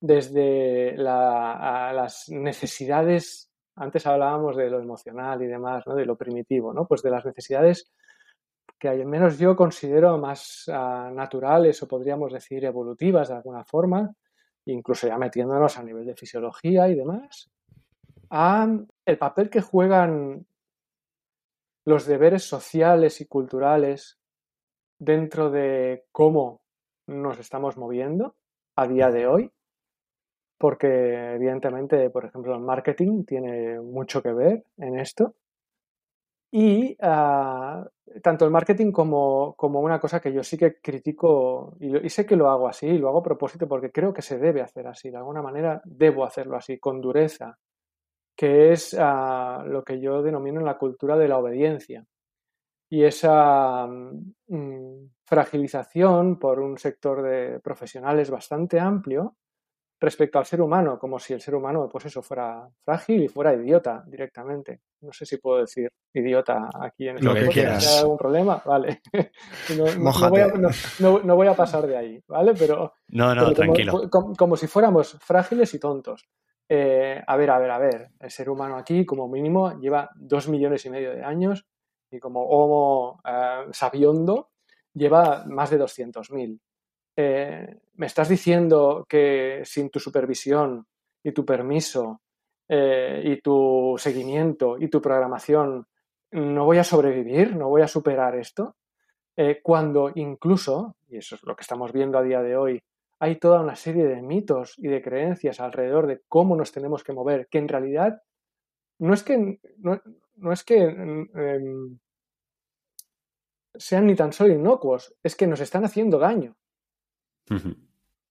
desde 0.00 0.96
las 0.96 2.28
necesidades, 2.28 3.52
antes 3.76 4.04
hablábamos 4.04 4.56
de 4.56 4.68
lo 4.68 4.80
emocional 4.80 5.40
y 5.42 5.46
demás, 5.46 5.86
¿no? 5.86 5.94
de 5.94 6.04
lo 6.04 6.16
primitivo, 6.16 6.74
¿no? 6.74 6.88
pues 6.88 7.02
de 7.02 7.10
las 7.10 7.24
necesidades 7.24 7.92
que 8.82 8.88
al 8.88 9.06
menos 9.06 9.38
yo 9.38 9.54
considero 9.54 10.18
más 10.18 10.64
ah, 10.66 11.08
naturales 11.14 11.80
o 11.84 11.86
podríamos 11.86 12.32
decir 12.32 12.64
evolutivas 12.64 13.28
de 13.28 13.36
alguna 13.36 13.62
forma, 13.62 14.12
incluso 14.64 15.06
ya 15.06 15.16
metiéndonos 15.18 15.78
a 15.78 15.84
nivel 15.84 16.04
de 16.04 16.16
fisiología 16.16 16.88
y 16.88 16.96
demás, 16.96 17.48
a 18.28 18.66
el 19.06 19.18
papel 19.18 19.50
que 19.50 19.60
juegan 19.60 20.44
los 21.84 22.06
deberes 22.06 22.42
sociales 22.42 23.20
y 23.20 23.26
culturales 23.26 24.18
dentro 24.98 25.48
de 25.48 26.06
cómo 26.10 26.62
nos 27.06 27.38
estamos 27.38 27.76
moviendo 27.76 28.34
a 28.74 28.88
día 28.88 29.12
de 29.12 29.28
hoy, 29.28 29.52
porque 30.58 31.34
evidentemente, 31.34 32.10
por 32.10 32.24
ejemplo, 32.24 32.52
el 32.56 32.62
marketing 32.62 33.24
tiene 33.24 33.80
mucho 33.80 34.20
que 34.20 34.32
ver 34.32 34.64
en 34.76 34.98
esto. 34.98 35.36
Y 36.54 36.94
ah, 37.00 37.82
tanto 38.22 38.44
el 38.44 38.50
marketing 38.50 38.92
como, 38.92 39.56
una 39.58 39.98
cosa 39.98 40.20
que 40.20 40.32
yo 40.34 40.44
sí 40.44 40.58
que 40.58 40.80
critico, 40.82 41.78
y, 41.80 42.10
sé 42.10 42.26
que 42.26 42.36
lo 42.36 42.50
hago 42.50 42.68
así, 42.68 42.98
lo 42.98 43.08
hago 43.08 43.20
a 43.20 43.22
propósito 43.22 43.66
porque 43.66 43.90
creo 43.90 44.12
que 44.12 44.20
se 44.20 44.38
debe 44.38 44.60
hacer 44.60 44.86
así, 44.86 45.10
de 45.10 45.16
alguna 45.16 45.40
manera 45.40 45.80
debo 45.84 46.24
hacerlo 46.26 46.56
así, 46.56 46.78
con 46.78 47.00
dureza, 47.00 47.58
que 48.36 48.72
es 48.72 48.94
ah, 48.98 49.64
lo 49.66 49.82
que 49.82 49.98
yo 49.98 50.22
denomino 50.22 50.60
la 50.60 50.76
cultura 50.76 51.16
de 51.16 51.28
la 51.28 51.38
obediencia. 51.38 52.04
Y 52.90 53.04
esa 53.04 53.86
mm, 53.86 55.06
fragilización 55.24 56.38
por 56.38 56.60
un 56.60 56.76
sector 56.76 57.22
de 57.22 57.60
profesionales 57.60 58.30
bastante 58.30 58.78
amplio 58.78 59.36
respecto 60.02 60.38
al 60.38 60.44
ser 60.44 60.60
humano, 60.60 60.98
como 60.98 61.18
si 61.18 61.32
el 61.32 61.40
ser 61.40 61.54
humano, 61.54 61.88
pues 61.90 62.06
eso, 62.06 62.22
fuera 62.22 62.68
frágil 62.84 63.22
y 63.22 63.28
fuera 63.28 63.54
idiota 63.54 64.04
directamente. 64.06 64.80
No 65.00 65.12
sé 65.12 65.24
si 65.24 65.38
puedo 65.38 65.60
decir 65.60 65.88
idiota 66.12 66.68
aquí 66.80 67.08
en 67.08 67.24
Lo 67.24 67.34
que 67.34 67.48
quieras. 67.48 67.86
¿Hay 67.86 68.00
algún 68.00 68.18
problema? 68.18 68.62
Vale. 68.64 69.00
No, 69.76 69.86
no, 69.94 70.28
voy 70.28 70.40
a, 70.40 70.48
no, 70.48 71.20
no, 71.20 71.36
voy 71.36 71.46
a, 71.46 71.54
pasar 71.54 71.86
de 71.86 71.96
ahí, 71.96 72.22
¿vale? 72.26 72.52
Pero, 72.58 72.94
no, 73.08 73.34
no, 73.34 73.42
pero 73.42 73.54
tranquilo. 73.54 73.92
Como, 73.92 74.10
como, 74.10 74.34
como, 74.34 74.56
si 74.56 74.66
fuéramos 74.66 75.16
frágiles 75.20 75.72
y 75.74 75.78
tontos. 75.78 76.26
Eh, 76.68 77.22
a 77.26 77.36
ver, 77.36 77.50
a 77.50 77.58
ver, 77.58 77.70
a 77.70 77.78
ver. 77.78 78.10
El 78.18 78.30
ser 78.30 78.50
humano 78.50 78.76
aquí, 78.76 79.06
como 79.06 79.28
mínimo, 79.28 79.78
lleva 79.78 80.10
dos 80.14 80.48
millones 80.48 80.84
y 80.84 80.90
medio 80.90 81.12
de 81.12 81.22
años 81.22 81.64
y 82.10 82.18
como 82.18 82.44
Homo 82.44 83.20
eh, 83.24 83.66
sabiondo 83.72 84.50
lleva 84.94 85.44
más 85.46 85.70
de 85.70 85.80
200.000. 85.80 86.60
Eh, 87.16 87.80
¿Me 87.94 88.06
estás 88.06 88.28
diciendo 88.28 89.06
que 89.08 89.62
sin 89.64 89.90
tu 89.90 90.00
supervisión 90.00 90.86
y 91.22 91.32
tu 91.32 91.44
permiso 91.44 92.22
eh, 92.68 93.22
y 93.24 93.40
tu 93.40 93.96
seguimiento 93.98 94.76
y 94.78 94.88
tu 94.88 95.00
programación 95.00 95.86
no 96.30 96.64
voy 96.64 96.78
a 96.78 96.84
sobrevivir, 96.84 97.54
no 97.54 97.68
voy 97.68 97.82
a 97.82 97.88
superar 97.88 98.36
esto? 98.36 98.76
Eh, 99.36 99.60
cuando 99.62 100.12
incluso, 100.14 100.96
y 101.08 101.16
eso 101.18 101.36
es 101.36 101.42
lo 101.44 101.56
que 101.56 101.62
estamos 101.62 101.92
viendo 101.92 102.18
a 102.18 102.22
día 102.22 102.42
de 102.42 102.56
hoy, 102.56 102.82
hay 103.18 103.36
toda 103.36 103.60
una 103.60 103.76
serie 103.76 104.04
de 104.04 104.20
mitos 104.20 104.74
y 104.78 104.88
de 104.88 105.00
creencias 105.00 105.60
alrededor 105.60 106.06
de 106.06 106.22
cómo 106.28 106.56
nos 106.56 106.72
tenemos 106.72 107.04
que 107.04 107.12
mover, 107.12 107.46
que 107.48 107.58
en 107.58 107.68
realidad 107.68 108.22
no 108.98 109.14
es 109.14 109.22
que, 109.22 109.60
no, 109.78 110.52
es 110.52 110.64
que 110.64 110.84
eh, 110.84 111.60
sean 113.74 114.06
ni 114.06 114.14
tan 114.14 114.32
solo 114.32 114.52
inocuos, 114.52 115.14
es 115.22 115.36
que 115.36 115.46
nos 115.46 115.60
están 115.60 115.84
haciendo 115.84 116.18
daño. 116.18 116.56
Uh 117.50 117.54
-huh. 117.54 117.76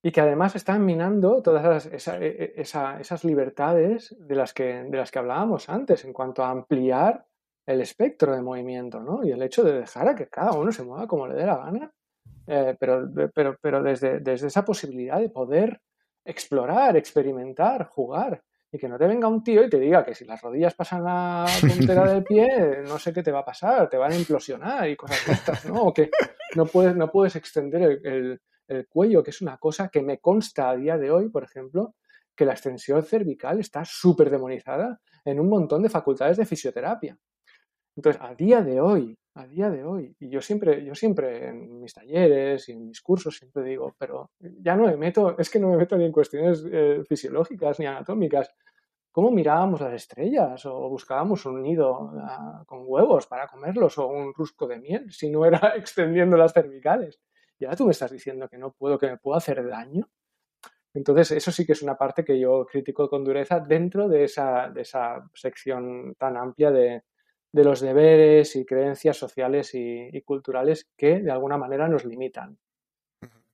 Y 0.04 0.12
que 0.12 0.22
además 0.22 0.56
están 0.56 0.84
minando 0.84 1.42
todas 1.44 1.86
esas, 1.86 1.94
esa, 1.94 2.18
esa, 2.18 3.00
esas 3.00 3.24
libertades 3.24 4.16
de 4.20 4.36
las, 4.36 4.54
que, 4.54 4.84
de 4.84 4.98
las 4.98 5.12
que 5.12 5.20
hablábamos 5.20 5.70
antes 5.70 6.06
en 6.06 6.14
cuanto 6.14 6.44
a 6.44 6.50
ampliar 6.50 7.28
el 7.68 7.82
espectro 7.82 8.34
de 8.36 8.42
movimiento, 8.42 9.00
¿no? 9.00 9.24
Y 9.24 9.32
el 9.32 9.42
hecho 9.44 9.64
de 9.64 9.74
dejar 9.74 10.08
a 10.08 10.16
que 10.16 10.28
cada 10.28 10.54
uno 10.54 10.72
se 10.72 10.84
mueva 10.84 11.08
como 11.08 11.28
le 11.28 11.36
dé 11.36 11.46
la 11.46 11.58
gana, 11.58 11.92
eh, 12.48 12.76
pero, 12.80 13.08
pero, 13.34 13.58
pero 13.62 13.84
desde, 13.84 14.20
desde 14.20 14.48
esa 14.48 14.66
posibilidad 14.66 15.20
de 15.20 15.30
poder 15.30 15.80
explorar, 16.26 16.98
experimentar, 16.98 17.86
jugar 17.86 18.42
y 18.72 18.78
que 18.78 18.88
no 18.88 18.98
te 18.98 19.06
venga 19.06 19.28
un 19.28 19.44
tío 19.44 19.64
y 19.64 19.70
te 19.70 19.80
diga 19.80 20.04
que 20.06 20.16
si 20.16 20.26
las 20.26 20.42
rodillas 20.42 20.74
pasan 20.74 21.04
la 21.04 21.46
puntera 21.62 22.12
del 22.12 22.24
pie, 22.24 22.84
no 22.88 22.98
sé 22.98 23.14
qué 23.14 23.22
te 23.22 23.32
va 23.32 23.40
a 23.40 23.46
pasar, 23.46 23.90
te 23.90 23.98
van 23.98 24.14
a 24.14 24.18
implosionar 24.18 24.90
y 24.90 24.96
cosas 24.96 25.28
estas, 25.28 25.66
¿no? 25.66 25.84
O 25.84 25.94
que 25.94 26.10
no 26.56 26.66
puedes, 26.66 26.96
no 26.96 27.12
puedes 27.12 27.36
extender 27.36 27.82
el, 27.82 28.06
el, 28.06 28.42
el, 28.72 28.88
cuello, 28.88 29.24
que 29.24 29.32
es 29.32 29.42
una 29.42 29.58
cosa 29.58 29.90
que 29.90 30.02
me 30.02 30.20
consta 30.20 30.70
a 30.70 30.76
día 30.76 30.98
de 30.98 31.12
hoy, 31.12 31.30
por 31.30 31.44
ejemplo, 31.44 31.96
que 32.36 32.46
la 32.46 32.54
extensión 32.54 33.04
cervical 33.04 33.60
está 33.60 33.84
súper 33.86 34.30
demonizada 34.30 35.00
en 35.26 35.40
un 35.40 35.50
montón 35.50 35.84
de 35.84 35.90
facultades 35.90 36.38
de 36.38 36.46
fisioterapia. 36.46 37.18
Entonces, 37.96 38.22
a 38.22 38.34
día 38.34 38.62
de 38.62 38.80
hoy, 38.80 39.18
a 39.36 39.46
día 39.48 39.70
de 39.70 39.84
hoy, 39.84 40.16
y 40.20 40.30
yo 40.30 40.42
siempre, 40.42 40.84
yo 40.84 40.96
siempre 40.96 41.50
en 41.50 41.80
mis 41.80 41.94
talleres 41.94 42.68
y 42.70 42.74
en 42.74 42.88
mis 42.88 43.02
cursos 43.02 43.38
siempre 43.38 43.64
digo, 43.64 43.96
pero 43.98 44.32
ya 44.40 44.76
no 44.76 44.88
me 44.88 44.98
meto, 44.98 45.38
es 45.38 45.50
que 45.50 45.60
no 45.60 45.70
me 45.70 45.78
meto 45.78 45.98
ni 45.98 46.06
en 46.06 46.12
cuestiones 46.12 46.66
eh, 46.72 47.04
fisiológicas 47.08 47.80
ni 47.80 47.86
anatómicas. 47.86 48.54
¿Cómo 49.12 49.30
mirábamos 49.30 49.82
las 49.82 49.94
estrellas? 49.94 50.66
¿O 50.66 50.90
buscábamos 50.90 51.46
un 51.46 51.62
nido 51.62 52.00
uh, 52.00 52.66
con 52.66 52.84
huevos 52.86 53.28
para 53.28 53.46
comerlos? 53.46 53.98
¿O 53.98 54.08
un 54.08 54.34
rusco 54.34 54.68
de 54.68 54.80
miel? 54.80 55.12
Si 55.12 55.30
no 55.30 55.46
era 55.46 55.60
extendiendo 55.76 56.38
las 56.38 56.54
cervicales. 56.54 57.20
Y 57.62 57.66
ahora 57.66 57.78
tú 57.78 57.86
me 57.86 57.92
estás 57.92 58.12
diciendo 58.12 58.50
que 58.50 58.58
no 58.58 58.72
puedo, 58.72 58.98
que 58.98 59.08
me 59.08 59.18
puedo 59.18 59.38
hacer 59.38 59.66
daño. 59.68 60.10
Entonces, 60.96 61.32
eso 61.32 61.52
sí 61.52 61.64
que 61.64 61.74
es 61.74 61.84
una 61.84 61.96
parte 61.96 62.26
que 62.26 62.40
yo 62.40 62.66
critico 62.66 63.08
con 63.08 63.24
dureza 63.24 63.60
dentro 63.60 64.10
de 64.10 64.24
esa, 64.24 64.70
de 64.70 64.82
esa 64.82 65.30
sección 65.36 66.16
tan 66.16 66.38
amplia 66.38 66.72
de, 66.72 67.04
de 67.52 67.64
los 67.64 67.80
deberes 67.80 68.56
y 68.56 68.66
creencias 68.66 69.16
sociales 69.16 69.76
y, 69.76 70.10
y, 70.12 70.22
culturales 70.24 70.90
que 70.98 71.20
de 71.20 71.32
alguna 71.32 71.58
manera 71.58 71.88
nos 71.88 72.04
limitan. 72.04 72.58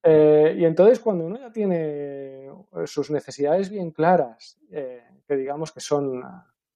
Eh, 0.04 0.56
y 0.58 0.64
entonces 0.64 1.02
cuando 1.02 1.26
uno 1.26 1.38
ya 1.38 1.52
tiene 1.52 2.50
sus 2.86 3.12
necesidades 3.12 3.70
bien 3.70 3.92
claras, 3.92 4.58
eh, 4.72 5.04
que 5.28 5.36
digamos 5.36 5.74
que 5.74 5.82
son 5.82 6.24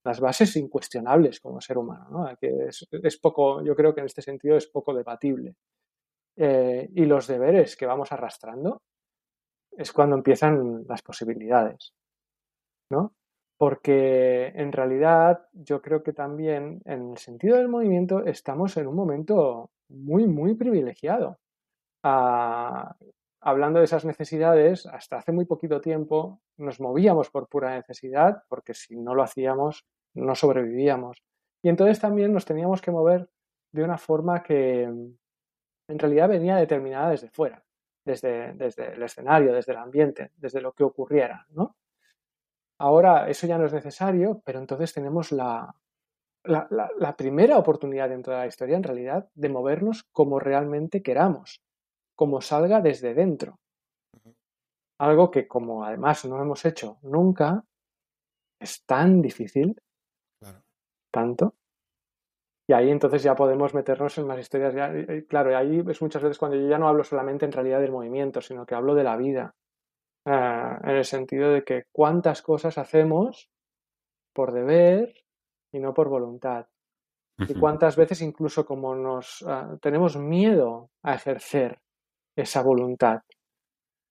las 0.04 0.20
bases 0.20 0.58
incuestionables 0.58 1.40
como 1.40 1.62
ser 1.62 1.78
humano, 1.78 2.08
¿no? 2.10 2.38
que 2.38 2.68
es, 2.68 2.86
es, 2.92 3.18
poco, 3.18 3.64
yo 3.64 3.74
creo 3.74 3.96
que 3.96 4.02
en 4.02 4.08
este 4.08 4.22
sentido 4.22 4.58
es 4.58 4.68
poco 4.68 4.94
debatible, 4.94 5.56
eh, 6.44 6.90
y 6.96 7.06
los 7.06 7.28
deberes 7.28 7.76
que 7.76 7.86
vamos 7.86 8.12
arrastrando, 8.12 8.82
es 9.78 9.92
cuando 9.94 10.16
empiezan 10.16 10.86
las 10.88 11.02
posibilidades, 11.02 11.94
¿no? 12.90 13.14
porque 13.62 14.48
en 14.56 14.72
realidad 14.72 15.46
yo 15.54 15.84
creo 15.84 16.02
que 16.02 16.14
también 16.14 16.82
en 16.84 17.12
el 17.12 17.18
sentido 17.20 17.58
del 17.58 17.68
movimiento 17.68 18.26
estamos 18.26 18.76
en 18.78 18.88
un 18.88 18.96
momento 18.96 19.70
muy, 19.88 20.26
muy 20.26 20.56
privilegiado. 20.56 21.38
Ah, 22.02 22.96
hablando 23.40 23.78
de 23.78 23.86
esas 23.86 24.04
necesidades, 24.04 24.88
hasta 24.88 25.18
hace 25.18 25.32
muy 25.32 25.46
poquito 25.46 25.80
tiempo 25.80 26.42
nos 26.58 26.80
movíamos 26.80 27.30
por 27.30 27.48
pura 27.50 27.76
necesidad, 27.76 28.42
porque 28.50 28.74
si 28.74 28.98
no 28.98 29.14
lo 29.14 29.22
hacíamos, 29.22 29.86
no 30.16 30.34
sobrevivíamos. 30.34 31.22
Y 31.62 31.70
entonces 31.70 32.00
también 32.00 32.34
nos 32.34 32.46
teníamos 32.46 32.82
que 32.82 32.90
mover 32.90 33.30
de 33.72 33.84
una 33.84 34.00
forma 34.00 34.42
que 34.42 34.92
en 35.92 36.00
realidad 36.00 36.30
venía 36.30 36.56
determinada 36.56 37.12
desde 37.12 37.30
fuera, 37.30 37.64
desde, 38.06 38.54
desde 38.54 38.94
el 38.94 39.04
escenario, 39.04 39.54
desde 39.54 39.74
el 39.74 39.80
ambiente, 39.80 40.32
desde 40.38 40.62
lo 40.62 40.72
que 40.72 40.84
ocurriera, 40.84 41.46
¿no? 41.50 41.76
Ahora 42.80 43.30
eso 43.30 43.46
ya 43.46 43.58
no 43.58 43.66
es 43.66 43.74
necesario, 43.74 44.42
pero 44.44 44.60
entonces 44.60 44.94
tenemos 44.94 45.32
la, 45.32 45.76
la, 46.46 46.66
la, 46.72 46.90
la, 46.98 47.16
primera 47.16 47.60
oportunidad 47.60 48.10
dentro 48.10 48.34
de 48.34 48.40
la 48.40 48.48
historia, 48.48 48.78
en 48.78 48.84
realidad, 48.84 49.30
de 49.36 49.50
movernos 49.50 50.04
como 50.12 50.40
realmente 50.40 51.04
queramos, 51.04 51.62
como 52.16 52.42
salga 52.42 52.82
desde 52.82 53.14
dentro. 53.14 53.60
Algo 54.98 55.30
que, 55.30 55.48
como 55.48 55.84
además 55.84 56.26
no 56.26 56.42
hemos 56.42 56.66
hecho 56.66 56.98
nunca, 57.04 57.64
es 58.60 58.84
tan 58.86 59.22
difícil, 59.22 59.80
claro. 60.40 60.64
tanto. 61.12 61.56
Y 62.72 62.74
ahí 62.74 62.90
entonces 62.90 63.22
ya 63.22 63.36
podemos 63.36 63.74
meternos 63.74 64.18
en 64.18 64.28
más 64.28 64.40
historias. 64.40 64.74
Ya, 64.74 64.94
claro, 65.28 65.52
y 65.52 65.54
ahí 65.56 65.84
es 65.90 66.02
muchas 66.02 66.24
veces 66.24 66.38
cuando 66.38 66.58
yo 66.58 66.70
ya 66.70 66.78
no 66.78 66.88
hablo 66.88 67.04
solamente 67.04 67.46
en 67.46 67.52
realidad 67.52 67.82
del 67.82 67.92
movimiento, 67.92 68.42
sino 68.42 68.66
que 68.66 68.76
hablo 68.76 68.96
de 68.96 69.04
la 69.04 69.18
vida 69.18 69.54
Uh, 70.24 70.78
en 70.84 70.98
el 70.98 71.06
sentido 71.06 71.52
de 71.52 71.64
que 71.64 71.86
cuántas 71.92 72.44
cosas 72.44 72.78
hacemos 72.78 73.50
por 74.34 74.52
deber 74.52 75.16
y 75.74 75.80
no 75.80 75.94
por 75.94 76.10
voluntad. 76.10 76.68
Y 77.40 77.56
cuántas 77.56 77.96
veces 77.96 78.22
incluso 78.22 78.68
como 78.68 78.94
nos 78.96 79.42
uh, 79.42 79.80
tenemos 79.82 80.16
miedo 80.16 80.92
a 81.02 81.16
ejercer 81.16 81.80
esa 82.36 82.62
voluntad. 82.62 83.22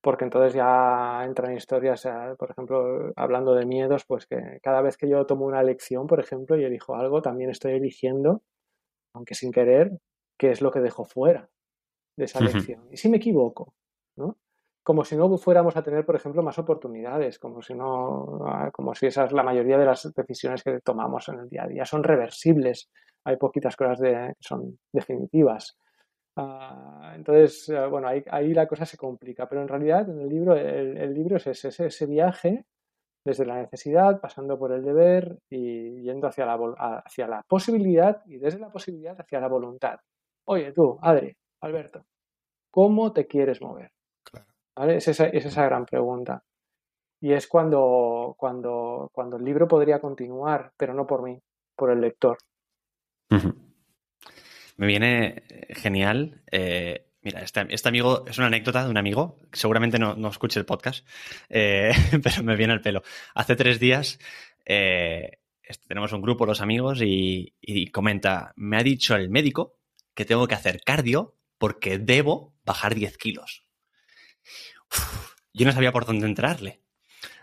Porque 0.03 0.25
entonces 0.25 0.55
ya 0.55 1.23
entran 1.25 1.55
historias, 1.55 2.09
por 2.37 2.51
ejemplo, 2.51 3.13
hablando 3.15 3.55
de 3.55 3.67
miedos, 3.67 4.05
pues 4.05 4.27
que 4.27 4.59
cada 4.63 4.83
vez 4.83 4.97
que 4.97 5.09
yo 5.09 5.27
tomo 5.27 5.47
una 5.47 5.61
elección, 5.61 6.09
por 6.09 6.19
ejemplo, 6.19 6.57
y 6.57 6.65
elijo 6.65 6.97
algo, 6.97 7.23
también 7.23 7.51
estoy 7.51 7.75
eligiendo, 7.75 8.43
aunque 9.13 9.35
sin 9.35 9.53
querer, 9.53 9.93
qué 10.39 10.51
es 10.51 10.61
lo 10.61 10.71
que 10.71 10.81
dejo 10.81 11.05
fuera 11.05 11.49
de 12.17 12.25
esa 12.25 12.39
elección. 12.39 12.89
Y 12.91 12.97
si 12.97 13.09
me 13.09 13.19
equivoco, 13.19 13.75
¿no? 14.17 14.37
como 14.83 15.05
si 15.05 15.17
no 15.17 15.37
fuéramos 15.37 15.77
a 15.77 15.83
tener, 15.83 16.05
por 16.05 16.17
ejemplo, 16.17 16.43
más 16.43 16.59
oportunidades, 16.59 17.39
como 17.39 17.63
si 17.63 17.75
no, 17.75 18.41
como 18.73 18.95
si 18.95 19.07
esas, 19.07 19.33
la 19.33 19.43
mayoría 19.43 19.79
de 19.79 19.85
las 19.85 20.13
decisiones 20.15 20.63
que 20.63 20.81
tomamos 20.81 21.29
en 21.29 21.41
el 21.41 21.49
día 21.49 21.65
a 21.65 21.69
día 21.69 21.85
son 21.85 22.03
reversibles. 22.03 22.91
Hay 23.25 23.37
poquitas 23.37 23.77
cosas 23.77 23.99
de, 23.99 24.11
que 24.11 24.35
son 24.41 24.79
definitivas. 24.93 25.77
Uh, 26.37 27.15
entonces, 27.15 27.69
uh, 27.69 27.91
bueno, 27.91 28.09
ahí, 28.09 28.25
ahí, 28.31 28.55
la 28.55 28.67
cosa 28.67 28.87
se 28.87 28.97
complica, 28.97 29.49
pero 29.49 29.61
en 29.61 29.69
realidad 29.69 30.09
en 30.09 30.21
el 30.21 30.29
libro, 30.29 30.57
el, 30.57 30.97
el 30.97 31.13
libro 31.13 31.37
es 31.37 31.47
ese, 31.47 32.07
viaje 32.07 32.65
desde 33.25 33.47
la 33.47 33.57
necesidad, 33.57 34.21
pasando 34.21 34.59
por 34.59 34.73
el 34.73 34.83
deber 34.83 35.39
y 35.49 36.03
yendo 36.03 36.27
hacia 36.27 36.47
la, 36.47 37.03
hacia 37.05 37.27
la 37.27 37.43
posibilidad 37.43 38.23
y 38.27 38.39
desde 38.39 38.59
la 38.59 38.71
posibilidad 38.71 39.21
hacia 39.21 39.41
la 39.41 39.49
voluntad. 39.49 39.99
Oye, 40.47 40.73
tú, 40.73 40.99
Adri, 41.03 41.37
Alberto, 41.61 42.05
¿cómo 42.71 43.13
te 43.13 43.27
quieres 43.27 43.61
mover? 43.61 43.91
¿Vale? 44.77 44.97
Es, 44.97 45.09
esa, 45.09 45.27
es 45.27 45.45
esa 45.45 45.65
gran 45.65 45.85
pregunta. 45.85 46.43
Y 47.23 47.33
es 47.33 47.47
cuando, 47.47 48.35
cuando, 48.39 49.11
cuando 49.13 49.37
el 49.37 49.45
libro 49.45 49.69
podría 49.69 50.01
continuar, 50.01 50.73
pero 50.77 50.95
no 50.95 51.07
por 51.07 51.23
mí, 51.23 51.39
por 51.77 51.91
el 51.91 52.01
lector. 52.01 52.39
Uh 53.31 53.37
-huh. 53.37 53.55
Me 54.79 54.87
viene 54.87 55.43
genial. 55.69 56.41
Eh, 56.51 57.10
mira, 57.23 57.43
este, 57.43 57.67
este, 57.71 57.89
amigo 57.89 58.25
es 58.27 58.39
una 58.39 58.49
anécdota 58.49 58.85
de 58.85 58.91
un 58.91 58.97
amigo, 58.97 59.39
seguramente 59.53 59.99
no, 59.99 60.15
no 60.15 60.29
escuche 60.29 60.59
el 60.59 60.67
podcast, 60.67 61.07
eh, 61.49 61.93
pero 62.23 62.43
me 62.43 62.57
viene 62.57 62.73
al 62.73 62.81
pelo. 62.81 63.03
Hace 63.35 63.57
tres 63.57 63.79
días 63.81 64.19
eh, 64.65 65.39
tenemos 65.87 66.13
un 66.13 66.23
grupo, 66.23 66.47
los 66.47 66.61
amigos, 66.61 67.01
y, 67.03 67.55
y 67.61 67.91
comenta, 67.91 68.53
me 68.57 68.77
ha 68.77 68.83
dicho 68.83 69.15
el 69.15 69.31
médico 69.31 69.79
que 70.15 70.25
tengo 70.25 70.49
que 70.49 70.55
hacer 70.55 70.81
cardio 70.85 71.37
porque 71.59 71.99
debo 71.99 72.55
bajar 72.65 72.95
10 72.95 73.19
kilos. 73.19 73.67
yo 75.53 75.67
no 75.67 75.73
sabía 75.73 75.93
por 75.93 76.07
dónde 76.07 76.27
entrarle. 76.27 76.83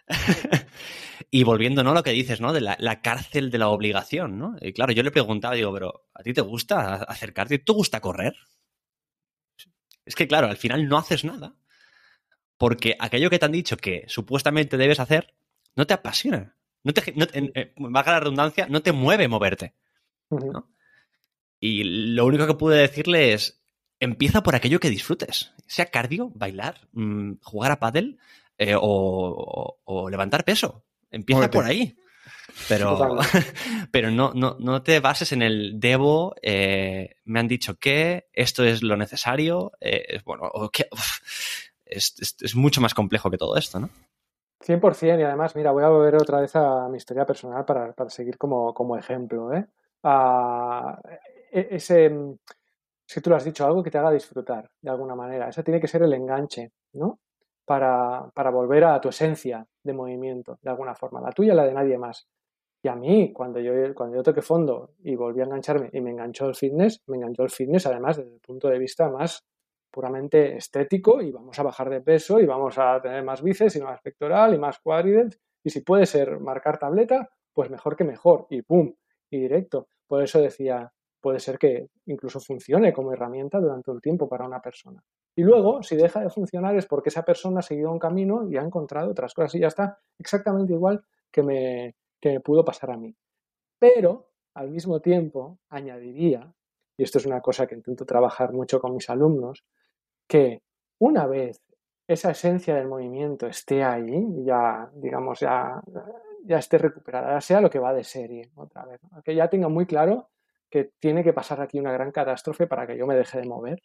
y 1.31 1.43
volviendo, 1.43 1.83
¿no? 1.83 1.93
Lo 1.93 2.03
que 2.03 2.11
dices, 2.11 2.41
¿no? 2.41 2.53
De 2.53 2.61
la, 2.61 3.01
cárcel 3.01 3.51
de 3.51 3.57
la 3.57 3.69
obligación, 3.69 4.39
¿no? 4.39 4.55
Y 4.61 4.73
claro, 4.73 4.91
yo 4.93 5.03
le 5.03 5.11
preguntaba, 5.11 5.55
digo, 5.55 5.73
pero 5.73 6.07
¿a 6.13 6.23
ti 6.23 6.33
te 6.33 6.41
gusta 6.41 6.95
acercarte? 6.95 7.59
¿Te 7.59 7.71
gusta 7.73 7.99
correr? 7.99 8.35
Es 10.07 10.15
que, 10.15 10.27
claro, 10.27 10.47
al 10.47 10.57
final 10.57 10.87
no 10.87 10.97
haces 10.97 11.23
nada. 11.25 11.55
Porque 12.57 12.95
aquello 12.99 13.29
que 13.29 13.37
te 13.37 13.45
han 13.45 13.51
dicho 13.51 13.77
que 13.77 14.05
supuestamente 14.07 14.77
debes 14.77 14.99
hacer, 14.99 15.35
no 15.75 15.85
te 15.85 15.93
apasiona. 15.93 16.55
No 16.83 16.93
te, 16.93 17.13
no, 17.15 17.25
eh, 17.33 17.73
la 17.77 18.19
redundancia, 18.19 18.67
no 18.69 18.81
te 18.81 18.93
mueve 18.93 19.27
moverte. 19.27 19.73
Y 21.59 21.83
lo 21.83 22.25
único 22.25 22.47
que 22.47 22.53
pude 22.53 22.77
decirle 22.77 23.33
es, 23.33 23.61
empieza 23.99 24.41
por 24.43 24.55
aquello 24.55 24.79
que 24.79 24.89
disfrutes. 24.89 25.53
Sea 25.67 25.87
cardio, 25.87 26.31
bailar, 26.33 26.87
mm, 26.93 27.33
jugar 27.41 27.71
a 27.71 27.79
pádel 27.79 28.19
eh, 28.57 28.75
o, 28.79 30.07
levantar 30.09 30.45
peso. 30.45 30.85
Empieza 31.11 31.51
por 31.51 31.65
ahí. 31.65 31.97
Pero, 32.67 33.17
pero 33.91 34.11
no, 34.11 34.31
no, 34.33 34.55
no, 34.59 34.81
te 34.81 34.99
bases 34.99 35.31
en 35.31 35.41
el 35.41 35.79
debo, 35.79 36.35
eh, 36.41 37.15
me 37.25 37.39
han 37.39 37.47
dicho 37.47 37.75
que, 37.75 38.27
esto 38.33 38.63
es 38.63 38.83
lo 38.83 38.97
necesario, 38.97 39.71
eh, 39.79 40.21
bueno, 40.25 40.51
es, 41.85 42.55
mucho 42.55 42.81
más 42.81 42.93
complejo 42.93 43.29
que 43.29 43.37
todo 43.37 43.55
esto, 43.57 43.79
¿no? 43.79 43.89
100% 44.65 45.19
y 45.19 45.23
además, 45.23 45.55
mira, 45.55 45.71
voy 45.71 45.83
a 45.83 45.89
volver 45.89 46.15
otra 46.15 46.41
vez 46.41 46.55
a 46.55 46.89
mi 46.89 46.97
historia 46.97 47.25
personal 47.25 47.63
para, 47.63 47.93
seguir 48.09 48.37
como, 48.37 48.73
como 48.73 48.97
ejemplo. 48.97 49.53
¿eh? 49.53 49.67
E, 51.51 51.67
ese, 51.71 52.11
si 53.05 53.21
tú 53.21 53.29
lo 53.29 53.35
has 53.35 53.45
dicho, 53.45 53.65
algo 53.65 53.83
que 53.83 53.91
te 53.91 53.99
haga 53.99 54.11
disfrutar 54.11 54.69
de 54.81 54.89
alguna 54.89 55.15
manera. 55.15 55.49
Ese 55.49 55.63
tiene 55.63 55.79
que 55.79 55.87
ser 55.87 56.01
el 56.01 56.13
enganche, 56.13 56.71
¿no? 56.93 57.19
Para, 57.65 58.29
para 58.33 58.49
volver 58.49 58.83
a 58.85 58.99
tu 58.99 59.09
esencia 59.09 59.65
de 59.83 59.93
movimiento, 59.93 60.57
de 60.61 60.69
alguna 60.69 60.95
forma, 60.95 61.21
la 61.21 61.31
tuya 61.31 61.53
y 61.53 61.55
la 61.55 61.65
de 61.65 61.73
nadie 61.73 61.97
más. 61.97 62.27
Y 62.87 62.89
a 62.89 62.95
mí, 62.95 63.33
cuando 63.33 63.59
yo, 63.59 63.73
cuando 63.93 64.15
yo 64.15 64.23
toqué 64.23 64.41
fondo 64.41 64.93
y 65.03 65.13
volví 65.17 65.41
a 65.41 65.43
engancharme 65.43 65.89
y 65.91 65.99
me 65.99 66.11
enganchó 66.11 66.47
el 66.47 66.55
fitness, 66.55 67.03
me 67.07 67.17
enganchó 67.17 67.43
el 67.43 67.49
fitness 67.49 67.85
además 67.85 68.15
desde 68.15 68.35
el 68.35 68.39
punto 68.39 68.69
de 68.69 68.79
vista 68.79 69.09
más 69.09 69.45
puramente 69.91 70.55
estético 70.55 71.21
y 71.21 71.29
vamos 71.33 71.59
a 71.59 71.63
bajar 71.63 71.89
de 71.89 71.99
peso 71.99 72.39
y 72.39 72.45
vamos 72.45 72.77
a 72.77 73.01
tener 73.01 73.25
más 73.25 73.43
bíceps 73.43 73.75
y 73.75 73.81
más 73.81 73.99
pectoral 73.99 74.53
y 74.53 74.57
más 74.57 74.79
cuádriceps 74.79 75.37
y 75.65 75.69
si 75.69 75.81
puede 75.81 76.05
ser 76.05 76.39
marcar 76.39 76.79
tableta, 76.79 77.29
pues 77.51 77.69
mejor 77.69 77.97
que 77.97 78.05
mejor 78.05 78.47
y 78.49 78.61
pum, 78.61 78.93
y 79.29 79.37
directo. 79.37 79.89
Por 80.07 80.23
eso 80.23 80.39
decía, 80.39 80.89
puede 81.19 81.41
ser 81.41 81.57
que 81.57 81.89
incluso 82.05 82.39
funcione 82.39 82.93
como 82.93 83.11
herramienta 83.11 83.59
durante 83.59 83.91
un 83.91 83.99
tiempo 83.99 84.29
para 84.29 84.45
una 84.45 84.61
persona. 84.61 85.03
Y 85.35 85.43
luego, 85.43 85.83
si 85.83 85.97
deja 85.97 86.21
de 86.21 86.29
funcionar 86.29 86.77
es 86.77 86.85
porque 86.85 87.09
esa 87.09 87.23
persona 87.23 87.59
ha 87.59 87.63
seguido 87.63 87.91
un 87.91 87.99
camino 87.99 88.49
y 88.49 88.55
ha 88.55 88.61
encontrado 88.61 89.11
otras 89.11 89.33
cosas 89.33 89.55
y 89.55 89.59
ya 89.59 89.67
está 89.67 89.99
exactamente 90.17 90.71
igual 90.71 91.03
que 91.29 91.43
me, 91.43 91.95
que 92.19 92.29
me 92.29 92.39
pudo 92.39 92.65
pasar 92.65 92.91
a 92.91 92.97
mí. 92.97 93.15
Pero, 93.79 94.29
al 94.55 94.69
mismo 94.71 94.99
tiempo, 95.01 95.59
añadiría, 95.69 96.53
y 96.97 97.03
esto 97.03 97.19
es 97.19 97.25
una 97.25 97.41
cosa 97.41 97.67
que 97.67 97.75
intento 97.75 98.05
trabajar 98.05 98.53
mucho 98.53 98.79
con 98.79 98.93
mis 98.93 99.09
alumnos, 99.09 99.63
que 100.27 100.63
una 100.99 101.27
vez 101.27 101.61
esa 102.07 102.31
esencia 102.31 102.75
del 102.75 102.87
movimiento 102.87 103.47
esté 103.47 103.83
ahí, 103.83 104.27
ya, 104.43 104.89
digamos, 104.93 105.41
ya, 105.41 105.81
ya 106.43 106.57
esté 106.57 106.77
recuperada, 106.77 107.39
sea 107.41 107.61
lo 107.61 107.69
que 107.69 107.79
va 107.79 107.93
de 107.93 108.03
serie 108.03 108.49
otra 108.55 108.85
vez, 108.85 109.01
que 109.23 109.35
ya 109.35 109.49
tenga 109.49 109.67
muy 109.67 109.85
claro 109.85 110.29
que 110.69 110.91
tiene 110.99 111.23
que 111.23 111.33
pasar 111.33 111.61
aquí 111.61 111.79
una 111.79 111.91
gran 111.91 112.11
catástrofe 112.11 112.67
para 112.67 112.87
que 112.87 112.97
yo 112.97 113.05
me 113.05 113.15
deje 113.15 113.39
de 113.39 113.47
mover, 113.47 113.81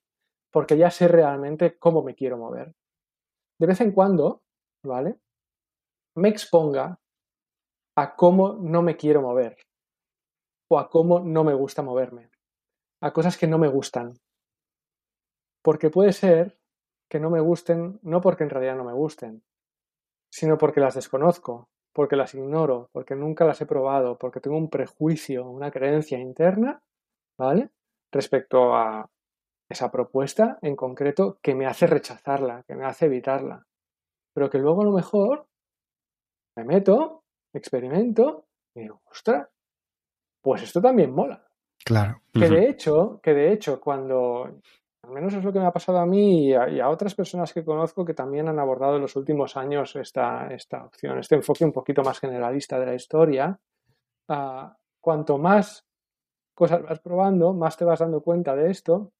porque 0.50 0.76
ya 0.76 0.90
sé 0.90 1.08
realmente 1.08 1.78
cómo 1.78 2.02
me 2.02 2.14
quiero 2.14 2.38
mover. 2.38 2.74
De 3.58 3.66
vez 3.66 3.80
en 3.80 3.92
cuando, 3.92 4.42
¿vale? 4.84 5.18
Me 6.16 6.28
exponga 6.28 6.98
a 7.96 8.14
cómo 8.16 8.54
no 8.54 8.82
me 8.82 8.96
quiero 8.96 9.22
mover 9.22 9.56
o 10.68 10.78
a 10.78 10.88
cómo 10.88 11.20
no 11.20 11.44
me 11.44 11.52
gusta 11.52 11.82
moverme, 11.82 12.30
a 13.02 13.12
cosas 13.12 13.36
que 13.36 13.46
no 13.46 13.58
me 13.58 13.68
gustan. 13.68 14.14
Porque 15.62 15.90
puede 15.90 16.12
ser 16.12 16.58
que 17.10 17.20
no 17.20 17.28
me 17.28 17.40
gusten 17.40 18.00
no 18.02 18.22
porque 18.22 18.44
en 18.44 18.50
realidad 18.50 18.76
no 18.76 18.84
me 18.84 18.94
gusten, 18.94 19.42
sino 20.30 20.56
porque 20.56 20.80
las 20.80 20.94
desconozco, 20.94 21.68
porque 21.92 22.16
las 22.16 22.34
ignoro, 22.34 22.88
porque 22.92 23.14
nunca 23.14 23.44
las 23.44 23.60
he 23.60 23.66
probado, 23.66 24.16
porque 24.16 24.40
tengo 24.40 24.56
un 24.56 24.70
prejuicio, 24.70 25.46
una 25.46 25.70
creencia 25.70 26.18
interna, 26.18 26.82
¿vale? 27.38 27.70
Respecto 28.10 28.74
a 28.74 29.10
esa 29.68 29.90
propuesta 29.90 30.58
en 30.62 30.74
concreto 30.74 31.38
que 31.42 31.54
me 31.54 31.66
hace 31.66 31.86
rechazarla, 31.86 32.64
que 32.66 32.74
me 32.74 32.86
hace 32.86 33.06
evitarla. 33.06 33.66
Pero 34.34 34.48
que 34.48 34.58
luego 34.58 34.82
a 34.82 34.84
lo 34.86 34.92
mejor 34.92 35.46
me 36.56 36.64
meto, 36.64 37.21
experimento 37.52 38.46
y 38.74 38.80
digo, 38.82 39.02
ostras, 39.10 39.48
pues 40.40 40.62
esto 40.62 40.80
también 40.80 41.12
mola. 41.12 41.46
Claro. 41.84 42.22
Que 42.32 42.48
de 42.48 42.68
hecho, 42.68 43.20
que 43.22 43.34
de 43.34 43.52
hecho, 43.52 43.80
cuando 43.80 44.60
al 45.04 45.10
menos 45.10 45.34
es 45.34 45.42
lo 45.42 45.52
que 45.52 45.58
me 45.58 45.66
ha 45.66 45.72
pasado 45.72 45.98
a 45.98 46.06
mí 46.06 46.50
y 46.50 46.54
a, 46.54 46.88
otras 46.88 47.14
personas 47.14 47.52
que 47.52 47.64
conozco 47.64 48.04
que 48.04 48.14
también 48.14 48.48
han 48.48 48.58
abordado 48.58 48.96
en 48.96 49.02
los 49.02 49.16
últimos 49.16 49.56
años 49.56 49.96
esta, 49.96 50.46
esta 50.54 50.84
opción, 50.84 51.18
este 51.18 51.34
enfoque 51.34 51.64
un 51.64 51.72
poquito 51.72 52.02
más 52.02 52.20
generalista 52.20 52.78
de 52.78 52.86
la 52.86 52.94
historia. 52.94 53.58
Ah, 54.28 54.76
cuanto 55.00 55.38
más 55.38 55.84
cosas 56.54 56.82
vas 56.82 57.00
probando, 57.00 57.52
más 57.52 57.76
te 57.76 57.84
vas 57.84 57.98
dando 57.98 58.22
cuenta 58.22 58.54
de 58.54 58.70
esto 58.70 59.12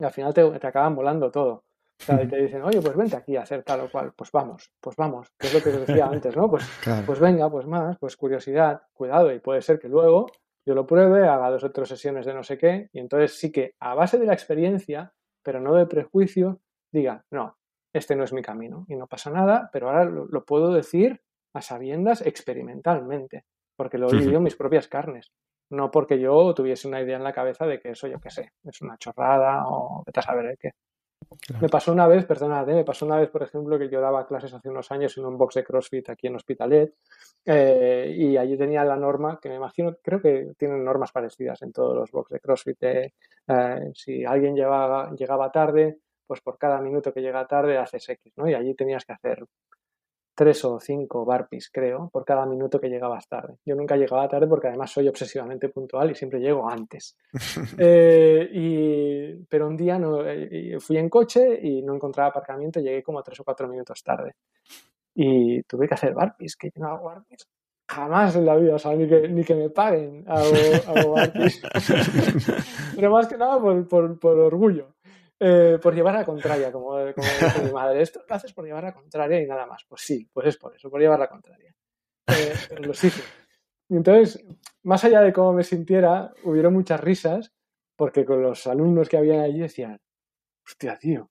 y 0.00 0.04
al 0.04 0.10
final 0.10 0.34
te, 0.34 0.58
te 0.58 0.66
acaban 0.66 0.96
volando 0.96 1.30
todo. 1.30 1.64
Y 2.00 2.28
te 2.28 2.36
dicen, 2.36 2.62
oye, 2.62 2.80
pues 2.80 2.96
vente 2.96 3.16
aquí 3.16 3.36
a 3.36 3.42
hacer 3.42 3.62
tal 3.62 3.80
o 3.80 3.90
cual. 3.90 4.12
Pues 4.16 4.30
vamos, 4.30 4.70
pues 4.80 4.96
vamos, 4.96 5.32
que 5.38 5.46
es 5.46 5.54
lo 5.54 5.60
que 5.62 5.70
te 5.70 5.80
decía 5.80 6.06
antes, 6.06 6.36
¿no? 6.36 6.50
Pues, 6.50 6.64
pues 7.06 7.20
venga, 7.20 7.50
pues 7.50 7.66
más, 7.66 7.96
pues 7.98 8.16
curiosidad, 8.16 8.82
cuidado, 8.92 9.32
y 9.32 9.38
puede 9.38 9.62
ser 9.62 9.78
que 9.78 9.88
luego 9.88 10.26
yo 10.66 10.74
lo 10.74 10.86
pruebe, 10.86 11.26
haga 11.28 11.50
dos 11.50 11.64
o 11.64 11.72
tres 11.72 11.88
sesiones 11.88 12.26
de 12.26 12.34
no 12.34 12.42
sé 12.42 12.58
qué, 12.58 12.88
y 12.92 12.98
entonces 12.98 13.38
sí 13.38 13.52
que 13.52 13.74
a 13.80 13.94
base 13.94 14.18
de 14.18 14.26
la 14.26 14.32
experiencia, 14.32 15.12
pero 15.42 15.60
no 15.60 15.74
de 15.74 15.86
prejuicio, 15.86 16.60
diga, 16.90 17.24
no, 17.30 17.58
este 17.92 18.16
no 18.16 18.24
es 18.24 18.32
mi 18.32 18.42
camino 18.42 18.86
y 18.88 18.96
no 18.96 19.06
pasa 19.06 19.30
nada, 19.30 19.68
pero 19.72 19.88
ahora 19.88 20.04
lo, 20.04 20.44
puedo 20.44 20.72
decir 20.72 21.22
a 21.54 21.60
sabiendas 21.60 22.22
experimentalmente, 22.22 23.44
porque 23.76 23.98
lo 23.98 24.08
he 24.08 24.16
vivido 24.16 24.38
en 24.38 24.44
mis 24.44 24.56
propias 24.56 24.88
carnes, 24.88 25.32
no 25.70 25.90
porque 25.90 26.18
yo 26.18 26.54
tuviese 26.54 26.88
una 26.88 27.00
idea 27.00 27.16
en 27.16 27.24
la 27.24 27.32
cabeza 27.32 27.66
de 27.66 27.78
que 27.80 27.90
eso, 27.90 28.08
yo 28.08 28.20
qué 28.20 28.30
sé, 28.30 28.52
es 28.64 28.80
una 28.80 28.96
chorrada 28.96 29.64
o 29.66 30.02
vete 30.04 30.20
a 30.20 30.22
saber 30.22 30.56
qué. 30.58 30.70
Me 31.60 31.68
pasó 31.68 31.92
una 31.92 32.06
vez, 32.06 32.24
perdónate, 32.24 32.74
me 32.74 32.84
pasó 32.84 33.06
una 33.06 33.18
vez, 33.18 33.30
por 33.30 33.42
ejemplo, 33.42 33.78
que 33.78 33.88
yo 33.88 34.00
daba 34.00 34.26
clases 34.26 34.52
hace 34.54 34.68
unos 34.68 34.90
años 34.90 35.16
en 35.18 35.26
un 35.26 35.36
box 35.36 35.54
de 35.56 35.64
CrossFit 35.64 36.10
aquí 36.10 36.26
en 36.26 36.36
Hospitalet 36.36 36.94
eh, 37.44 38.14
y 38.16 38.36
allí 38.36 38.56
tenía 38.56 38.84
la 38.84 38.96
norma, 38.96 39.38
que 39.40 39.48
me 39.48 39.56
imagino, 39.56 39.96
creo 40.02 40.20
que 40.20 40.52
tienen 40.56 40.84
normas 40.84 41.12
parecidas 41.12 41.62
en 41.62 41.72
todos 41.72 41.94
los 41.94 42.10
box 42.10 42.30
de 42.30 42.40
CrossFit. 42.40 42.82
Eh, 42.82 43.12
si 43.94 44.24
alguien 44.24 44.54
llegaba 44.54 45.52
tarde, 45.52 45.98
pues 46.26 46.40
por 46.40 46.58
cada 46.58 46.80
minuto 46.80 47.12
que 47.12 47.20
llega 47.20 47.46
tarde 47.46 47.76
haces 47.78 48.08
X, 48.08 48.32
¿no? 48.36 48.48
Y 48.48 48.54
allí 48.54 48.74
tenías 48.74 49.04
que 49.04 49.12
hacer 49.12 49.44
tres 50.34 50.64
o 50.64 50.80
cinco 50.80 51.24
barpis, 51.24 51.70
creo, 51.70 52.10
por 52.12 52.24
cada 52.24 52.44
minuto 52.44 52.80
que 52.80 52.88
llegabas 52.88 53.28
tarde. 53.28 53.54
Yo 53.64 53.76
nunca 53.76 53.96
llegaba 53.96 54.28
tarde 54.28 54.46
porque 54.48 54.68
además 54.68 54.90
soy 54.90 55.08
obsesivamente 55.08 55.68
puntual 55.68 56.10
y 56.10 56.14
siempre 56.14 56.40
llego 56.40 56.68
antes. 56.68 57.16
Eh, 57.76 58.48
y, 58.52 59.44
pero 59.48 59.66
un 59.66 59.76
día 59.76 59.98
no, 59.98 60.24
eh, 60.24 60.78
fui 60.80 60.96
en 60.96 61.08
coche 61.08 61.58
y 61.60 61.82
no 61.82 61.94
encontraba 61.94 62.30
aparcamiento, 62.30 62.80
llegué 62.80 63.02
como 63.02 63.22
tres 63.22 63.40
o 63.40 63.44
cuatro 63.44 63.68
minutos 63.68 64.02
tarde. 64.02 64.36
Y 65.14 65.62
tuve 65.62 65.88
que 65.88 65.94
hacer 65.94 66.14
barpis, 66.14 66.56
que 66.56 66.70
yo 66.74 66.82
no 66.82 66.88
hago 66.88 67.06
barpis. 67.06 67.46
Jamás 67.88 68.36
en 68.36 68.46
la 68.46 68.56
vida, 68.56 68.74
o 68.74 68.78
sea, 68.78 68.94
ni 68.94 69.08
que, 69.08 69.28
ni 69.28 69.44
que 69.44 69.54
me 69.54 69.70
paguen 69.70 70.24
hago, 70.26 71.12
barpis. 71.14 71.62
pero 72.96 73.10
más 73.10 73.26
que 73.26 73.36
nada 73.36 73.60
por, 73.60 73.88
por, 73.88 74.18
por 74.18 74.38
orgullo. 74.38 74.94
Eh, 75.40 75.78
por 75.82 75.94
llevar 75.94 76.14
la 76.14 76.24
contraria, 76.24 76.70
como, 76.70 76.90
como 76.90 77.26
dice 77.26 77.62
mi 77.64 77.72
madre. 77.72 78.02
Esto 78.02 78.22
lo 78.28 78.34
haces 78.34 78.52
por 78.52 78.64
llevar 78.64 78.84
la 78.84 78.94
contraria 78.94 79.40
y 79.40 79.46
nada 79.46 79.66
más. 79.66 79.84
Pues 79.88 80.02
sí, 80.02 80.28
pues 80.32 80.48
es 80.48 80.56
por 80.56 80.74
eso, 80.74 80.90
por 80.90 81.00
llevar 81.00 81.18
la 81.18 81.28
contraria. 81.28 81.74
Eh, 82.28 82.54
pero 82.68 82.82
lo 82.82 82.92
hice. 82.92 83.22
Entonces, 83.90 84.44
más 84.82 85.04
allá 85.04 85.20
de 85.20 85.32
cómo 85.32 85.52
me 85.52 85.62
sintiera, 85.62 86.32
hubieron 86.44 86.72
muchas 86.72 87.00
risas, 87.00 87.52
porque 87.96 88.24
con 88.24 88.42
los 88.42 88.66
alumnos 88.66 89.08
que 89.08 89.16
habían 89.16 89.40
allí 89.40 89.60
decían, 89.60 90.00
hostia, 90.64 90.96
tío, 90.98 91.30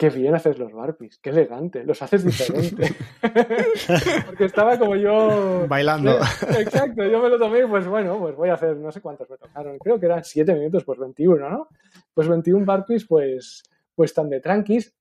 qué 0.00 0.08
bien 0.08 0.34
haces 0.34 0.58
los 0.58 0.72
barpees, 0.72 1.18
qué 1.18 1.28
elegante, 1.28 1.84
los 1.84 2.00
haces 2.00 2.24
diferente. 2.24 2.94
Porque 4.26 4.46
estaba 4.46 4.78
como 4.78 4.96
yo... 4.96 5.66
Bailando. 5.68 6.16
Exacto, 6.58 7.04
yo 7.04 7.20
me 7.20 7.28
lo 7.28 7.38
tomé 7.38 7.66
pues 7.66 7.86
bueno, 7.86 8.18
pues 8.18 8.34
voy 8.34 8.48
a 8.48 8.54
hacer, 8.54 8.78
no 8.78 8.90
sé 8.90 9.02
cuántos 9.02 9.28
me 9.28 9.36
tocaron, 9.36 9.78
creo 9.78 10.00
que 10.00 10.06
eran 10.06 10.24
7 10.24 10.54
minutos, 10.54 10.84
pues 10.84 10.98
21, 10.98 11.50
¿no? 11.50 11.68
Pues 12.14 12.28
21 12.28 12.64
barpees, 12.64 13.06
pues, 13.06 13.62
pues 13.94 14.14
tan 14.14 14.30
de 14.30 14.40
tranquis. 14.40 14.96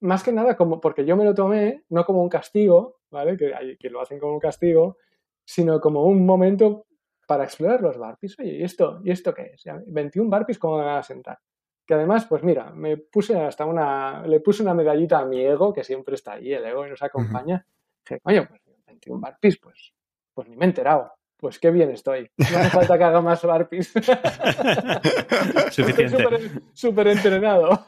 Más 0.00 0.22
que 0.22 0.30
nada 0.30 0.58
como, 0.58 0.78
porque 0.78 1.06
yo 1.06 1.16
me 1.16 1.24
lo 1.24 1.34
tomé 1.34 1.84
no 1.88 2.04
como 2.04 2.20
un 2.20 2.28
castigo, 2.28 2.98
¿vale? 3.10 3.38
Que, 3.38 3.78
que 3.80 3.88
lo 3.88 4.02
hacen 4.02 4.18
como 4.18 4.34
un 4.34 4.40
castigo, 4.40 4.98
sino 5.42 5.80
como 5.80 6.04
un 6.04 6.26
momento 6.26 6.84
para 7.26 7.44
explorar 7.44 7.80
los 7.80 7.96
barpees. 7.96 8.38
Oye, 8.38 8.58
¿y 8.58 8.62
esto, 8.62 9.00
¿y 9.04 9.10
esto 9.10 9.32
qué 9.32 9.52
es? 9.54 9.64
21 9.86 10.28
barpees, 10.28 10.58
¿cómo 10.58 10.76
me 10.76 10.84
van 10.84 10.98
a 10.98 11.02
sentar? 11.02 11.38
Que 11.86 11.94
además, 11.94 12.26
pues 12.26 12.42
mira, 12.42 12.70
me 12.70 12.96
puse 12.96 13.38
hasta 13.38 13.66
una, 13.66 14.26
le 14.26 14.40
puse 14.40 14.62
una 14.62 14.74
medallita 14.74 15.18
a 15.18 15.26
mi 15.26 15.40
ego, 15.40 15.72
que 15.72 15.84
siempre 15.84 16.14
está 16.14 16.32
ahí, 16.32 16.52
el 16.52 16.64
ego 16.64 16.86
y 16.86 16.90
nos 16.90 17.02
acompaña. 17.02 17.66
Dije, 18.04 18.20
coño, 18.20 18.46
pues 18.48 18.62
21 18.86 19.20
barpees, 19.20 19.58
pues, 19.58 19.92
pues 20.32 20.48
ni 20.48 20.56
me 20.56 20.64
he 20.64 20.68
enterado. 20.68 21.12
Pues 21.36 21.58
qué 21.58 21.70
bien 21.70 21.90
estoy. 21.90 22.30
No 22.38 22.58
hace 22.58 22.70
falta 22.70 22.96
que 22.96 23.04
haga 23.04 23.20
más 23.20 23.42
barpees. 23.42 23.92
Suficiente. 25.70 26.50
Súper 26.72 27.08
entrenado. 27.08 27.84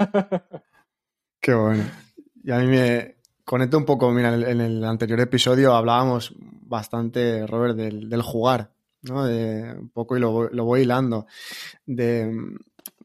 qué 1.41 1.55
bueno. 1.55 1.85
Y 2.45 2.51
a 2.51 2.59
mí 2.59 2.67
me 2.67 3.17
conecto 3.45 3.79
un 3.79 3.87
poco, 3.87 4.11
mira, 4.11 4.35
en 4.35 4.61
el 4.61 4.85
anterior 4.85 5.21
episodio 5.21 5.75
hablábamos 5.75 6.35
bastante, 6.39 7.47
Robert, 7.47 7.77
del, 7.77 8.11
del 8.11 8.21
jugar, 8.21 8.73
¿no? 9.03 9.25
De, 9.25 9.73
un 9.79 9.89
poco 9.89 10.17
y 10.17 10.21
lo, 10.21 10.51
lo 10.51 10.65
voy 10.65 10.83
hilando. 10.83 11.27
De, 11.87 12.31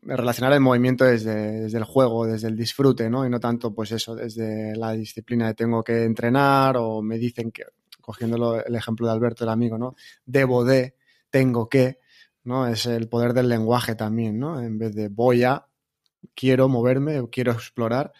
relacionar 0.04 0.54
el 0.54 0.62
movimiento 0.62 1.06
desde, 1.06 1.62
desde, 1.62 1.78
el 1.78 1.84
juego, 1.84 2.26
desde 2.26 2.48
el 2.48 2.56
disfrute, 2.56 3.10
¿no? 3.10 3.26
Y 3.26 3.30
no 3.30 3.40
tanto, 3.40 3.74
pues 3.74 3.92
eso, 3.92 4.16
desde 4.16 4.76
la 4.76 4.94
disciplina 4.94 5.48
de 5.48 5.54
tengo 5.54 5.84
que 5.84 6.04
entrenar 6.04 6.78
o 6.78 7.02
me 7.02 7.18
dicen 7.18 7.52
que, 7.52 7.66
cogiendo 8.02 8.60
el 8.60 8.76
ejemplo 8.76 9.08
de 9.08 9.14
Alberto, 9.14 9.44
el 9.44 9.52
amigo, 9.52 9.78
¿no? 9.78 9.96
Debo 10.26 10.66
de, 10.66 10.96
tengo 11.30 11.70
que, 11.70 12.00
¿no? 12.44 12.68
Es 12.68 12.86
el 12.88 13.08
poder 13.10 13.34
del 13.34 13.50
lenguaje 13.50 13.96
también, 13.96 14.40
¿no? 14.40 14.60
En 14.60 14.80
vez 14.80 14.96
de 14.96 15.08
voy 15.10 15.44
a, 15.44 15.68
quiero 16.36 16.68
moverme 16.68 17.20
o 17.20 17.30
quiero 17.30 17.52
explorar. 17.52 18.12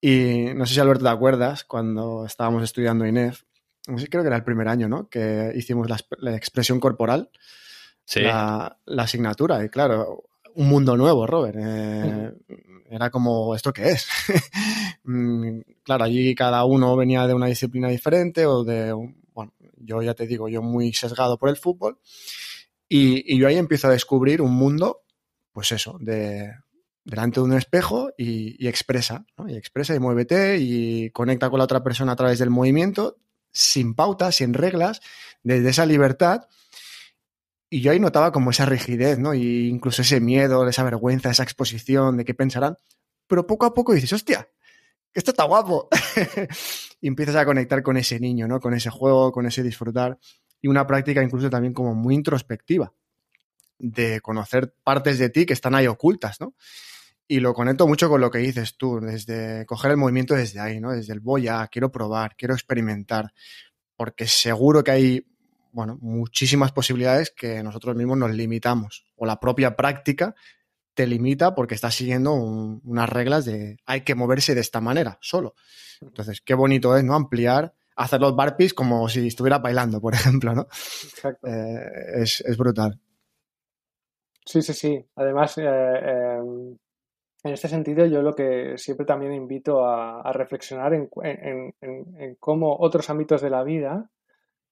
Y 0.00 0.46
no 0.54 0.66
sé 0.66 0.74
si 0.74 0.80
Alberto 0.80 1.04
te 1.04 1.10
acuerdas, 1.10 1.64
cuando 1.64 2.24
estábamos 2.26 2.62
estudiando 2.62 3.06
INEF, 3.06 3.42
no 3.86 3.98
sé, 3.98 4.08
creo 4.08 4.22
que 4.22 4.28
era 4.28 4.36
el 4.36 4.44
primer 4.44 4.68
año, 4.68 4.88
¿no? 4.88 5.08
Que 5.08 5.52
hicimos 5.54 5.88
la, 5.90 5.98
la 6.18 6.34
expresión 6.34 6.80
corporal, 6.80 7.30
sí. 8.04 8.20
la, 8.20 8.78
la, 8.86 9.02
asignatura. 9.02 9.62
Y 9.62 9.68
claro, 9.68 10.24
un 10.54 10.68
mundo 10.68 10.96
nuevo, 10.96 11.26
Robert. 11.26 11.58
Eh, 11.60 12.32
era 12.90 13.10
como, 13.10 13.54
¿esto 13.54 13.72
qué 13.72 13.90
es? 13.90 14.06
Mm, 15.06 15.60
claro, 15.82 16.04
allí 16.04 16.34
cada 16.34 16.64
uno 16.64 16.96
venía 16.96 17.26
de 17.26 17.34
una 17.34 17.44
disciplina 17.44 17.88
diferente 17.88 18.46
o 18.46 18.64
de, 18.64 18.90
bueno, 19.34 19.52
yo 19.76 20.00
ya 20.00 20.14
te 20.14 20.26
digo, 20.26 20.48
yo 20.48 20.62
muy 20.62 20.94
sesgado 20.94 21.36
por 21.36 21.50
el 21.50 21.56
fútbol. 21.56 21.98
Y, 22.88 23.34
y 23.34 23.38
yo 23.38 23.46
ahí 23.46 23.58
empiezo 23.58 23.88
a 23.88 23.90
descubrir 23.90 24.40
un 24.40 24.54
mundo, 24.54 25.02
pues 25.52 25.72
eso, 25.72 25.98
de 26.00 26.50
delante 27.04 27.40
de 27.40 27.44
un 27.44 27.52
espejo 27.52 28.12
y, 28.16 28.56
y 28.64 28.68
expresa, 28.68 29.26
¿no? 29.36 29.48
Y 29.48 29.56
expresa 29.56 29.94
y 29.94 29.98
muévete 29.98 30.56
y 30.58 31.10
conecta 31.10 31.50
con 31.50 31.58
la 31.58 31.64
otra 31.64 31.82
persona 31.82 32.12
a 32.12 32.16
través 32.16 32.38
del 32.38 32.50
movimiento, 32.50 33.18
sin 33.52 33.94
pautas, 33.94 34.36
sin 34.36 34.54
reglas, 34.54 35.00
desde 35.42 35.68
esa 35.68 35.86
libertad. 35.86 36.48
Y 37.74 37.80
yo 37.80 37.90
ahí 37.90 37.98
notaba 37.98 38.30
como 38.30 38.50
esa 38.50 38.66
rigidez, 38.66 39.18
¿no? 39.18 39.34
Y 39.34 39.66
incluso 39.66 40.02
ese 40.02 40.20
miedo, 40.20 40.68
esa 40.68 40.84
vergüenza, 40.84 41.30
esa 41.30 41.42
exposición 41.42 42.16
de 42.16 42.24
qué 42.24 42.32
pensarán. 42.32 42.76
Pero 43.26 43.48
poco 43.48 43.66
a 43.66 43.74
poco 43.74 43.92
dices, 43.92 44.12
hostia, 44.12 44.48
esto 45.12 45.32
está 45.32 45.42
guapo. 45.42 45.88
y 47.00 47.08
empiezas 47.08 47.34
a 47.34 47.44
conectar 47.44 47.82
con 47.82 47.96
ese 47.96 48.20
niño, 48.20 48.46
¿no? 48.46 48.60
Con 48.60 48.74
ese 48.74 48.90
juego, 48.90 49.32
con 49.32 49.46
ese 49.46 49.64
disfrutar. 49.64 50.20
Y 50.60 50.68
una 50.68 50.86
práctica 50.86 51.20
incluso 51.20 51.50
también 51.50 51.74
como 51.74 51.96
muy 51.96 52.14
introspectiva, 52.14 52.92
de 53.80 54.20
conocer 54.20 54.76
partes 54.84 55.18
de 55.18 55.30
ti 55.30 55.44
que 55.44 55.54
están 55.54 55.74
ahí 55.74 55.88
ocultas, 55.88 56.40
¿no? 56.40 56.54
Y 57.26 57.40
lo 57.40 57.54
conecto 57.54 57.88
mucho 57.88 58.08
con 58.08 58.20
lo 58.20 58.30
que 58.30 58.38
dices 58.38 58.76
tú, 58.76 59.00
desde 59.00 59.66
coger 59.66 59.90
el 59.90 59.96
movimiento 59.96 60.34
desde 60.34 60.60
ahí, 60.60 60.78
¿no? 60.78 60.92
Desde 60.92 61.12
el 61.12 61.18
voy 61.18 61.48
a, 61.48 61.66
quiero 61.66 61.90
probar, 61.90 62.36
quiero 62.36 62.54
experimentar, 62.54 63.32
porque 63.96 64.28
seguro 64.28 64.84
que 64.84 64.92
hay 64.92 65.26
bueno, 65.74 65.98
muchísimas 66.00 66.70
posibilidades 66.70 67.30
que 67.30 67.62
nosotros 67.62 67.96
mismos 67.96 68.16
nos 68.16 68.32
limitamos 68.32 69.04
o 69.16 69.26
la 69.26 69.40
propia 69.40 69.74
práctica 69.74 70.34
te 70.94 71.06
limita 71.08 71.54
porque 71.54 71.74
estás 71.74 71.96
siguiendo 71.96 72.32
un, 72.32 72.80
unas 72.84 73.08
reglas 73.08 73.44
de 73.44 73.78
hay 73.84 74.02
que 74.02 74.14
moverse 74.14 74.54
de 74.54 74.60
esta 74.60 74.80
manera 74.80 75.18
solo. 75.20 75.54
Entonces, 76.00 76.40
qué 76.40 76.54
bonito 76.54 76.96
es, 76.96 77.02
¿no? 77.02 77.14
Ampliar, 77.14 77.74
hacer 77.96 78.20
los 78.20 78.36
barpees 78.36 78.72
como 78.72 79.08
si 79.08 79.26
estuviera 79.26 79.58
bailando, 79.58 80.00
por 80.00 80.14
ejemplo, 80.14 80.54
¿no? 80.54 80.62
Exacto. 80.62 81.48
Eh, 81.48 82.22
es, 82.22 82.40
es, 82.40 82.56
brutal. 82.56 83.00
Sí, 84.46 84.62
sí, 84.62 84.72
sí. 84.72 85.04
Además, 85.16 85.58
eh, 85.58 85.64
eh, 85.66 86.38
en 87.42 87.52
este 87.52 87.68
sentido, 87.68 88.06
yo 88.06 88.22
lo 88.22 88.32
que 88.32 88.78
siempre 88.78 89.04
también 89.04 89.32
invito 89.32 89.84
a, 89.84 90.20
a 90.20 90.32
reflexionar 90.32 90.94
en, 90.94 91.10
en, 91.22 91.74
en, 91.80 92.34
cómo 92.36 92.76
otros 92.78 93.10
ámbitos 93.10 93.42
de 93.42 93.50
la 93.50 93.64
vida 93.64 94.08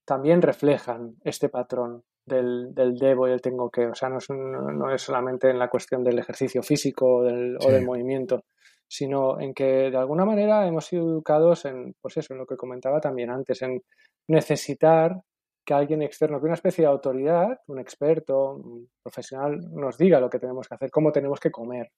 también 0.04 0.42
reflejan 0.42 1.16
este 1.24 1.48
patrón 1.48 2.04
del, 2.26 2.74
del, 2.74 2.96
debo 2.96 3.28
y 3.28 3.32
el 3.32 3.40
tengo 3.40 3.70
que. 3.70 3.86
O 3.86 3.94
sea, 3.94 4.08
no 4.08 4.18
es, 4.18 4.30
no 4.30 4.92
es 4.92 5.02
solamente 5.02 5.50
en 5.50 5.58
la 5.58 5.68
cuestión 5.68 6.04
del 6.04 6.18
ejercicio 6.18 6.62
físico 6.62 7.16
o 7.16 7.22
del, 7.24 7.56
sí. 7.60 7.66
o 7.66 7.70
del, 7.72 7.84
movimiento, 7.84 8.44
sino 8.88 9.40
en 9.40 9.54
que 9.54 9.90
de 9.90 9.96
alguna 9.96 10.24
manera 10.24 10.66
hemos 10.66 10.86
sido 10.86 11.04
educados 11.04 11.64
en, 11.64 11.94
pues 12.00 12.16
eso, 12.16 12.34
en 12.34 12.38
lo 12.38 12.46
que 12.46 12.56
comentaba 12.56 13.00
también 13.00 13.30
antes, 13.30 13.62
en 13.62 13.82
necesitar 14.28 15.22
que 15.64 15.74
alguien 15.74 16.02
externo, 16.02 16.40
que 16.40 16.46
una 16.46 16.54
especie 16.54 16.82
de 16.82 16.90
autoridad, 16.90 17.60
un 17.68 17.78
experto, 17.78 18.54
un 18.54 18.88
profesional, 19.02 19.60
nos 19.72 19.96
diga 19.96 20.20
lo 20.20 20.28
que 20.28 20.40
tenemos 20.40 20.68
que 20.68 20.74
hacer, 20.74 20.90
cómo 20.90 21.12
tenemos 21.12 21.38
que 21.38 21.50
comer, 21.50 21.92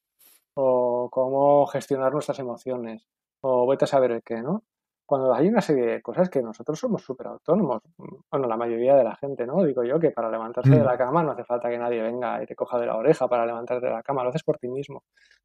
o 0.54 1.08
cómo 1.10 1.66
gestionar 1.66 2.12
nuestras 2.12 2.38
emociones, 2.38 3.06
o 3.40 3.66
vete 3.66 3.84
a 3.84 3.88
saber 3.88 4.12
el 4.12 4.22
qué, 4.22 4.42
¿no? 4.42 4.64
Cuando 5.06 5.34
hay 5.34 5.48
una 5.48 5.60
serie 5.60 5.86
de 5.86 6.02
cosas 6.02 6.30
que 6.30 6.42
nosotros 6.42 6.78
somos 6.78 7.02
súper 7.02 7.26
autónomos, 7.26 7.82
bueno, 7.96 8.48
la 8.48 8.56
mayoría 8.56 8.94
de 8.96 9.04
la 9.04 9.16
gente, 9.16 9.46
¿no? 9.46 9.62
Digo 9.62 9.84
yo 9.84 10.00
que 10.00 10.10
para 10.10 10.30
levantarse 10.30 10.70
mm. 10.70 10.78
de 10.78 10.84
la 10.84 10.96
cama 10.96 11.22
no 11.22 11.32
hace 11.32 11.44
falta 11.44 11.68
que 11.68 11.78
nadie 11.78 12.02
venga 12.02 12.42
y 12.42 12.46
te 12.46 12.54
coja 12.54 12.78
de 12.78 12.86
la 12.86 12.96
oreja 12.96 13.28
para 13.28 13.44
levantarte 13.46 13.86
de 13.86 13.92
la 13.92 14.02
cama, 14.02 14.22
lo 14.22 14.30
haces 14.30 14.42
por 14.42 14.58
ti 14.58 14.68
mismo. 14.68 15.04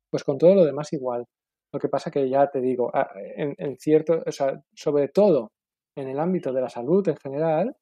Pues 0.10 0.24
con 0.24 0.38
todo 0.38 0.56
lo 0.56 0.66
demás 0.66 0.92
igual. 0.94 1.26
Lo 1.72 1.80
que 1.80 1.90
pasa 1.90 2.10
que 2.10 2.28
ya 2.28 2.48
te 2.48 2.62
digo, 2.62 2.92
en, 3.16 3.54
en 3.58 3.78
cierto, 3.78 4.24
o 4.26 4.32
sea, 4.32 4.60
sobre 4.74 5.10
todo 5.10 5.52
en 5.96 6.08
el 6.08 6.20
ámbito 6.20 6.52
de 6.52 6.62
la 6.62 6.70
salud 6.70 7.08
en 7.08 7.18
general, 7.18 7.76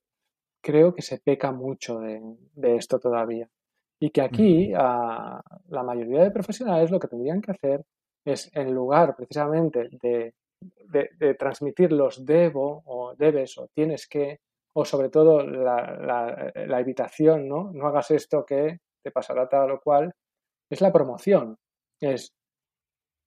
creo 0.61 0.93
que 0.93 1.01
se 1.01 1.19
peca 1.19 1.51
mucho 1.51 1.99
de, 1.99 2.19
de 2.53 2.75
esto 2.75 2.99
todavía. 2.99 3.47
Y 3.99 4.09
que 4.11 4.21
aquí 4.21 4.73
a, 4.75 5.41
la 5.69 5.83
mayoría 5.83 6.23
de 6.23 6.31
profesionales 6.31 6.91
lo 6.91 6.99
que 6.99 7.07
tendrían 7.07 7.41
que 7.41 7.51
hacer 7.51 7.85
es, 8.25 8.51
en 8.53 8.73
lugar 8.73 9.15
precisamente 9.15 9.87
de 10.01 10.33
de, 10.61 11.09
de, 11.17 11.33
transmitir 11.35 11.91
los 11.91 12.25
debo 12.25 12.83
o 12.85 13.15
debes 13.15 13.57
o 13.57 13.67
tienes 13.73 14.07
que, 14.07 14.39
o 14.73 14.85
sobre 14.85 15.09
todo 15.09 15.45
la, 15.45 15.97
la, 15.99 16.51
la, 16.55 16.79
evitación, 16.79 17.47
¿no? 17.47 17.71
No 17.73 17.87
hagas 17.87 18.11
esto 18.11 18.45
que 18.45 18.79
te 19.03 19.11
pasará 19.11 19.47
tal 19.47 19.71
o 19.71 19.81
cual, 19.81 20.13
es 20.69 20.81
la 20.81 20.91
promoción. 20.91 21.57
Es, 22.01 22.33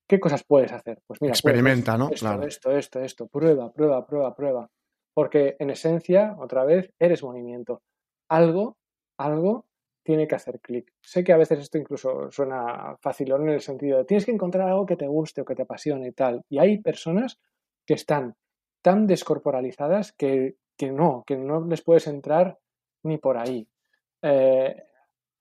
¿qué 0.07 0.19
cosas 0.19 0.43
puedes 0.43 0.71
hacer? 0.71 0.99
Pues 1.07 1.21
mira, 1.21 1.33
experimenta, 1.33 1.97
¿no? 1.97 2.09
Esto, 2.09 2.25
claro. 2.25 2.43
esto, 2.43 2.71
esto, 2.71 2.99
esto, 2.99 3.27
prueba, 3.27 3.71
prueba, 3.71 4.05
prueba, 4.05 4.35
prueba. 4.35 4.69
Porque 5.13 5.55
en 5.59 5.69
esencia, 5.69 6.35
otra 6.39 6.63
vez, 6.63 6.91
eres 6.99 7.23
movimiento. 7.23 7.81
Algo, 8.29 8.77
algo 9.17 9.65
tiene 10.03 10.27
que 10.27 10.35
hacer 10.35 10.59
clic. 10.59 10.93
Sé 11.01 11.23
que 11.23 11.33
a 11.33 11.37
veces 11.37 11.59
esto 11.59 11.77
incluso 11.77 12.31
suena 12.31 12.95
facilón 12.99 13.43
en 13.43 13.55
el 13.55 13.61
sentido 13.61 13.99
de 13.99 14.05
tienes 14.05 14.25
que 14.25 14.31
encontrar 14.31 14.67
algo 14.67 14.85
que 14.85 14.95
te 14.95 15.07
guste 15.07 15.41
o 15.41 15.45
que 15.45 15.55
te 15.55 15.63
apasione 15.63 16.07
y 16.07 16.11
tal. 16.11 16.43
Y 16.49 16.59
hay 16.59 16.79
personas 16.79 17.39
que 17.85 17.93
están 17.93 18.35
tan 18.81 19.05
descorporalizadas 19.07 20.11
que, 20.13 20.55
que 20.77 20.91
no, 20.91 21.23
que 21.25 21.37
no 21.37 21.65
les 21.65 21.81
puedes 21.81 22.07
entrar 22.07 22.57
ni 23.03 23.17
por 23.17 23.37
ahí. 23.37 23.67
Eh, 24.21 24.75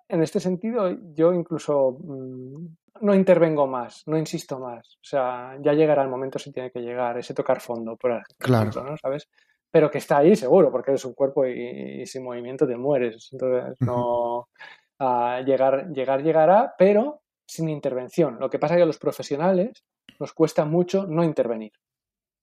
en 0.09 0.23
este 0.23 0.41
sentido, 0.41 0.91
yo 1.13 1.33
incluso 1.33 1.99
mmm, 2.03 2.67
no 3.01 3.15
intervengo 3.15 3.67
más, 3.67 4.03
no 4.07 4.19
insisto 4.19 4.59
más. 4.59 4.97
O 4.97 5.05
sea, 5.05 5.57
ya 5.61 5.73
llegará 5.73 6.03
el 6.03 6.09
momento 6.09 6.39
si 6.39 6.53
tiene 6.53 6.71
que 6.71 6.81
llegar, 6.81 7.17
ese 7.19 7.35
tocar 7.35 7.61
fondo, 7.61 7.97
por 7.97 8.13
ejemplo, 8.13 8.37
claro. 8.39 8.71
¿no? 8.85 8.97
¿Sabes? 8.97 9.29
Pero 9.71 9.91
que 9.91 9.99
está 9.99 10.19
ahí 10.19 10.35
seguro, 10.37 10.71
porque 10.71 10.91
eres 10.91 11.05
un 11.05 11.15
cuerpo 11.15 11.47
y, 11.47 12.03
y 12.03 12.07
sin 12.07 12.25
movimiento 12.25 12.67
te 12.67 12.77
mueres. 12.77 13.29
Entonces, 13.33 13.77
no. 13.81 14.49
Uh, 14.99 15.43
llegar, 15.47 15.89
llegar 15.93 16.23
llegará, 16.23 16.75
pero 16.77 17.23
sin 17.47 17.69
intervención. 17.69 18.39
Lo 18.39 18.51
que 18.51 18.59
pasa 18.59 18.75
es 18.75 18.79
que 18.79 18.83
a 18.83 18.87
los 18.87 18.99
profesionales 18.99 19.83
nos 20.19 20.33
cuesta 20.35 20.65
mucho 20.67 21.07
no 21.07 21.25
intervenir. 21.25 21.73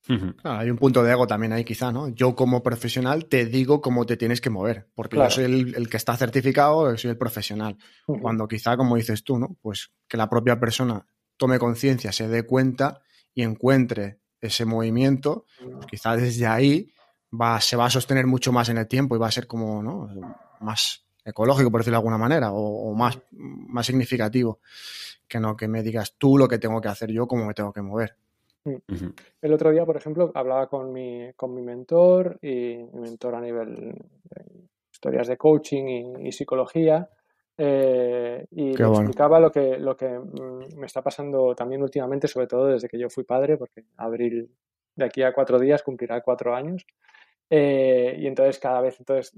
Uh 0.10 0.14
-huh. 0.14 0.36
ah, 0.44 0.60
hay 0.60 0.70
un 0.70 0.78
punto 0.78 1.04
de 1.04 1.12
ego 1.12 1.28
también 1.28 1.54
ahí, 1.54 1.64
quizá, 1.64 1.92
¿no? 1.92 2.08
Yo, 2.10 2.36
como 2.36 2.64
profesional, 2.64 3.26
te 3.26 3.46
digo 3.46 3.82
cómo 3.82 4.06
te 4.06 4.18
tienes 4.18 4.42
que 4.42 4.50
mover, 4.50 4.88
porque 4.96 5.18
claro. 5.18 5.30
yo 5.30 5.36
soy 5.36 5.44
el, 5.46 5.76
el, 5.76 5.90
que 5.90 5.98
está 5.98 6.16
certificado, 6.18 6.98
soy 6.98 7.12
el 7.12 7.18
profesional. 7.18 7.78
Uh 8.08 8.16
-huh. 8.16 8.22
Cuando 8.22 8.48
quizá, 8.48 8.76
como 8.76 8.96
dices 8.96 9.24
tú, 9.24 9.38
¿no? 9.38 9.58
Pues 9.62 9.92
que 10.08 10.18
la 10.18 10.30
propia 10.30 10.60
persona 10.60 11.06
tome 11.38 11.60
conciencia, 11.60 12.12
se 12.12 12.28
dé 12.28 12.44
cuenta 12.44 13.02
y 13.34 13.44
encuentre 13.44 14.20
ese 14.42 14.66
movimiento, 14.66 15.46
pues 15.60 15.86
quizá 15.88 16.16
desde 16.16 16.48
ahí 16.48 16.92
va, 17.32 17.60
se 17.62 17.76
va 17.76 17.86
a 17.86 17.90
sostener 17.90 18.26
mucho 18.26 18.52
más 18.52 18.70
en 18.70 18.78
el 18.78 18.88
tiempo 18.88 19.16
y 19.16 19.20
va 19.20 19.28
a 19.28 19.32
ser 19.32 19.48
como 19.48 19.82
¿no? 19.84 20.10
más 20.60 21.06
ecológico, 21.24 21.70
por 21.70 21.82
decirlo 21.82 21.96
de 21.96 22.00
alguna 22.00 22.18
manera, 22.18 22.52
o, 22.52 22.90
o, 22.90 22.94
más, 22.94 23.20
más 23.32 23.86
significativo 23.86 24.60
que 25.28 25.40
no 25.40 25.58
que 25.58 25.68
me 25.68 25.84
digas 25.84 26.16
tú 26.18 26.38
lo 26.38 26.48
que 26.48 26.58
tengo 26.58 26.80
que 26.80 26.88
hacer 26.88 27.12
yo, 27.12 27.28
cómo 27.28 27.46
me 27.46 27.54
tengo 27.54 27.74
que 27.74 27.82
mover. 27.82 28.16
El 29.42 29.54
otro 29.54 29.72
día, 29.72 29.86
por 29.86 29.96
ejemplo, 29.98 30.32
hablaba 30.36 30.68
con 30.68 30.92
mi, 30.92 31.32
con 31.36 31.54
mi 31.54 31.62
mentor 31.62 32.38
y 32.42 32.78
mi 32.94 33.00
mentor 33.00 33.36
a 33.36 33.42
nivel 33.42 33.76
de 33.76 34.68
historias 34.92 35.28
de 35.28 35.38
coaching 35.38 35.86
y, 35.88 36.28
y 36.28 36.32
psicología 36.32 37.10
Eh, 37.60 38.46
y 38.52 38.78
le 38.78 38.86
explicaba 38.86 39.40
lo 39.40 39.50
que, 39.52 39.80
lo 39.80 39.96
que 39.98 40.08
mm, 40.08 40.78
me 40.78 40.86
está 40.86 41.02
pasando 41.02 41.56
también 41.56 41.82
últimamente, 41.82 42.28
sobre 42.28 42.46
todo 42.46 42.68
desde 42.68 42.88
que 42.88 43.00
yo 43.00 43.10
fui 43.10 43.24
padre, 43.24 43.58
porque 43.58 43.84
abril 43.98 44.52
de 44.98 45.06
aquí 45.06 45.24
a 45.24 45.34
cuatro 45.34 45.60
días 45.60 45.84
cumplirá 45.84 46.22
cuatro 46.22 46.54
años. 46.54 46.86
Eh, 47.50 48.18
y 48.20 48.28
entonces 48.28 48.60
cada 48.60 48.82
vez, 48.82 49.00
entonces, 49.00 49.34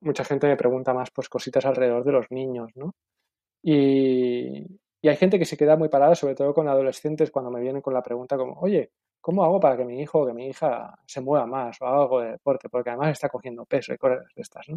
mucha 0.00 0.24
gente 0.24 0.46
me 0.46 0.56
pregunta 0.56 0.94
más 0.94 1.10
pues 1.10 1.28
cositas 1.28 1.66
alrededor 1.66 2.04
de 2.04 2.12
los 2.12 2.30
niños, 2.30 2.70
¿no? 2.74 2.94
Y, 3.62 4.64
y 5.02 5.08
hay 5.08 5.16
gente 5.16 5.38
que 5.38 5.44
se 5.44 5.56
queda 5.56 5.76
muy 5.76 5.88
parada, 5.88 6.14
sobre 6.14 6.34
todo 6.34 6.54
con 6.54 6.68
adolescentes, 6.68 7.30
cuando 7.30 7.50
me 7.50 7.60
vienen 7.60 7.82
con 7.82 7.92
la 7.92 8.02
pregunta 8.02 8.38
como, 8.38 8.54
oye, 8.60 8.92
¿cómo 9.20 9.44
hago 9.44 9.60
para 9.60 9.76
que 9.76 9.84
mi 9.84 10.00
hijo 10.00 10.20
o 10.20 10.26
que 10.26 10.32
mi 10.32 10.48
hija 10.48 10.94
se 11.06 11.20
mueva 11.20 11.46
más 11.46 11.80
o 11.80 11.86
haga 11.86 12.02
algo 12.02 12.20
de 12.20 12.30
deporte? 12.32 12.68
Porque 12.68 12.90
además 12.90 13.12
está 13.12 13.28
cogiendo 13.28 13.64
peso 13.64 13.92
y 13.92 13.98
cosas 13.98 14.26
de 14.34 14.42
estas, 14.42 14.66
¿no? 14.68 14.76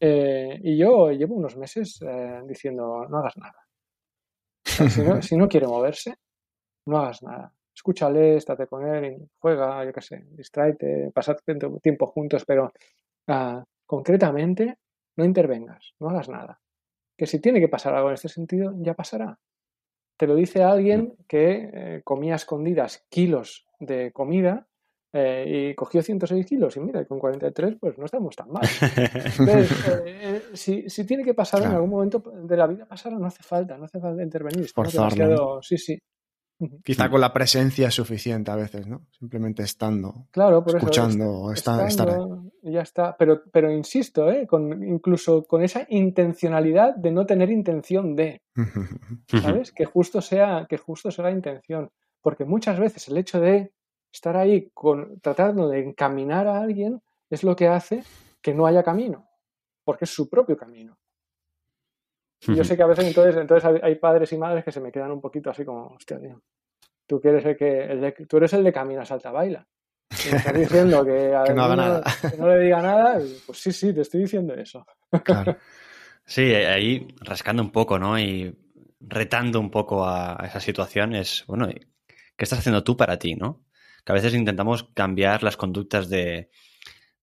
Eh, 0.00 0.60
y 0.62 0.76
yo 0.76 1.10
llevo 1.10 1.34
unos 1.34 1.56
meses 1.56 2.00
eh, 2.02 2.40
diciendo, 2.46 3.06
no 3.08 3.18
hagas 3.18 3.36
nada. 3.36 3.66
si, 5.22 5.36
no, 5.36 5.48
quiere 5.48 5.66
moverse, 5.66 6.14
no 6.86 6.98
hagas 6.98 7.22
nada. 7.22 7.52
Escúchale, 7.78 8.34
estate 8.34 8.66
con 8.66 8.84
él, 8.84 9.28
juega, 9.38 9.84
yo 9.84 9.92
qué 9.92 10.00
sé, 10.00 10.24
distráete, 10.32 11.12
pasad 11.14 11.36
tiempo 11.80 12.08
juntos, 12.08 12.44
pero 12.44 12.72
ah, 13.28 13.64
concretamente 13.86 14.78
no 15.16 15.24
intervengas, 15.24 15.94
no 16.00 16.10
hagas 16.10 16.28
nada. 16.28 16.60
Que 17.16 17.28
si 17.28 17.40
tiene 17.40 17.60
que 17.60 17.68
pasar 17.68 17.94
algo 17.94 18.08
en 18.08 18.14
este 18.14 18.28
sentido, 18.28 18.74
ya 18.78 18.94
pasará. 18.94 19.38
Te 20.16 20.26
lo 20.26 20.34
dice 20.34 20.64
alguien 20.64 21.14
que 21.28 21.70
eh, 21.72 22.00
comía 22.02 22.34
escondidas 22.34 23.06
kilos 23.08 23.68
de 23.78 24.10
comida 24.10 24.66
eh, 25.12 25.70
y 25.70 25.74
cogió 25.76 26.02
106 26.02 26.46
kilos 26.46 26.76
y 26.76 26.80
mira, 26.80 27.04
con 27.04 27.20
43 27.20 27.76
pues 27.78 27.96
no 27.96 28.06
estamos 28.06 28.34
tan 28.34 28.50
mal. 28.50 28.66
Entonces, 28.82 29.70
eh, 30.04 30.42
si, 30.54 30.90
si, 30.90 31.06
tiene 31.06 31.22
que 31.22 31.34
pasar 31.34 31.62
en 31.62 31.70
algún 31.70 31.90
momento 31.90 32.24
de 32.42 32.56
la 32.56 32.66
vida 32.66 32.86
pasar, 32.86 33.12
no 33.12 33.26
hace 33.28 33.44
falta, 33.44 33.78
no 33.78 33.84
hace 33.84 34.00
falta 34.00 34.20
intervenir. 34.20 34.68
Forzarlo. 34.68 35.62
Sí, 35.62 35.78
sí. 35.78 35.96
Quizá 36.82 37.08
con 37.08 37.20
la 37.20 37.32
presencia 37.32 37.86
es 37.86 37.94
suficiente 37.94 38.50
a 38.50 38.56
veces, 38.56 38.86
¿no? 38.88 39.06
Simplemente 39.16 39.62
estando, 39.62 40.26
claro, 40.32 40.64
por 40.64 40.76
escuchando, 40.76 41.52
estar 41.52 42.08
ahí. 42.08 42.24
Y 42.62 42.72
ya 42.72 42.80
está. 42.80 43.16
Pero, 43.16 43.42
pero 43.52 43.70
insisto, 43.70 44.28
¿eh? 44.28 44.44
con, 44.44 44.82
incluso 44.82 45.44
con 45.44 45.62
esa 45.62 45.86
intencionalidad 45.88 46.96
de 46.96 47.12
no 47.12 47.26
tener 47.26 47.50
intención 47.50 48.16
de, 48.16 48.42
¿sabes? 49.28 49.70
que 49.70 49.84
justo 49.84 50.20
sea, 50.20 50.66
que 50.68 50.78
justo 50.78 51.12
sea 51.12 51.26
la 51.26 51.30
intención. 51.30 51.90
Porque 52.20 52.44
muchas 52.44 52.80
veces 52.80 53.06
el 53.06 53.18
hecho 53.18 53.40
de 53.40 53.72
estar 54.12 54.36
ahí 54.36 54.70
con, 54.74 55.20
tratando 55.20 55.68
de 55.68 55.84
encaminar 55.84 56.48
a 56.48 56.60
alguien 56.60 57.00
es 57.30 57.44
lo 57.44 57.54
que 57.54 57.68
hace 57.68 58.02
que 58.42 58.52
no 58.52 58.66
haya 58.66 58.82
camino, 58.82 59.28
porque 59.84 60.06
es 60.06 60.10
su 60.10 60.28
propio 60.28 60.56
camino. 60.56 60.97
Y 62.46 62.54
yo 62.54 62.64
sé 62.64 62.76
que 62.76 62.82
a 62.82 62.86
veces 62.86 63.06
entonces, 63.06 63.36
entonces 63.36 63.80
hay 63.82 63.94
padres 63.96 64.32
y 64.32 64.38
madres 64.38 64.64
que 64.64 64.72
se 64.72 64.80
me 64.80 64.92
quedan 64.92 65.10
un 65.10 65.20
poquito 65.20 65.50
así 65.50 65.64
como, 65.64 65.88
hostia, 65.88 66.20
tío, 66.20 66.40
tú, 67.06 67.20
eres 67.24 67.44
el 67.44 67.56
que, 67.56 68.26
tú 68.28 68.36
eres 68.36 68.52
el 68.52 68.62
de 68.62 68.72
camina, 68.72 69.04
salta, 69.04 69.32
baila. 69.32 69.66
Me 70.10 70.36
estás 70.36 70.54
diciendo 70.54 71.04
que, 71.04 71.34
que, 71.46 71.54
no 71.54 71.64
haga 71.64 71.76
nada. 71.76 72.02
que 72.30 72.36
no 72.36 72.48
le 72.48 72.64
diga 72.64 72.80
nada, 72.80 73.20
pues 73.46 73.58
sí, 73.58 73.72
sí, 73.72 73.92
te 73.92 74.02
estoy 74.02 74.20
diciendo 74.20 74.54
eso. 74.54 74.86
Claro. 75.24 75.56
Sí, 76.30 76.42
ahí 76.54 77.08
rascando 77.22 77.62
un 77.62 77.70
poco, 77.70 77.98
¿no? 77.98 78.18
Y 78.18 78.54
retando 79.00 79.58
un 79.60 79.70
poco 79.70 80.06
a 80.06 80.38
esa 80.44 80.60
situación 80.60 81.14
es, 81.14 81.42
bueno, 81.46 81.68
¿qué 81.68 82.44
estás 82.44 82.58
haciendo 82.58 82.84
tú 82.84 82.98
para 82.98 83.18
ti, 83.18 83.34
no? 83.34 83.64
Que 84.04 84.12
a 84.12 84.14
veces 84.14 84.34
intentamos 84.34 84.90
cambiar 84.92 85.42
las 85.42 85.56
conductas 85.56 86.10
de, 86.10 86.18
de 86.18 86.50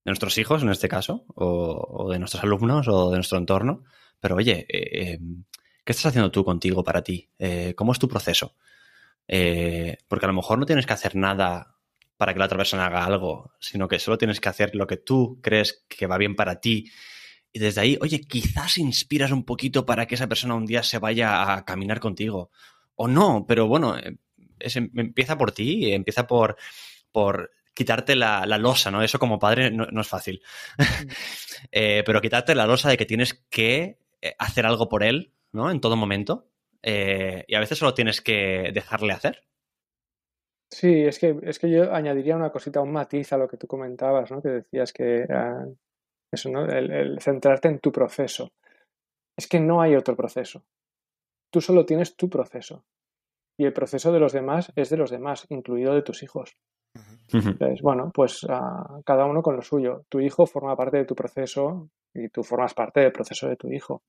nuestros 0.05 0.39
hijos, 0.39 0.63
en 0.63 0.70
este 0.70 0.88
caso, 0.88 1.24
o, 1.36 1.86
o, 1.88 2.11
de 2.11 2.18
nuestros 2.18 2.43
alumnos 2.43 2.88
o 2.88 3.11
de 3.11 3.18
nuestro 3.18 3.38
entorno, 3.38 3.84
pero 4.20 4.36
oye, 4.36 4.66
eh, 4.70 5.13
em, 5.13 5.43
¿qué 5.84 5.91
estás 5.91 6.07
haciendo 6.07 6.32
tú 6.32 6.43
contigo 6.43 6.84
para 6.84 7.03
ti? 7.03 7.30
Eh, 7.39 7.74
¿Cómo 7.76 7.91
es 7.91 7.99
tu 7.99 8.07
proceso? 8.07 8.55
Eh, 9.28 9.97
porque 10.07 10.26
a 10.26 10.30
lo 10.30 10.34
mejor 10.34 10.59
no 10.59 10.66
tienes 10.66 10.86
que 10.86 10.93
hacer 10.93 11.16
nada 11.16 11.76
para 12.18 12.34
que 12.34 12.39
la 12.39 12.45
otra 12.45 12.57
persona 12.57 12.86
haga 12.86 13.05
algo, 13.05 13.51
sino 13.59 13.88
que 13.88 13.99
solo 13.99 14.18
tienes 14.18 14.39
que 14.39 14.49
hacer 14.49 14.76
lo 14.76 14.88
que 14.88 14.97
tú 14.97 15.39
crees 15.41 15.86
que 15.88 16.07
va 16.07 16.18
bien 16.18 16.36
para 16.36 16.59
ti. 16.59 16.91
Y 17.51 17.59
desde 17.59 17.82
ahí, 17.82 17.97
oye, 18.01 18.22
quizás 18.22 18.78
inspiras 18.78 19.32
un 19.32 19.43
poquito 19.43 19.86
para 19.86 20.05
que 20.07 20.16
esa 20.16 20.28
persona 20.28 20.55
un 20.55 20.66
día 20.66 20.84
se 20.84 20.99
vaya 20.99 21.53
a 21.53 21.66
caminar 21.66 21.99
contigo. 21.99 22.51
O 22.95 23.07
no, 23.07 23.45
pero 23.47 23.68
bueno, 23.68 23.95
empieza 24.59 25.38
por 25.38 25.51
ti, 25.51 25.91
empieza 25.91 26.28
por, 26.28 26.57
por 27.11 27.51
quitarte 27.74 28.16
la, 28.16 28.45
losa, 28.57 28.89
¿no? 28.89 29.03
Eso 29.03 29.20
como 29.20 29.38
padre 29.38 29.70
no, 29.72 30.01
es 30.01 30.07
fácil. 30.07 30.41
pero 31.72 32.22
quitarte 32.22 32.55
la 32.55 32.66
losa 32.66 32.89
de 32.89 32.97
que 32.97 33.05
tienes 33.05 33.45
que 33.49 33.99
hacer 34.39 34.65
algo 34.65 34.89
por 34.89 35.03
él, 35.03 35.34
¿no? 35.51 35.69
En 35.71 35.82
todo 35.82 35.95
momento. 35.95 36.47
Eh, 36.82 37.43
y 37.47 37.55
a 37.55 37.59
veces 37.59 37.78
solo 37.78 37.93
tienes 37.93 38.21
que 38.21 38.71
dejarle 38.73 39.13
hacer. 39.13 39.41
Sí, 40.69 41.03
es 41.03 41.19
que, 41.19 41.38
es 41.43 41.59
que 41.59 41.69
yo 41.69 41.93
añadiría 41.93 42.36
una 42.36 42.51
cosita, 42.51 42.82
un 42.82 42.91
matiz 42.91 43.32
a 43.34 43.38
lo 43.38 43.47
que 43.47 43.57
tú 43.57 43.67
comentabas, 43.67 44.32
¿no? 44.32 44.41
Que 44.41 44.49
decías 44.49 44.91
que 44.91 45.26
eso, 46.32 46.49
¿no? 46.49 46.65
El, 46.65 47.19
centrarte 47.21 47.67
en 47.67 47.80
tu 47.80 47.91
proceso. 47.91 48.53
Es 49.38 49.47
que 49.47 49.59
no 49.59 49.82
hay 49.82 49.95
otro 49.95 50.15
proceso. 50.15 50.65
Tú 51.51 51.61
solo 51.61 51.86
tienes 51.86 52.15
tu 52.15 52.30
proceso. 52.30 52.86
Y 53.57 53.65
el 53.65 53.73
proceso 53.73 54.11
de 54.11 54.19
los 54.19 54.34
demás 54.34 54.71
es 54.76 54.89
de 54.89 54.97
los 54.97 55.11
demás, 55.11 55.45
incluido 55.49 55.93
de 55.93 56.01
tus 56.01 56.23
hijos. 56.23 56.57
Entonces, 57.31 57.81
bueno, 57.81 58.11
pues 58.13 58.45
ah, 58.49 58.99
cada 59.05 59.25
uno 59.25 59.41
con 59.41 59.55
lo 59.55 59.61
suyo. 59.61 60.05
Tu 60.09 60.19
hijo 60.19 60.45
forma 60.45 60.75
parte 60.75 60.97
de 60.97 61.05
tu 61.05 61.15
proceso 61.15 61.89
y 62.13 62.29
tú 62.29 62.43
formas 62.43 62.73
parte 62.73 63.01
del 63.01 63.11
proceso 63.11 63.47
de 63.47 63.57
tu 63.57 63.71
hijo, 63.71 64.03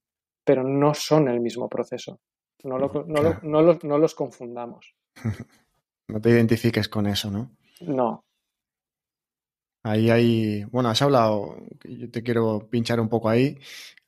pero 0.44 0.62
no 0.62 0.94
son 0.94 1.28
el 1.28 1.40
mismo 1.40 1.68
proceso. 1.68 2.20
No, 2.64 2.78
no, 2.78 3.98
los 3.98 4.14
confundamos. 4.14 4.94
no 6.08 6.20
te 6.20 6.30
identifiques 6.30 6.88
con 6.88 7.06
eso, 7.06 7.30
¿no? 7.30 7.50
No. 7.80 8.24
Ahí 9.84 10.10
hay, 10.10 10.64
bueno, 10.64 10.88
has 10.88 11.00
hablado, 11.02 11.56
yo 11.84 12.10
te 12.10 12.22
quiero 12.22 12.68
pinchar 12.68 12.98
un 12.98 13.08
poco 13.08 13.28
ahí, 13.28 13.56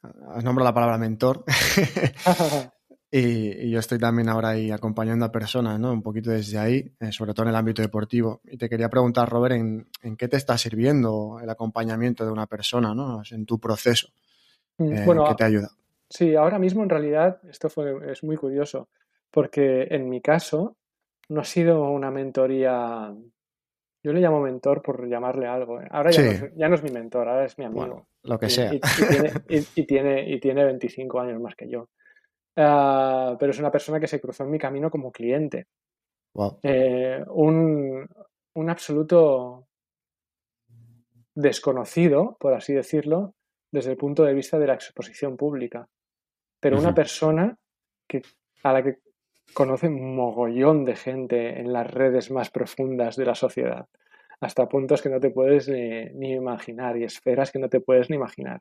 has 0.02 0.42
nombrado 0.42 0.70
la 0.70 0.74
palabra 0.74 0.98
mentor. 0.98 1.44
Y, 3.10 3.70
yo 3.70 3.78
estoy 3.78 3.98
también 3.98 4.28
ahora 4.28 4.50
ahí 4.50 4.70
acompañando 4.70 5.24
a 5.24 5.32
personas, 5.32 5.78
¿no? 5.80 5.92
Un 5.92 6.02
poquito 6.02 6.30
desde 6.30 6.58
ahí, 6.58 6.92
eh, 7.00 7.12
sobre 7.12 7.32
todo 7.32 7.44
en 7.44 7.50
el 7.50 7.56
ámbito 7.56 7.82
deportivo. 7.82 8.40
Y 8.44 8.56
te 8.56 8.68
quería 8.68 8.88
preguntar, 8.88 9.28
Robert, 9.28 9.54
¿en, 9.54 10.16
qué 10.16 10.28
te 10.28 10.36
está 10.36 10.58
sirviendo 10.58 11.38
el 11.42 11.48
acompañamiento 11.48 12.24
de 12.24 12.32
una 12.32 12.46
persona, 12.46 12.94
¿no? 12.94 13.22
En 13.30 13.46
tu 13.46 13.58
proceso. 13.58 14.08
Mm, 14.78 14.92
eh, 14.92 15.06
¿Qué 15.28 15.34
te 15.36 15.44
ayuda? 15.44 15.70
Sí, 16.10 16.34
ahora 16.34 16.58
mismo 16.58 16.82
en 16.82 16.90
realidad 16.90 17.40
esto 17.50 17.68
fue, 17.68 18.12
es 18.12 18.22
muy 18.24 18.36
curioso, 18.36 18.88
porque 19.30 19.88
en 19.90 20.08
mi 20.08 20.20
caso 20.20 20.76
no 21.28 21.40
ha 21.40 21.44
sido 21.44 21.90
una 21.90 22.10
mentoría 22.10 23.14
yo 24.02 24.12
le 24.12 24.20
llamo 24.20 24.40
mentor 24.40 24.80
por 24.80 25.08
llamarle 25.08 25.46
algo. 25.46 25.80
¿eh? 25.80 25.88
Ahora 25.90 26.10
ya, 26.10 26.68
no 26.68 26.74
es, 26.74 26.82
mi 26.82 26.90
mentor, 26.90 27.28
ahora 27.28 27.44
es 27.44 27.58
mi 27.58 27.64
amigo. 27.64 28.06
lo 28.22 28.38
que 28.38 28.48
sea. 28.48 28.72
Y, 28.72 28.80
tiene, 28.80 29.32
y, 29.48 29.84
tiene, 29.84 30.30
y, 30.30 30.40
tiene, 30.40 30.64
25 30.64 31.20
años 31.20 31.40
más 31.40 31.54
que 31.56 31.68
yo. 31.68 31.88
Ah, 32.60 33.36
pero 33.38 33.52
es 33.52 33.58
una 33.60 33.70
persona 33.70 34.00
que 34.00 34.08
se 34.08 34.20
cruzó 34.20 34.42
en 34.42 34.50
mi 34.50 34.58
camino 34.58 34.90
como 34.90 35.12
cliente. 35.12 35.68
Eh, 36.64 37.24
un, 37.28 38.08
absoluto 38.68 39.68
desconocido, 41.36 42.36
por 42.40 42.54
así 42.54 42.72
decirlo, 42.72 43.34
desde 43.70 43.92
el 43.92 43.96
punto 43.96 44.24
de 44.24 44.34
vista 44.34 44.58
de 44.58 44.66
la 44.66 44.74
exposición 44.74 45.36
pública. 45.36 45.88
Pero 46.58 46.80
una 46.80 46.92
persona 46.92 47.56
que, 48.08 48.22
a 48.64 48.72
la 48.72 48.82
que 48.82 48.98
conoce 49.54 49.86
un 49.86 50.16
mogollón 50.16 50.84
de 50.84 50.96
gente 50.96 51.60
en 51.60 51.72
las 51.72 51.88
redes 51.88 52.32
más 52.32 52.50
profundas 52.50 53.14
de 53.14 53.24
la 53.24 53.36
sociedad, 53.36 53.86
hasta 54.40 54.68
puntos 54.68 55.00
que 55.00 55.10
no 55.10 55.20
te 55.20 55.30
puedes 55.30 55.68
ni 55.68 56.32
imaginar 56.32 56.96
y 56.96 57.04
esferas 57.04 57.52
que 57.52 57.60
no 57.60 57.68
te 57.68 57.80
puedes 57.80 58.10
ni 58.10 58.16
imaginar. 58.16 58.60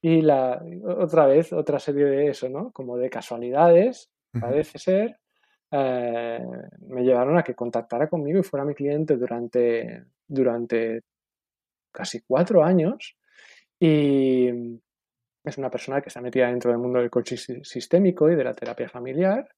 Y 0.00 0.22
la, 0.22 0.62
otra 0.84 1.26
vez, 1.26 1.52
otra 1.52 1.78
serie 1.78 2.04
de 2.04 2.28
eso, 2.28 2.48
¿no? 2.48 2.70
Como 2.72 2.96
de 2.96 3.10
casualidades, 3.10 4.10
parece 4.38 4.78
ser, 4.78 5.18
eh, 5.70 6.44
me 6.86 7.02
llevaron 7.02 7.36
a 7.36 7.42
que 7.42 7.54
contactara 7.54 8.08
conmigo 8.08 8.38
y 8.38 8.44
fuera 8.44 8.64
mi 8.64 8.74
cliente 8.74 9.16
durante, 9.16 10.04
durante 10.26 11.02
casi 11.90 12.20
cuatro 12.20 12.62
años. 12.62 13.16
Y 13.80 14.48
es 15.44 15.58
una 15.58 15.70
persona 15.70 16.00
que 16.00 16.08
está 16.08 16.20
metida 16.20 16.48
dentro 16.48 16.70
del 16.70 16.80
mundo 16.80 17.00
del 17.00 17.10
coaching 17.10 17.62
sistémico 17.62 18.30
y 18.30 18.36
de 18.36 18.44
la 18.44 18.54
terapia 18.54 18.88
familiar. 18.88 19.48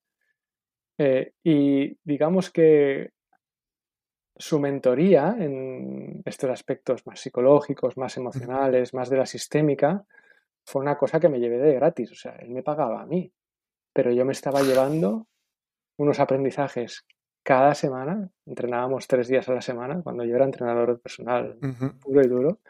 Eh, 0.98 1.32
y 1.42 1.96
digamos 2.04 2.50
que 2.50 3.12
su 4.36 4.58
mentoría 4.58 5.36
en 5.38 6.22
estos 6.24 6.50
aspectos 6.50 7.06
más 7.06 7.20
psicológicos, 7.20 7.96
más 7.98 8.16
emocionales, 8.16 8.94
más 8.94 9.10
de 9.10 9.16
la 9.18 9.26
sistémica, 9.26 10.04
fue 10.64 10.82
una 10.82 10.96
cosa 10.96 11.20
que 11.20 11.28
me 11.28 11.40
llevé 11.40 11.58
de 11.58 11.74
gratis. 11.74 12.12
O 12.12 12.14
sea, 12.14 12.36
él 12.36 12.50
me 12.50 12.62
pagaba 12.62 13.02
a 13.02 13.06
mí, 13.06 13.32
pero 13.92 14.12
yo 14.12 14.24
me 14.24 14.32
estaba 14.32 14.62
llevando 14.62 15.26
unos 15.98 16.20
aprendizajes 16.20 17.04
cada 17.42 17.74
semana. 17.74 18.30
Entrenábamos 18.46 19.06
tres 19.06 19.28
días 19.28 19.48
a 19.48 19.54
la 19.54 19.62
semana 19.62 20.02
cuando 20.02 20.24
yo 20.24 20.36
era 20.36 20.44
entrenador 20.44 21.00
personal 21.00 21.58
puro 22.00 22.22
y 22.22 22.28
duro. 22.28 22.60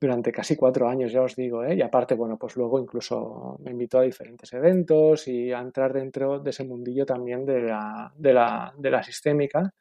durante 0.00 0.32
casi 0.32 0.56
cuatro 0.56 0.88
años, 0.88 1.12
ya 1.12 1.22
os 1.22 1.36
digo, 1.36 1.64
¿eh? 1.64 1.76
y 1.76 1.82
aparte, 1.82 2.14
bueno, 2.16 2.36
pues 2.36 2.56
luego 2.56 2.80
incluso 2.80 3.58
me 3.62 3.70
invitó 3.70 4.00
a 4.00 4.02
diferentes 4.02 4.52
eventos 4.52 5.28
y 5.28 5.52
a 5.52 5.60
entrar 5.60 5.92
dentro 5.92 6.40
de 6.40 6.50
ese 6.50 6.64
mundillo 6.64 7.06
también 7.06 7.46
de 7.46 7.62
la, 7.62 8.12
de 8.16 8.34
la, 8.34 8.74
de 8.76 8.90
la 8.90 9.02
sistémica. 9.02 9.72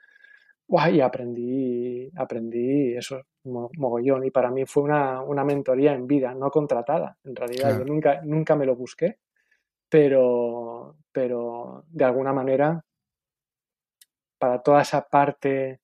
Y 0.89 1.01
aprendí, 1.01 2.09
aprendí 2.15 2.95
eso, 2.95 3.21
mogollón. 3.43 4.25
Y 4.25 4.31
para 4.31 4.51
mí 4.51 4.65
fue 4.65 4.83
una, 4.83 5.21
una 5.21 5.43
mentoría 5.43 5.93
en 5.93 6.07
vida, 6.07 6.33
no 6.33 6.49
contratada. 6.49 7.17
En 7.25 7.35
realidad, 7.35 7.77
yo 7.77 7.83
nunca, 7.83 8.21
nunca 8.23 8.55
me 8.55 8.65
lo 8.65 8.75
busqué, 8.75 9.17
pero, 9.89 10.95
pero 11.11 11.83
de 11.89 12.05
alguna 12.05 12.31
manera, 12.31 12.85
para 14.39 14.61
toda 14.61 14.81
esa 14.81 15.01
parte, 15.09 15.81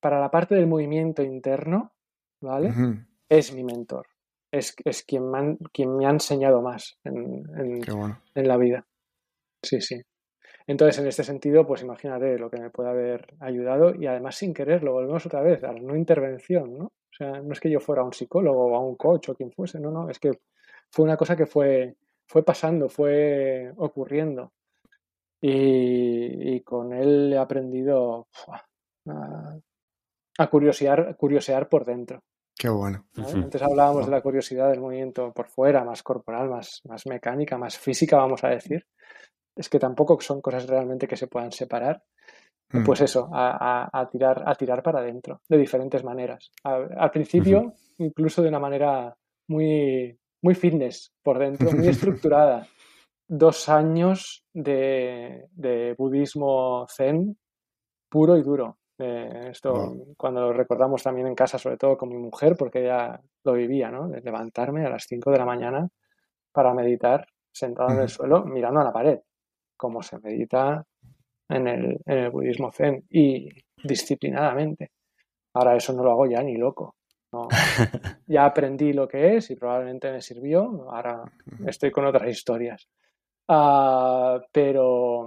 para 0.00 0.18
la 0.18 0.30
parte 0.30 0.54
del 0.54 0.66
movimiento 0.66 1.22
interno, 1.22 1.92
¿vale? 2.40 2.72
Es 3.28 3.54
mi 3.54 3.62
mentor. 3.62 4.06
Es, 4.50 4.74
es 4.84 5.02
quien, 5.02 5.30
me 5.30 5.58
quien 5.72 5.96
me 5.96 6.06
ha 6.06 6.10
enseñado 6.10 6.62
más 6.62 6.98
en, 7.04 7.44
en 8.34 8.48
la 8.48 8.56
vida. 8.56 8.86
Sí, 9.62 9.80
sí. 9.80 10.00
Entonces, 10.66 10.98
en 10.98 11.06
este 11.06 11.24
sentido, 11.24 11.66
pues 11.66 11.82
imagínate 11.82 12.38
lo 12.38 12.50
que 12.50 12.58
me 12.58 12.70
puede 12.70 12.88
haber 12.88 13.34
ayudado 13.40 13.94
y 13.94 14.06
además 14.06 14.36
sin 14.36 14.54
quererlo, 14.54 14.92
volvemos 14.92 15.26
otra 15.26 15.42
vez 15.42 15.62
a 15.62 15.72
la 15.72 15.80
no 15.80 15.94
intervención, 15.94 16.78
¿no? 16.78 16.84
O 16.86 17.16
sea, 17.16 17.40
no 17.42 17.52
es 17.52 17.60
que 17.60 17.70
yo 17.70 17.80
fuera 17.80 18.02
un 18.02 18.12
psicólogo 18.12 18.66
o 18.66 18.76
a 18.76 18.80
un 18.80 18.96
coach 18.96 19.28
o 19.28 19.34
quien 19.34 19.52
fuese, 19.52 19.78
no, 19.78 19.90
no, 19.90 20.08
es 20.08 20.18
que 20.18 20.32
fue 20.90 21.04
una 21.04 21.16
cosa 21.16 21.36
que 21.36 21.46
fue, 21.46 21.96
fue 22.26 22.42
pasando, 22.42 22.88
fue 22.88 23.72
ocurriendo. 23.76 24.52
Y, 25.40 26.60
con 26.60 26.94
él 26.94 27.34
he 27.34 27.36
aprendido 27.36 28.28
a, 29.06 29.58
a 30.38 30.46
curiosear, 30.48 31.14
curiosear 31.18 31.68
por 31.68 31.84
dentro. 31.84 32.22
Qué 32.56 32.70
bueno. 32.70 33.04
Antes 33.14 33.60
hablábamos 33.60 34.06
de 34.06 34.12
la 34.12 34.22
curiosidad 34.22 34.70
del 34.70 34.80
movimiento 34.80 35.32
por 35.34 35.48
fuera, 35.48 35.84
más 35.84 36.02
corporal, 36.02 36.48
más, 36.48 36.80
más 36.88 37.04
mecánica, 37.06 37.58
más 37.58 37.76
física, 37.76 38.16
vamos 38.16 38.42
a 38.42 38.48
decir 38.48 38.86
es 39.56 39.68
que 39.68 39.78
tampoco 39.78 40.20
son 40.20 40.40
cosas 40.40 40.66
realmente 40.66 41.06
que 41.06 41.16
se 41.16 41.28
puedan 41.28 41.52
separar. 41.52 42.02
Mm. 42.70 42.84
Pues 42.84 43.02
eso, 43.02 43.28
a, 43.32 44.08
tirar, 44.10 44.42
a 44.46 44.54
tirar 44.54 44.82
para 44.82 45.00
adentro, 45.00 45.40
de 45.48 45.58
diferentes 45.58 46.02
maneras. 46.02 46.50
al 46.64 47.10
principio, 47.10 47.74
incluso 47.98 48.42
de 48.42 48.48
una 48.48 48.58
manera 48.58 49.14
muy, 49.48 50.18
muy 50.42 50.54
fitness 50.54 51.12
por 51.22 51.38
dentro, 51.38 51.70
muy 51.72 51.88
estructurada. 51.88 52.66
Dos 53.28 53.68
años 53.68 54.44
de, 54.52 55.46
budismo 55.96 56.86
zen 56.88 57.36
puro 58.08 58.36
y 58.36 58.42
duro. 58.42 58.78
Eh, 58.98 59.48
esto 59.50 59.96
cuando 60.16 60.40
lo 60.40 60.52
recordamos 60.52 61.02
también 61.02 61.26
en 61.26 61.34
casa, 61.34 61.58
sobre 61.58 61.76
todo 61.76 61.96
con 61.96 62.08
mi 62.08 62.16
mujer, 62.16 62.56
porque 62.56 62.80
ella 62.80 63.20
lo 63.44 63.52
vivía, 63.52 63.90
¿no? 63.90 64.08
De 64.08 64.20
levantarme 64.20 64.86
a 64.86 64.90
las 64.90 65.04
5 65.08 65.30
de 65.30 65.38
la 65.38 65.44
mañana 65.44 65.88
para 66.52 66.74
meditar 66.74 67.26
sentado 67.52 67.90
en 67.90 68.00
el 68.00 68.08
suelo 68.08 68.44
mirando 68.44 68.80
a 68.80 68.84
la 68.84 68.92
pared 68.92 69.20
como 69.76 70.02
se 70.02 70.18
medita 70.18 70.84
en 71.48 71.68
el, 71.68 72.00
en 72.06 72.18
el 72.18 72.30
budismo 72.30 72.72
zen 72.72 73.04
y 73.10 73.48
disciplinadamente. 73.82 74.90
Ahora 75.54 75.76
eso 75.76 75.92
no 75.92 76.02
lo 76.02 76.12
hago 76.12 76.26
ya 76.26 76.42
ni 76.42 76.56
loco. 76.56 76.96
Ya 78.26 78.44
aprendí 78.44 78.92
lo 78.92 79.08
que 79.08 79.36
es 79.36 79.50
y 79.50 79.56
probablemente 79.56 80.10
me 80.10 80.22
sirvió. 80.22 80.88
Ahora 80.90 81.24
estoy 81.66 81.90
con 81.90 82.06
otras 82.06 82.28
historias. 82.28 82.88
Ah, 83.48 84.40
pero, 84.52 85.26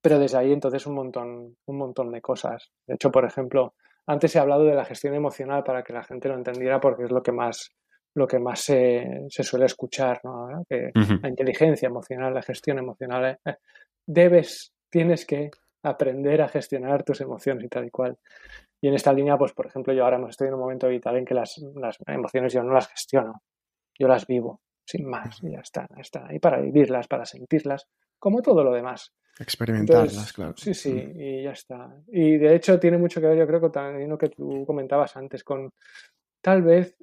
pero 0.00 0.18
desde 0.18 0.38
ahí 0.38 0.52
entonces 0.52 0.86
un 0.86 0.94
montón, 0.94 1.56
un 1.66 1.78
montón 1.78 2.10
de 2.10 2.20
cosas. 2.20 2.70
De 2.86 2.94
hecho, 2.94 3.10
por 3.10 3.24
ejemplo, 3.24 3.74
antes 4.06 4.34
he 4.34 4.38
hablado 4.38 4.64
de 4.64 4.74
la 4.74 4.84
gestión 4.84 5.14
emocional 5.14 5.62
para 5.62 5.82
que 5.82 5.92
la 5.92 6.02
gente 6.02 6.28
lo 6.28 6.34
entendiera 6.34 6.80
porque 6.80 7.04
es 7.04 7.10
lo 7.10 7.22
que 7.22 7.32
más 7.32 7.70
lo 8.14 8.26
que 8.26 8.38
más 8.38 8.60
se, 8.60 9.26
suele 9.28 9.66
escuchar, 9.66 10.20
¿no? 10.24 10.64
Que 10.68 10.92
la 10.94 11.28
inteligencia 11.28 11.88
emocional, 11.88 12.32
la 12.32 12.42
gestión 12.42 12.78
emocional, 12.78 13.24
eh, 13.24 13.38
eh, 13.44 13.56
debes, 14.06 14.72
tienes 14.88 15.26
que 15.26 15.50
aprender 15.82 16.40
a 16.42 16.48
gestionar 16.48 17.02
tus 17.02 17.20
emociones 17.20 17.64
y 17.64 17.68
tal 17.68 17.86
y 17.86 17.90
cual. 17.90 18.16
Y 18.80 18.88
en 18.88 18.94
esta 18.94 19.12
línea, 19.12 19.36
pues 19.36 19.52
por 19.52 19.66
ejemplo, 19.66 19.92
yo 19.92 20.04
ahora 20.04 20.24
estoy 20.28 20.48
en 20.48 20.54
un 20.54 20.60
momento 20.60 20.88
vital 20.88 21.16
en 21.16 21.24
que 21.24 21.34
las, 21.34 21.60
emociones 22.06 22.52
yo 22.52 22.62
no 22.62 22.72
las 22.72 22.88
gestiono, 22.88 23.42
yo 23.98 24.06
las 24.06 24.26
vivo, 24.26 24.60
sin 24.86 25.08
más, 25.08 25.42
y 25.42 25.50
ya 25.52 25.60
están, 25.60 25.88
están 25.98 26.30
ahí 26.30 26.38
para 26.38 26.60
vivirlas, 26.60 27.08
para 27.08 27.24
sentirlas, 27.24 27.88
como 28.18 28.42
todo 28.42 28.62
lo 28.62 28.72
demás. 28.72 29.12
Experimentarlas, 29.40 30.32
claro. 30.32 30.54
Sí, 30.56 30.72
sí, 30.74 31.12
y 31.16 31.42
ya 31.42 31.50
está. 31.50 31.92
Y 32.06 32.36
de 32.36 32.54
hecho 32.54 32.78
tiene 32.78 32.98
mucho 32.98 33.20
que 33.20 33.26
ver, 33.26 33.38
yo 33.38 33.46
creo, 33.46 33.60
con 33.60 34.08
lo 34.08 34.16
que 34.16 34.28
tú 34.28 34.64
comentabas 34.64 35.16
antes, 35.16 35.42
con 35.42 35.72
tal 36.40 36.62
vez 36.62 36.96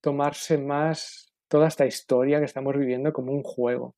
tomarse 0.00 0.58
más 0.58 1.32
toda 1.48 1.68
esta 1.68 1.86
historia 1.86 2.38
que 2.38 2.44
estamos 2.44 2.76
viviendo 2.76 3.12
como 3.12 3.32
un 3.32 3.42
juego. 3.42 3.94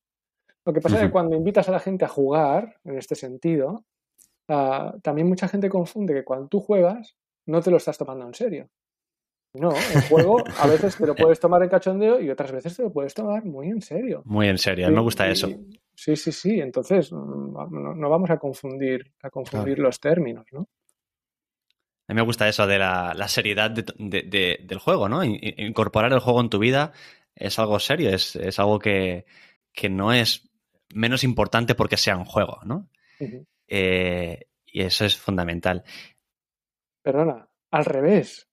Lo 0.64 0.72
que 0.72 0.80
pasa 0.80 0.96
es 0.96 1.02
que 1.02 1.10
cuando 1.10 1.36
invitas 1.36 1.68
a 1.68 1.72
la 1.72 1.80
gente 1.80 2.04
a 2.04 2.08
jugar, 2.08 2.76
en 2.84 2.96
este 2.96 3.14
sentido, 3.14 3.84
ah, 4.48 4.94
también 5.02 5.28
mucha 5.28 5.48
gente 5.48 5.68
confunde 5.68 6.14
que 6.14 6.24
cuando 6.24 6.48
tú 6.48 6.60
juegas 6.60 7.16
no 7.46 7.60
te 7.60 7.70
lo 7.70 7.78
estás 7.78 7.98
tomando 7.98 8.26
en 8.26 8.34
serio. 8.34 8.68
No, 9.52 9.70
el 9.70 10.02
juego 10.08 10.44
a 10.60 10.66
veces 10.68 10.96
te 10.96 11.06
lo 11.06 11.14
puedes 11.14 11.40
tomar 11.40 11.62
en 11.62 11.68
cachondeo 11.68 12.20
y 12.20 12.30
otras 12.30 12.52
veces 12.52 12.76
te 12.76 12.84
lo 12.84 12.92
puedes 12.92 13.14
tomar 13.14 13.44
muy 13.44 13.68
en 13.68 13.82
serio. 13.82 14.22
Muy 14.24 14.48
en 14.48 14.58
serio, 14.58 14.86
a 14.86 14.90
mí 14.90 14.94
me 14.94 15.02
gusta 15.02 15.28
eso. 15.28 15.48
Sí, 15.92 16.14
sí, 16.14 16.30
sí. 16.30 16.60
Entonces, 16.60 17.12
mm, 17.12 17.98
no, 17.98 18.08
vamos 18.08 18.30
a 18.30 18.38
confundir, 18.38 19.12
a 19.22 19.30
confundir 19.30 19.78
los 19.80 19.98
términos, 19.98 20.46
¿no? 20.52 20.68
A 22.10 22.12
mí 22.12 22.16
me 22.16 22.22
gusta 22.22 22.48
eso 22.48 22.66
de 22.66 22.76
la, 22.76 23.28
seriedad 23.28 23.70
del 23.70 24.78
juego, 24.80 25.08
¿no? 25.08 25.22
Incorporar 25.22 26.12
el 26.12 26.18
juego 26.18 26.40
en 26.40 26.50
tu 26.50 26.58
vida 26.58 26.90
es 27.36 27.56
algo 27.60 27.78
serio, 27.78 28.10
es, 28.10 28.58
algo 28.58 28.80
que, 28.80 29.26
no 29.88 30.12
es 30.12 30.50
menos 30.92 31.22
importante 31.22 31.76
porque 31.76 31.96
sea 31.96 32.16
un 32.16 32.24
juego, 32.24 32.58
¿no? 32.64 32.88
Eh, 33.68 34.44
y 34.66 34.82
eso 34.82 35.04
es 35.04 35.16
fundamental. 35.16 35.84
Perdona, 37.00 37.48
al 37.70 37.84
revés. 37.84 38.48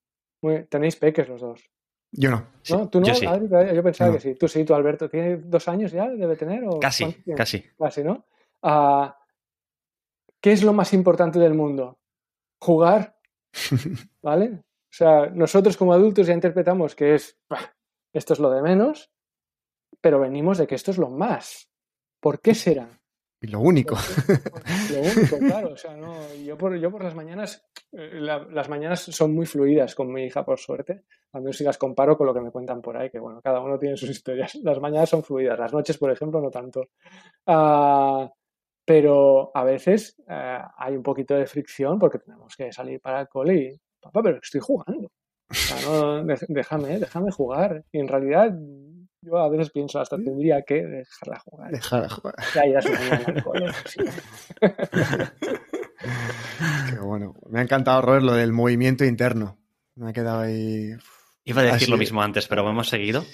tenéis 0.70 0.96
peques 0.98 1.28
los 1.28 1.42
dos. 1.42 1.68
Yo 2.12 2.30
no. 2.30 2.46
¿No? 2.70 2.90
¿Tú 2.90 3.02
no? 3.02 3.08
Yo, 3.08 3.82
pensaba 3.82 4.14
que 4.14 4.20
sí. 4.20 4.36
Tú 4.36 4.48
sí, 4.48 4.66
tú 4.66 4.76
Alberto. 4.76 5.10
¿Tiene 5.10 5.38
dos 5.38 5.68
años 5.68 5.92
ya? 5.92 6.08
¿Debe 6.08 6.36
tener? 6.36 6.62
casi, 6.80 7.12
casi. 7.36 7.66
Casi, 7.76 8.04
¿no? 8.04 8.24
Ah, 8.62 9.18
¿Qué 10.40 10.52
es 10.52 10.62
lo 10.62 10.74
más 10.74 10.94
importante 10.94 11.40
del 11.40 11.56
mundo? 11.56 11.98
¿Jugar? 12.60 13.17
¿Vale? 14.22 14.52
O 14.54 14.94
sea, 14.98 15.28
nosotros 15.28 15.78
como 15.78 15.94
adultos 15.94 16.28
ya 16.28 16.34
interpretamos 16.34 16.96
que 16.96 17.16
es, 17.16 17.38
esto 18.14 18.34
es 18.34 18.40
lo 18.40 18.50
de 18.50 18.62
menos, 18.62 19.12
pero 20.02 20.20
venimos 20.20 20.58
de 20.58 20.68
que 20.68 20.76
esto 20.76 20.92
es 20.92 20.98
lo 20.98 21.10
más. 21.10 21.70
¿Por 22.20 22.42
qué 22.42 22.56
será? 22.56 22.90
Y 23.40 23.48
lo 23.48 23.60
único. 23.60 23.96
Lo 24.92 25.00
único, 25.00 25.38
claro. 25.40 25.74
O 25.74 25.78
sea, 25.78 25.96
no, 25.96 26.34
yo, 26.44 26.58
por, 26.58 26.76
yo 26.78 26.90
por 26.90 27.04
las 27.04 27.14
mañanas, 27.14 27.64
eh, 27.92 28.20
las 28.20 28.70
mañanas 28.70 29.02
son 29.02 29.36
muy 29.36 29.46
fluidas 29.46 29.94
con 29.94 30.12
mi 30.12 30.24
hija, 30.24 30.44
por 30.44 30.58
suerte. 30.58 31.04
Cuando 31.30 31.54
si 31.54 31.64
las 31.64 31.78
comparo 31.78 32.18
con 32.18 32.26
lo 32.26 32.34
que 32.34 32.42
me 32.42 32.52
cuentan 32.52 32.82
por 32.82 32.98
ahí, 32.98 33.12
que 33.12 33.20
bueno, 33.20 33.40
cada 33.42 33.60
uno 33.60 33.78
tiene 33.78 33.96
sus 33.96 34.10
historias. 34.10 34.56
Las 34.64 34.80
mañanas 34.80 35.10
son 35.10 35.24
fluidas, 35.24 35.60
las 35.60 35.72
noches, 35.72 35.98
por 36.00 36.12
ejemplo, 36.12 36.42
no 36.42 36.50
tanto. 36.50 36.90
Uh, 37.46 38.28
pero 38.88 39.52
a 39.54 39.66
veces 39.66 40.16
eh, 40.30 40.60
hay 40.78 40.96
un 40.96 41.04
poquito 41.04 41.36
de 41.36 41.46
fricción 41.46 42.00
porque 42.00 42.20
tenemos 42.20 42.56
que 42.56 42.72
salir 42.72 43.02
para 43.02 43.20
el 43.20 43.28
cole 43.28 43.56
y, 43.56 43.78
papá, 44.00 44.22
pero 44.24 44.40
estoy 44.42 44.62
jugando. 44.62 45.12
O 45.50 45.54
sea, 45.54 45.78
no, 45.82 46.24
déjame, 46.24 46.98
déjame 46.98 47.30
jugar. 47.30 47.84
Y 47.92 48.00
en 48.00 48.08
realidad 48.08 48.58
yo 49.22 49.38
a 49.40 49.50
veces 49.50 49.72
pienso 49.72 50.00
hasta 50.00 50.16
tendría 50.16 50.62
que 50.62 50.86
dejarla 50.86 51.40
jugar. 51.40 51.72
Dejarla 51.72 52.08
jugar. 52.08 52.36
Ya 52.56 52.66
irá 52.66 52.82
su 52.82 52.94
al 52.94 53.44
cole. 53.44 53.66
Qué 56.90 57.00
bueno. 57.00 57.36
Me 57.50 57.60
ha 57.60 57.64
encantado, 57.64 58.02
Robert, 58.02 58.24
lo 58.24 58.36
del 58.36 58.54
movimiento 58.54 59.04
interno. 59.04 59.58
Me 59.96 60.12
ha 60.12 60.14
quedado 60.14 60.40
ahí... 60.40 60.94
Iba 61.44 61.62
a 61.62 61.66
decir 61.66 61.90
lo 61.90 61.98
mismo 61.98 62.22
antes, 62.22 62.48
pero 62.48 62.70
hemos 62.70 62.88
seguido. 62.88 63.26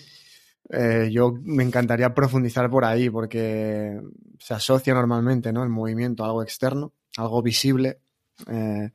Eh, 0.69 1.09
yo 1.11 1.33
me 1.43 1.63
encantaría 1.63 2.13
profundizar 2.13 2.69
por 2.69 2.85
ahí 2.85 3.09
porque 3.09 3.99
se 4.39 4.53
asocia 4.53 4.93
normalmente 4.93 5.51
¿no? 5.51 5.63
el 5.63 5.69
movimiento 5.69 6.23
a 6.23 6.27
algo 6.27 6.43
externo, 6.43 6.93
algo 7.17 7.41
visible. 7.41 7.99
Eh, 8.47 8.89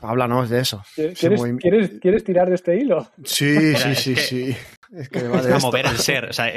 háblanos 0.00 0.48
de 0.48 0.60
eso. 0.60 0.82
¿Quieres, 0.94 2.24
tirar 2.24 2.48
de 2.48 2.54
este 2.54 2.76
hilo? 2.76 3.10
Sí, 3.24 3.74
sí, 3.74 3.94
sí, 3.94 4.16
sí. 4.16 4.56
Es 4.92 5.08
que 5.08 5.26
va 5.28 5.42
de 5.42 5.52
a 5.52 5.58
mover 5.58 5.86
el 5.86 5.98
ser. 5.98 6.26
O 6.26 6.32
sea, 6.32 6.52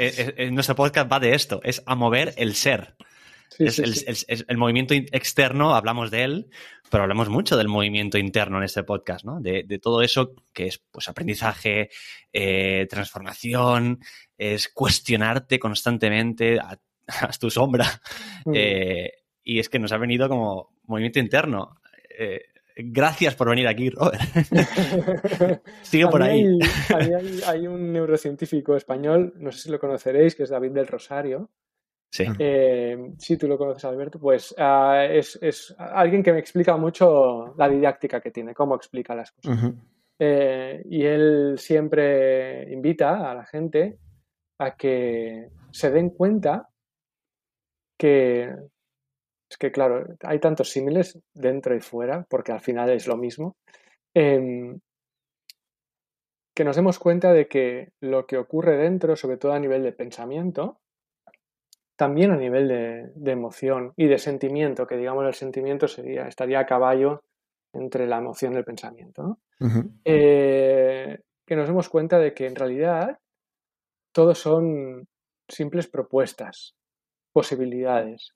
nuestro 0.50 0.76
podcast 0.76 1.10
va 1.10 1.18
de 1.18 1.34
esto, 1.34 1.60
es 1.64 1.82
a 1.86 1.94
mover 1.96 2.32
el 2.36 2.54
ser. 2.54 2.94
Es, 3.58 4.26
el 4.48 4.56
movimiento 4.56 4.94
externo, 4.94 5.74
hablamos 5.74 6.10
de 6.10 6.24
él, 6.24 6.50
pero 6.90 7.04
hablamos 7.04 7.28
mucho 7.28 7.56
del 7.56 7.68
movimiento 7.68 8.18
interno 8.18 8.58
en 8.58 8.64
este 8.64 8.82
podcast, 8.82 9.24
¿no? 9.24 9.40
De, 9.40 9.64
todo 9.80 10.02
eso 10.02 10.34
que 10.52 10.66
es 10.66 10.78
pues 10.90 11.08
aprendizaje, 11.08 11.90
eh, 12.32 12.86
transformación, 12.88 14.00
es 14.36 14.68
cuestionarte 14.68 15.58
constantemente 15.58 16.58
a, 16.60 16.78
tu 17.38 17.50
sombra. 17.50 17.86
Mm. 18.44 18.52
Eh, 18.54 19.12
y 19.42 19.58
es 19.58 19.68
que 19.68 19.78
nos 19.78 19.92
ha 19.92 19.98
venido 19.98 20.28
como 20.28 20.74
movimiento 20.84 21.18
interno. 21.18 21.76
Eh, 22.18 22.42
gracias 22.76 23.34
por 23.34 23.48
venir 23.48 23.66
aquí, 23.66 23.90
Robert. 23.90 24.20
Sigue 25.82 26.06
por 26.08 26.22
ahí. 26.22 26.58
Hay, 27.46 27.66
un 27.66 27.92
neurocientífico 27.92 28.76
español, 28.76 29.34
no 29.36 29.52
sé 29.52 29.62
si 29.62 29.70
lo 29.70 29.78
conoceréis, 29.78 30.34
que 30.34 30.44
es 30.44 30.50
David 30.50 30.72
del 30.72 30.86
Rosario. 30.86 31.50
Sí. 32.10 32.24
Eh, 32.38 33.12
sí, 33.18 33.36
tú 33.36 33.46
lo 33.46 33.56
conoces, 33.56 33.84
Alberto. 33.84 34.18
Pues 34.18 34.54
ah, 34.58 35.06
es, 35.08 35.74
alguien 35.78 36.22
que 36.22 36.32
me 36.32 36.40
explica 36.40 36.76
mucho 36.76 37.54
la 37.56 37.68
didáctica 37.68 38.20
que 38.20 38.30
tiene, 38.30 38.52
cómo 38.52 38.74
explica 38.74 39.14
las 39.14 39.30
cosas. 39.32 39.72
Eh, 40.18 40.82
y 40.84 41.04
él 41.04 41.54
siempre 41.58 42.70
invita 42.72 43.30
a 43.30 43.34
la 43.34 43.46
gente 43.46 43.98
a 44.58 44.76
que 44.76 45.48
se 45.70 45.90
den 45.90 46.10
cuenta 46.10 46.68
que 47.96 48.54
es 49.50 49.56
que, 49.58 49.72
claro, 49.72 50.06
hay 50.22 50.38
tantos 50.38 50.70
símiles 50.70 51.18
dentro 51.34 51.74
y 51.74 51.80
fuera, 51.80 52.24
porque 52.28 52.52
al 52.52 52.60
final 52.60 52.90
es 52.90 53.08
lo 53.08 53.16
mismo, 53.16 53.56
em, 54.14 54.78
que 56.54 56.64
nos 56.64 56.76
demos 56.76 56.98
cuenta 56.98 57.32
de 57.32 57.48
que 57.48 57.92
lo 58.00 58.26
que 58.26 58.38
ocurre 58.38 58.76
dentro, 58.76 59.16
sobre 59.16 59.38
todo 59.38 59.52
a 59.52 59.58
nivel 59.58 59.82
de 59.82 59.92
pensamiento, 59.92 60.78
también 62.00 62.30
a 62.30 62.36
nivel 62.36 62.66
de, 63.14 63.30
emoción 63.30 63.92
y 63.94 64.06
de 64.06 64.16
sentimiento, 64.16 64.86
que 64.86 64.96
digamos 64.96 65.26
el 65.26 65.34
sentimiento 65.34 65.86
sería, 65.86 66.26
estaría 66.26 66.60
a 66.60 66.64
caballo 66.64 67.24
entre 67.74 68.06
la 68.06 68.16
emoción 68.16 68.54
y 68.54 68.56
el 68.56 68.64
pensamiento, 68.64 69.38
eh, 70.06 71.18
que 71.46 71.56
nos 71.56 71.68
demos 71.68 71.90
cuenta 71.90 72.18
de 72.18 72.32
que 72.32 72.46
en 72.46 72.56
realidad 72.56 73.18
todos 74.14 74.38
son 74.38 75.08
simples 75.46 75.88
propuestas, 75.88 76.74
posibilidades, 77.34 78.32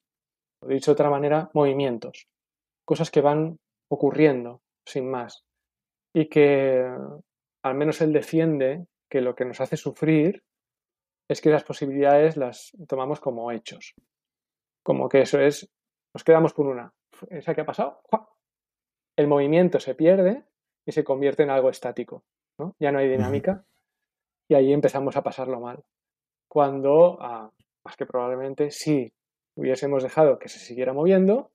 dicho 0.60 0.90
de 0.90 0.92
otra 0.92 1.08
manera, 1.08 1.48
movimientos, 1.54 2.28
cosas 2.84 3.10
que 3.10 3.22
van 3.22 3.58
ocurriendo 3.88 4.60
sin 4.84 5.10
más 5.10 5.42
y 6.12 6.28
que 6.28 6.86
al 7.62 7.74
menos 7.74 8.02
él 8.02 8.12
defiende 8.12 8.84
que 9.08 9.22
lo 9.22 9.34
que 9.34 9.46
nos 9.46 9.62
hace 9.62 9.78
sufrir 9.78 10.42
es 11.28 11.40
que 11.40 11.50
las 11.50 11.64
posibilidades 11.64 12.36
las 12.36 12.72
tomamos 12.88 13.20
como 13.20 13.50
hechos, 13.50 13.94
como 14.82 15.08
que 15.08 15.22
eso 15.22 15.40
es, 15.40 15.70
nos 16.14 16.24
quedamos 16.24 16.52
con 16.52 16.66
una, 16.66 16.92
esa 17.30 17.54
que 17.54 17.62
ha 17.62 17.66
pasado, 17.66 18.02
el 19.16 19.26
movimiento 19.26 19.80
se 19.80 19.94
pierde 19.94 20.44
y 20.86 20.92
se 20.92 21.04
convierte 21.04 21.42
en 21.42 21.50
algo 21.50 21.70
estático, 21.70 22.24
¿no? 22.58 22.74
ya 22.78 22.92
no 22.92 22.98
hay 22.98 23.08
dinámica 23.08 23.64
y 24.48 24.54
ahí 24.54 24.72
empezamos 24.72 25.16
a 25.16 25.22
pasarlo 25.22 25.60
mal. 25.60 25.82
Cuando, 26.48 27.18
ah, 27.20 27.50
más 27.84 27.96
que 27.96 28.06
probablemente, 28.06 28.70
sí 28.70 29.12
hubiésemos 29.56 30.02
dejado 30.02 30.38
que 30.38 30.48
se 30.48 30.58
siguiera 30.58 30.92
moviendo, 30.92 31.52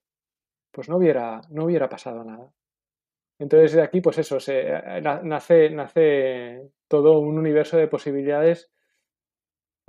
pues 0.72 0.89
no 0.89 0.97
hubiera, 0.97 1.41
no 1.49 1.65
hubiera 1.65 1.89
pasado 1.89 2.24
nada. 2.24 2.51
Entonces 3.39 3.74
de 3.74 3.82
aquí, 3.82 4.01
pues 4.01 4.17
eso, 4.17 4.39
se, 4.39 4.61
eh, 4.67 5.01
nace, 5.01 5.70
nace 5.70 6.70
todo 6.88 7.20
un 7.20 7.38
universo 7.38 7.78
de 7.78 7.88
posibilidades, 7.88 8.72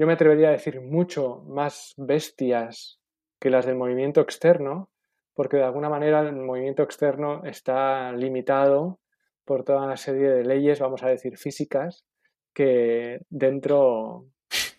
yo 0.01 0.07
me 0.07 0.15
atrevería 0.15 0.49
a 0.49 0.53
decir 0.53 0.81
mucho 0.81 1.45
más 1.47 1.93
bestias 1.99 2.99
que 3.39 3.51
las 3.51 3.67
del 3.67 3.75
movimiento 3.77 4.23
externo, 4.23 4.91
porque 5.35 5.59
de 5.59 5.65
alguna 5.65 5.91
manera 5.91 6.21
el 6.21 6.37
movimiento 6.37 6.83
externo 6.83 7.45
está 7.45 8.11
limitado 8.13 8.99
por 9.45 9.63
toda 9.63 9.85
una 9.85 9.99
serie 9.99 10.31
de 10.31 10.43
leyes, 10.43 10.81
vamos 10.81 11.03
a 11.03 11.09
decir, 11.09 11.37
físicas, 11.37 12.07
que 12.55 13.21
dentro 13.29 14.25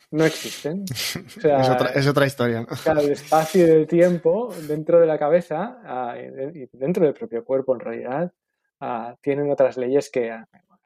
no 0.09 0.25
existen. 0.25 0.85
es, 0.89 2.09
otra, 2.09 2.25
historia. 2.25 2.65
Claro, 2.81 3.01
el 3.01 3.11
espacio 3.11 3.67
y 3.67 3.69
el 3.69 3.85
tiempo 3.85 4.51
dentro 4.67 4.99
de 4.99 5.05
la 5.05 5.19
cabeza 5.19 5.81
ah, 5.85 6.15
y 6.17 6.67
dentro 6.73 7.05
del 7.05 7.13
propio 7.13 7.45
cuerpo, 7.45 7.75
en 7.75 7.79
realidad, 7.79 8.33
ah, 8.79 9.15
tienen 9.21 9.51
otras 9.51 9.77
leyes 9.77 10.09
que 10.09 10.31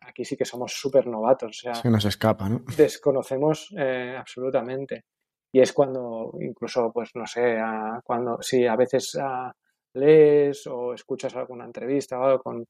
aquí 0.08 0.26
sí 0.26 0.36
que 0.36 0.46
somos 0.46 0.74
súper 0.74 1.08
novatos. 1.08 1.50
O 1.50 1.62
sea, 1.62 1.76
Se 1.76 1.90
nos 1.90 2.06
escapa, 2.06 2.50
¿no? 2.50 2.64
Desconocemos 2.78 3.74
eh, 3.78 4.16
absolutamente. 4.18 5.06
Y 5.52 5.62
es 5.62 5.72
cuando, 5.72 6.34
incluso, 6.42 6.92
pues 6.92 7.12
no 7.16 7.26
sé, 7.26 7.58
cuando 8.04 8.42
si 8.42 8.68
a 8.68 8.76
veces 8.76 9.18
lees 9.94 10.68
o 10.68 10.94
escuchas 10.94 11.34
alguna 11.36 11.64
entrevista 11.64 12.20
o 12.20 12.24
algo 12.24 12.44
con 12.44 12.66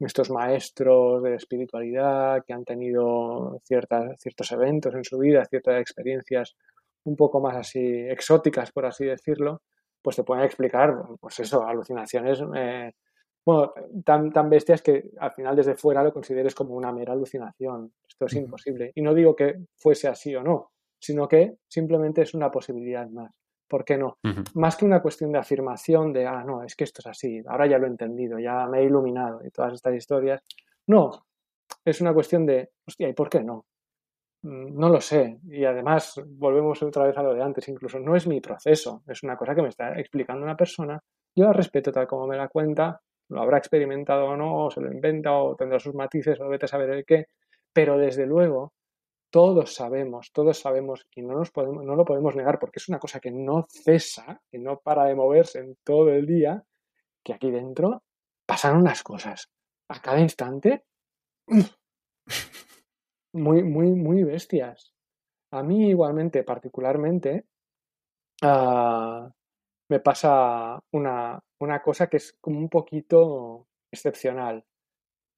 estos 0.00 0.30
maestros 0.30 1.22
de 1.22 1.34
espiritualidad 1.34 2.42
que 2.46 2.52
han 2.52 2.64
tenido 2.64 3.60
ciertas, 3.64 4.18
ciertos 4.18 4.50
eventos 4.52 4.94
en 4.94 5.04
su 5.04 5.18
vida, 5.18 5.44
ciertas 5.44 5.80
experiencias 5.80 6.56
un 7.04 7.16
poco 7.16 7.40
más 7.40 7.56
así 7.56 7.80
exóticas, 8.08 8.72
por 8.72 8.86
así 8.86 9.04
decirlo, 9.04 9.60
pues 10.02 10.16
te 10.16 10.24
pueden 10.24 10.44
explicar, 10.44 10.94
pues 11.20 11.40
eso, 11.40 11.66
alucinaciones, 11.66 12.42
eh, 12.56 12.92
bueno, 13.44 13.72
tan, 14.04 14.32
tan 14.32 14.48
bestias 14.48 14.80
que 14.82 15.10
al 15.18 15.32
final 15.32 15.56
desde 15.56 15.74
fuera 15.74 16.02
lo 16.02 16.12
consideres 16.12 16.54
como 16.54 16.74
una 16.74 16.92
mera 16.92 17.12
alucinación. 17.12 17.92
Esto 18.08 18.26
es 18.26 18.34
imposible. 18.34 18.92
Y 18.94 19.02
no 19.02 19.12
digo 19.14 19.36
que 19.36 19.66
fuese 19.76 20.08
así 20.08 20.34
o 20.34 20.42
no, 20.42 20.70
sino 20.98 21.28
que 21.28 21.56
simplemente 21.68 22.22
es 22.22 22.34
una 22.34 22.50
posibilidad 22.50 23.08
más. 23.08 23.34
¿Por 23.68 23.84
qué 23.84 23.96
no? 23.96 24.18
Más 24.54 24.76
que 24.76 24.84
una 24.84 25.02
cuestión 25.02 25.32
de 25.32 25.38
afirmación 25.38 26.12
de, 26.12 26.26
ah, 26.26 26.44
no, 26.44 26.62
es 26.62 26.76
que 26.76 26.84
esto 26.84 27.00
es 27.00 27.06
así, 27.06 27.42
ahora 27.46 27.66
ya 27.66 27.78
lo 27.78 27.86
he 27.86 27.90
entendido, 27.90 28.38
ya 28.38 28.66
me 28.66 28.80
he 28.80 28.84
iluminado 28.84 29.40
y 29.44 29.50
todas 29.50 29.74
estas 29.74 29.94
historias. 29.94 30.42
No, 30.86 31.26
es 31.84 32.00
una 32.00 32.14
cuestión 32.14 32.46
de, 32.46 32.70
hostia, 32.86 33.08
¿y 33.08 33.14
por 33.14 33.28
qué 33.28 33.42
no? 33.42 33.66
Mm, 34.42 34.78
no 34.78 34.88
lo 34.88 35.00
sé. 35.00 35.40
Y 35.48 35.64
además, 35.64 36.20
volvemos 36.26 36.82
otra 36.82 37.04
vez 37.04 37.16
a 37.16 37.22
lo 37.22 37.34
de 37.34 37.42
antes, 37.42 37.68
incluso 37.68 37.98
no 37.98 38.14
es 38.14 38.26
mi 38.26 38.40
proceso, 38.40 39.02
es 39.08 39.22
una 39.22 39.36
cosa 39.36 39.54
que 39.54 39.62
me 39.62 39.68
está 39.68 39.98
explicando 39.98 40.44
una 40.44 40.56
persona. 40.56 41.02
Yo 41.34 41.46
la 41.46 41.52
respeto 41.52 41.90
tal 41.90 42.06
como 42.06 42.26
me 42.26 42.36
la 42.36 42.48
cuenta, 42.48 43.00
lo 43.28 43.42
habrá 43.42 43.58
experimentado 43.58 44.26
o 44.26 44.36
no, 44.36 44.66
o 44.66 44.70
se 44.70 44.80
lo 44.80 44.92
inventa, 44.92 45.32
o 45.32 45.56
tendrá 45.56 45.78
sus 45.78 45.94
matices, 45.94 46.40
o 46.40 46.48
vete 46.48 46.66
a 46.66 46.68
saber 46.68 46.90
el 46.90 47.04
qué, 47.04 47.26
pero 47.72 47.98
desde 47.98 48.26
luego 48.26 48.72
todos 49.30 49.74
sabemos, 49.74 50.30
todos 50.32 50.60
sabemos 50.60 51.08
y 51.14 51.22
no, 51.22 51.34
nos 51.34 51.50
podemos, 51.50 51.84
no 51.84 51.96
lo 51.96 52.04
podemos 52.04 52.36
negar 52.36 52.58
porque 52.58 52.78
es 52.78 52.88
una 52.88 53.00
cosa 53.00 53.18
que 53.18 53.32
no 53.32 53.64
cesa, 53.68 54.40
que 54.50 54.58
no 54.58 54.78
para 54.78 55.06
de 55.06 55.16
moverse 55.16 55.58
en 55.58 55.76
todo 55.82 56.10
el 56.10 56.26
día, 56.26 56.62
que 57.24 57.34
aquí 57.34 57.50
dentro 57.50 58.04
pasan 58.46 58.76
unas 58.76 59.02
cosas 59.02 59.50
a 59.88 60.00
cada 60.00 60.20
instante 60.20 60.84
muy, 63.32 63.62
muy, 63.64 63.90
muy 63.92 64.22
bestias. 64.22 64.94
A 65.50 65.62
mí 65.62 65.88
igualmente, 65.88 66.44
particularmente, 66.44 67.44
ah, 68.42 69.28
me 69.94 70.00
pasa 70.00 70.80
una, 70.90 71.38
una 71.60 71.80
cosa 71.80 72.08
que 72.08 72.16
es 72.16 72.36
como 72.40 72.58
un 72.58 72.68
poquito 72.68 73.68
excepcional. 73.92 74.64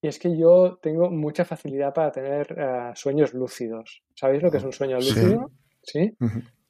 Y 0.00 0.08
es 0.08 0.18
que 0.18 0.34
yo 0.34 0.78
tengo 0.80 1.10
mucha 1.10 1.44
facilidad 1.44 1.92
para 1.92 2.10
tener 2.10 2.46
eh, 2.56 2.92
sueños 2.94 3.34
lúcidos. 3.34 4.02
¿Sabéis 4.14 4.42
lo 4.42 4.50
que 4.50 4.56
es 4.56 4.64
un 4.64 4.72
sueño 4.72 4.96
lúcido? 4.96 5.50
Sí. 5.82 6.16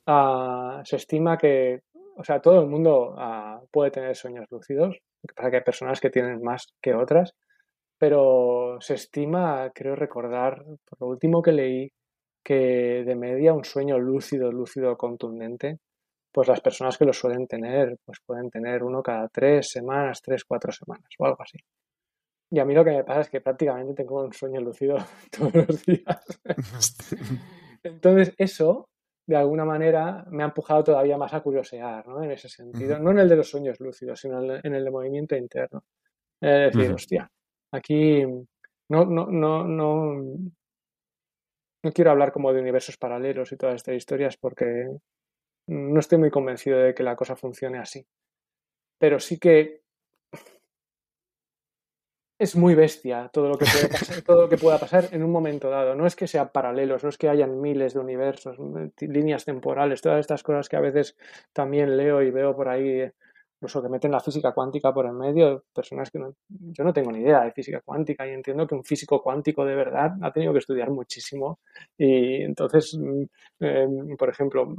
Ah, 0.05 0.82
se 0.84 0.97
estima 0.97 1.39
que, 1.39 1.82
o 2.16 2.24
sea, 2.24 2.41
todo 2.41 2.61
el 2.61 2.66
mundo 2.66 3.14
ah, 3.18 3.61
puede 3.70 3.93
tener 3.93 4.16
sueños 4.16 4.47
lúcidos. 4.51 4.97
Lo 5.22 5.28
que 5.28 5.34
pasa 5.34 5.51
que 5.51 5.57
hay 5.59 5.62
personas 5.62 6.01
que 6.01 6.11
tienen 6.11 6.43
más 6.43 6.66
que 6.82 6.93
otras. 6.95 7.34
Pero 7.99 8.78
se 8.80 8.95
estima, 8.95 9.70
creo 9.72 9.95
recordar, 9.95 10.64
por 10.84 11.01
lo 11.01 11.07
último 11.07 11.41
que 11.41 11.53
leí, 11.53 11.93
que 12.45 13.05
de 13.07 13.14
media 13.14 13.55
un 13.55 13.64
sueño 13.64 13.97
lúcido, 13.99 14.51
lúcido, 14.51 14.97
contundente, 14.97 15.78
pues 16.37 16.49
las 16.49 16.61
personas 16.61 16.99
que 16.99 17.07
lo 17.07 17.14
suelen 17.14 17.47
tener, 17.47 17.97
pues 18.05 18.20
pueden 18.20 18.51
tener 18.51 18.84
uno 18.84 19.03
cada 19.03 19.26
tres 19.28 19.70
semanas, 19.70 20.20
tres, 20.20 20.45
cuatro 20.45 20.70
semanas 20.70 21.09
o 21.18 21.24
algo 21.24 21.43
así. 21.43 21.57
Y 22.51 22.59
a 22.59 22.66
mí 22.66 22.74
lo 22.74 22.84
que 22.84 22.91
me 22.91 23.05
pasa 23.05 23.22
es 23.22 23.30
que 23.30 23.41
prácticamente 23.41 23.95
tengo 23.95 24.22
un 24.22 24.34
sueño 24.34 24.61
lucido 24.61 24.99
todos 25.30 25.55
los 25.55 25.87
días. 25.87 26.22
Entonces, 27.82 28.34
eso, 28.37 28.91
de 29.26 29.34
alguna 29.34 29.64
manera, 29.64 30.26
me 30.28 30.43
ha 30.43 30.49
empujado 30.49 30.84
todavía 30.84 31.16
más 31.16 31.32
a 31.32 31.41
curiosear, 31.41 32.07
¿no? 32.07 32.22
En 32.22 32.30
ese 32.30 32.51
sentido. 32.51 32.99
No 32.99 33.12
en 33.12 33.20
el 33.20 33.30
de 33.30 33.37
los 33.37 33.49
sueños 33.49 33.80
lúcidos, 33.80 34.20
sino 34.20 34.39
en 34.57 34.74
el 34.74 34.84
de 34.84 34.91
movimiento 34.91 35.34
interno. 35.37 35.84
Es 36.39 36.74
decir, 36.74 36.93
hostia, 36.93 37.30
aquí 37.72 38.26
no, 38.91 39.07
no, 39.07 39.24
no, 39.24 39.64
no, 39.64 40.22
no 41.82 41.93
quiero 41.95 42.11
hablar 42.11 42.30
como 42.30 42.53
de 42.53 42.61
universos 42.61 42.99
paralelos 42.99 43.53
y 43.53 43.57
todas 43.57 43.76
estas 43.76 43.95
historias 43.95 44.37
porque 44.37 44.99
no 45.66 46.00
estoy 46.00 46.18
muy 46.18 46.30
convencido 46.30 46.78
de 46.78 46.94
que 46.94 47.02
la 47.02 47.16
cosa 47.16 47.36
funcione 47.36 47.78
así. 47.78 48.06
Pero 48.98 49.20
sí 49.20 49.38
que 49.38 49.82
es 52.38 52.54
muy 52.54 52.74
bestia 52.74 53.30
todo 53.32 53.48
lo 53.48 53.56
que 53.56 53.64
puede 53.64 53.88
pasar, 53.88 54.22
todo 54.26 54.42
lo 54.42 54.48
que 54.48 54.58
pueda 54.58 54.78
pasar 54.78 55.08
en 55.12 55.22
un 55.22 55.30
momento 55.30 55.70
dado. 55.70 55.94
No 55.94 56.06
es 56.06 56.16
que 56.16 56.26
sean 56.26 56.50
paralelos, 56.52 57.02
no 57.02 57.08
es 57.08 57.18
que 57.18 57.28
hayan 57.28 57.60
miles 57.60 57.94
de 57.94 58.00
universos, 58.00 58.58
líneas 59.00 59.44
temporales, 59.44 60.02
todas 60.02 60.20
estas 60.20 60.42
cosas 60.42 60.68
que 60.68 60.76
a 60.76 60.80
veces 60.80 61.16
también 61.52 61.96
leo 61.96 62.22
y 62.22 62.30
veo 62.30 62.54
por 62.54 62.68
ahí, 62.68 63.10
incluso 63.57 63.82
que 63.82 63.88
meten 63.88 64.11
la 64.12 64.20
física 64.20 64.52
cuántica 64.52 64.92
por 64.92 65.07
en 65.07 65.16
medio, 65.16 65.64
personas 65.74 66.11
que 66.11 66.18
no, 66.18 66.34
yo 66.48 66.84
no 66.84 66.92
tengo 66.92 67.11
ni 67.11 67.20
idea 67.20 67.42
de 67.42 67.52
física 67.52 67.80
cuántica 67.80 68.26
y 68.26 68.30
entiendo 68.32 68.66
que 68.66 68.74
un 68.74 68.84
físico 68.84 69.22
cuántico 69.22 69.64
de 69.64 69.74
verdad 69.74 70.12
ha 70.22 70.30
tenido 70.32 70.52
que 70.52 70.59
estudiar 70.59 70.90
muchísimo 70.90 71.61
y 71.96 72.42
entonces, 72.42 72.98
em, 73.61 74.16
por 74.16 74.28
ejemplo, 74.28 74.76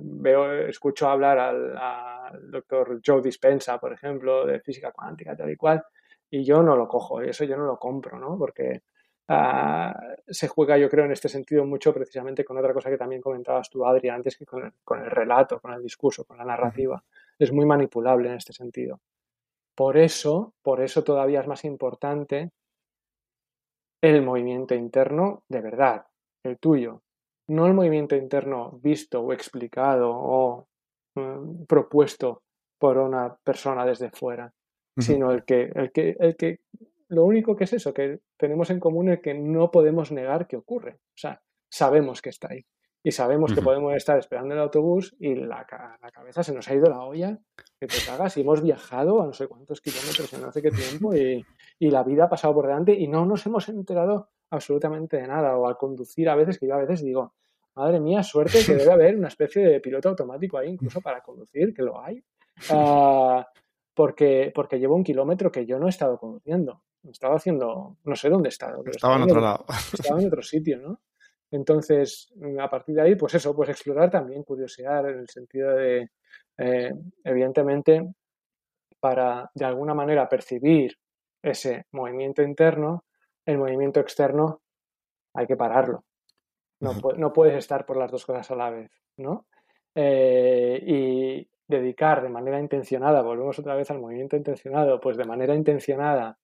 veo, 0.00 0.66
escucho 0.68 1.08
hablar 1.08 1.38
al, 1.38 1.76
al 1.76 2.50
doctor 2.50 3.00
Joe 3.04 3.20
Dispensa, 3.22 3.78
por 3.78 3.92
ejemplo, 3.92 4.46
de 4.46 4.60
física 4.60 4.92
cuántica, 4.92 5.36
tal 5.36 5.50
y 5.50 5.56
cual 5.56 5.82
Y 6.30 6.44
yo 6.44 6.62
no 6.62 6.76
lo 6.76 6.88
cojo, 6.88 7.20
eso 7.20 7.44
yo 7.44 7.56
no 7.56 7.66
lo 7.66 7.78
compro, 7.78 8.18
¿no? 8.18 8.36
Porque 8.38 8.82
ah, 9.28 9.94
se 10.26 10.48
juega, 10.48 10.78
yo 10.78 10.88
creo, 10.90 11.04
en 11.04 11.12
este 11.12 11.28
sentido 11.28 11.64
mucho 11.64 11.92
precisamente 11.92 12.44
con 12.44 12.58
otra 12.58 12.72
cosa 12.74 12.90
que 12.90 12.98
también 12.98 13.20
comentabas 13.22 13.70
tú, 13.70 13.84
Adri, 13.86 14.08
antes 14.08 14.36
que 14.36 14.46
con 14.46 14.64
el, 14.64 14.72
con 14.84 15.00
el 15.00 15.10
relato, 15.10 15.60
con 15.60 15.72
el 15.74 15.82
discurso, 15.82 16.24
con 16.24 16.38
la 16.38 16.44
narrativa. 16.44 17.02
Es 17.38 17.52
muy 17.52 17.66
manipulable 17.66 18.28
en 18.28 18.36
este 18.36 18.52
sentido. 18.52 19.00
Por 19.74 19.96
eso, 19.96 20.54
por 20.62 20.80
eso 20.80 21.02
todavía 21.02 21.40
es 21.40 21.48
más 21.48 21.64
importante 21.64 22.50
el 24.02 24.22
movimiento 24.22 24.74
interno 24.74 25.44
de 25.48 25.60
verdad, 25.60 26.06
el 26.44 26.58
tuyo. 26.58 27.02
No 27.48 27.66
el 27.66 27.74
movimiento 27.74 28.14
interno 28.14 28.78
visto 28.82 29.20
o 29.20 29.32
explicado 29.32 30.10
o 30.12 30.68
mm, 31.16 31.64
propuesto 31.64 32.42
por 32.78 32.98
una 32.98 33.36
persona 33.42 33.84
desde 33.84 34.10
fuera, 34.10 34.52
sino 34.98 35.30
el 35.30 35.44
que, 35.44 35.72
el 35.74 35.90
que, 35.90 36.16
el 36.20 36.36
que, 36.36 36.60
lo 37.08 37.24
único 37.24 37.56
que 37.56 37.64
es 37.64 37.72
eso, 37.72 37.92
que 37.92 38.20
tenemos 38.36 38.70
en 38.70 38.80
común 38.80 39.08
es 39.08 39.20
que 39.20 39.34
no 39.34 39.70
podemos 39.70 40.12
negar 40.12 40.46
que 40.46 40.56
ocurre. 40.56 40.94
O 40.94 41.16
sea, 41.16 41.40
sabemos 41.70 42.22
que 42.22 42.30
está 42.30 42.48
ahí 42.50 42.64
y 43.06 43.12
sabemos 43.12 43.52
que 43.52 43.60
podemos 43.60 43.94
estar 43.94 44.18
esperando 44.18 44.54
el 44.54 44.60
autobús 44.60 45.14
y 45.20 45.34
la, 45.34 45.66
la, 46.00 46.10
cabeza 46.10 46.42
se 46.42 46.54
nos 46.54 46.66
ha 46.68 46.74
ido 46.74 46.88
la 46.88 47.04
olla, 47.04 47.38
que 47.78 47.86
te 47.86 47.98
cagas 48.04 48.34
y 48.38 48.40
hemos 48.40 48.62
viajado 48.62 49.20
a 49.20 49.26
no 49.26 49.34
sé 49.34 49.46
cuántos 49.46 49.82
kilómetros 49.82 50.32
en 50.32 50.40
no 50.40 50.50
sé 50.50 50.62
qué 50.62 50.70
tiempo 50.70 51.14
y, 51.14 51.44
y, 51.78 51.90
la 51.90 52.02
vida 52.02 52.24
ha 52.24 52.28
pasado 52.30 52.54
por 52.54 52.66
delante 52.66 52.94
y 52.94 53.06
no 53.06 53.26
nos 53.26 53.44
hemos 53.44 53.68
enterado 53.68 54.30
absolutamente 54.48 55.18
de 55.18 55.26
nada 55.26 55.54
o 55.58 55.68
al 55.68 55.76
conducir 55.76 56.30
a 56.30 56.34
veces, 56.34 56.58
que 56.58 56.66
yo 56.66 56.74
a 56.74 56.78
veces 56.78 57.02
digo, 57.04 57.34
madre 57.74 58.00
mía, 58.00 58.22
suerte 58.22 58.64
que 58.64 58.74
debe 58.74 58.92
haber 58.92 59.16
una 59.16 59.28
especie 59.28 59.66
de 59.66 59.80
piloto 59.80 60.08
automático 60.08 60.56
ahí 60.56 60.70
incluso 60.70 61.02
para 61.02 61.20
conducir, 61.20 61.74
que 61.74 61.82
lo 61.82 62.00
hay, 62.00 62.24
uh, 62.70 63.42
porque, 63.92 64.50
porque 64.54 64.78
llevo 64.78 64.96
un 64.96 65.04
kilómetro 65.04 65.52
que 65.52 65.66
yo 65.66 65.78
no 65.78 65.88
he 65.88 65.90
estado 65.90 66.16
conduciendo, 66.16 66.80
estaba 67.10 67.36
haciendo, 67.36 67.98
no 68.02 68.16
sé 68.16 68.30
dónde 68.30 68.48
he 68.48 68.50
estado. 68.50 68.82
Estaba 68.86 69.16
en 69.16 69.22
otro 69.24 69.42
lado. 69.42 69.66
Estaba 69.92 70.18
en 70.22 70.26
otro 70.26 70.42
sitio, 70.42 70.80
¿no? 70.80 71.00
Entonces, 71.54 72.32
mm, 72.34 72.58
a 72.58 72.68
partir 72.68 72.96
de 72.96 73.02
ahí, 73.02 73.14
pues 73.14 73.34
eso, 73.34 73.54
pues 73.54 73.68
explorar 73.68 74.10
también, 74.10 74.42
curiosidad 74.42 75.08
en 75.08 75.20
el 75.20 75.28
sentido 75.28 75.70
de, 75.72 76.10
eh, 76.58 76.92
evidentemente, 77.22 78.12
para 78.98 79.50
de 79.54 79.64
alguna 79.64 79.94
manera 79.94 80.28
percibir 80.28 80.98
ese 81.42 81.86
movimiento 81.92 82.42
interno, 82.42 83.04
el 83.46 83.58
movimiento 83.58 84.00
externo 84.00 84.62
hay 85.32 85.46
que 85.46 85.56
pararlo. 85.56 86.04
No, 86.80 86.92
no 87.16 87.32
puedes 87.32 87.54
estar 87.54 87.86
por 87.86 87.96
las 87.96 88.10
dos 88.10 88.26
cosas 88.26 88.50
a 88.50 88.56
la 88.56 88.70
vez, 88.70 88.90
¿no? 89.16 89.46
Eh, 89.94 90.82
y 90.84 91.48
dedicar 91.68 92.20
de 92.20 92.30
manera 92.30 92.58
intencionada, 92.58 93.22
volvemos 93.22 93.58
otra 93.60 93.76
vez 93.76 93.90
al 93.92 94.00
movimiento 94.00 94.36
intencionado, 94.36 95.00
pues 95.00 95.16
de 95.16 95.24
manera 95.24 95.54
intencionada 95.54 96.36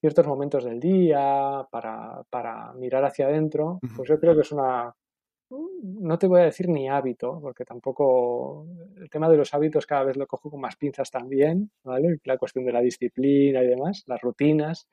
ciertos 0.00 0.26
momentos 0.26 0.64
del 0.64 0.78
día, 0.78 1.66
para, 1.70 2.22
para 2.30 2.72
mirar 2.74 3.04
hacia 3.04 3.26
adentro, 3.26 3.78
pues 3.96 4.08
yo 4.08 4.18
creo 4.18 4.34
que 4.34 4.42
es 4.42 4.52
una, 4.52 4.94
no 5.50 6.18
te 6.18 6.26
voy 6.26 6.40
a 6.40 6.44
decir 6.44 6.68
ni 6.68 6.88
hábito, 6.88 7.38
porque 7.40 7.64
tampoco 7.64 8.66
el 8.96 9.08
tema 9.08 9.28
de 9.28 9.36
los 9.36 9.54
hábitos 9.54 9.86
cada 9.86 10.04
vez 10.04 10.16
lo 10.16 10.26
cojo 10.26 10.50
con 10.50 10.60
más 10.60 10.76
pinzas 10.76 11.10
también, 11.10 11.70
¿vale? 11.84 12.18
La 12.24 12.36
cuestión 12.36 12.64
de 12.64 12.72
la 12.72 12.80
disciplina 12.80 13.62
y 13.62 13.66
demás, 13.66 14.04
las 14.06 14.20
rutinas. 14.20 14.88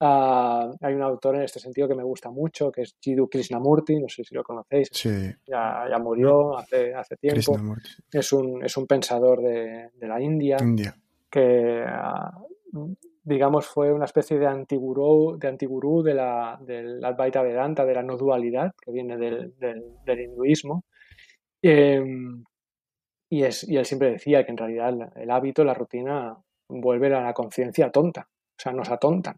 Uh, 0.00 0.70
hay 0.80 0.94
un 0.94 1.02
autor 1.02 1.34
en 1.34 1.42
este 1.42 1.58
sentido 1.58 1.88
que 1.88 1.96
me 1.96 2.04
gusta 2.04 2.30
mucho, 2.30 2.70
que 2.70 2.82
es 2.82 2.94
Jiddu 3.00 3.28
Krishnamurti, 3.28 3.98
no 3.98 4.08
sé 4.08 4.22
si 4.22 4.32
lo 4.32 4.44
conocéis, 4.44 4.90
sí. 4.92 5.10
ya, 5.44 5.86
ya, 5.90 5.98
murió 5.98 6.56
hace, 6.56 6.94
hace 6.94 7.16
tiempo. 7.16 7.40
Es 8.12 8.32
un, 8.32 8.64
es 8.64 8.76
un 8.76 8.86
pensador 8.86 9.42
de, 9.42 9.90
de 9.92 10.06
la 10.06 10.20
India, 10.20 10.56
India. 10.60 10.94
que 11.28 11.82
uh, 12.72 12.94
digamos, 13.28 13.66
fue 13.66 13.92
una 13.92 14.06
especie 14.06 14.38
de 14.38 14.46
antigurú 14.46 15.36
de, 15.38 15.48
antigurú 15.48 16.02
de 16.02 16.14
la, 16.14 16.58
del 16.60 17.04
Advaita 17.04 17.42
Vedanta, 17.42 17.84
de 17.84 17.94
la 17.94 18.02
no 18.02 18.16
dualidad, 18.16 18.72
que 18.80 18.90
viene 18.90 19.18
del, 19.18 19.54
del, 19.58 20.20
hinduismo. 20.20 20.84
Em, 21.62 22.42
y, 23.30 23.42
es, 23.42 23.68
y 23.68 23.76
él 23.76 23.84
siempre 23.84 24.12
decía 24.12 24.44
que 24.44 24.52
en 24.52 24.56
realidad 24.56 25.12
el, 25.16 25.30
hábito, 25.30 25.62
la 25.62 25.74
rutina, 25.74 26.38
vuelve 26.68 27.14
a 27.14 27.20
la 27.20 27.34
conciencia 27.34 27.90
tonta, 27.90 28.28
o 28.30 28.60
sea, 28.62 28.72
nos 28.72 28.90
atontan. 28.90 29.36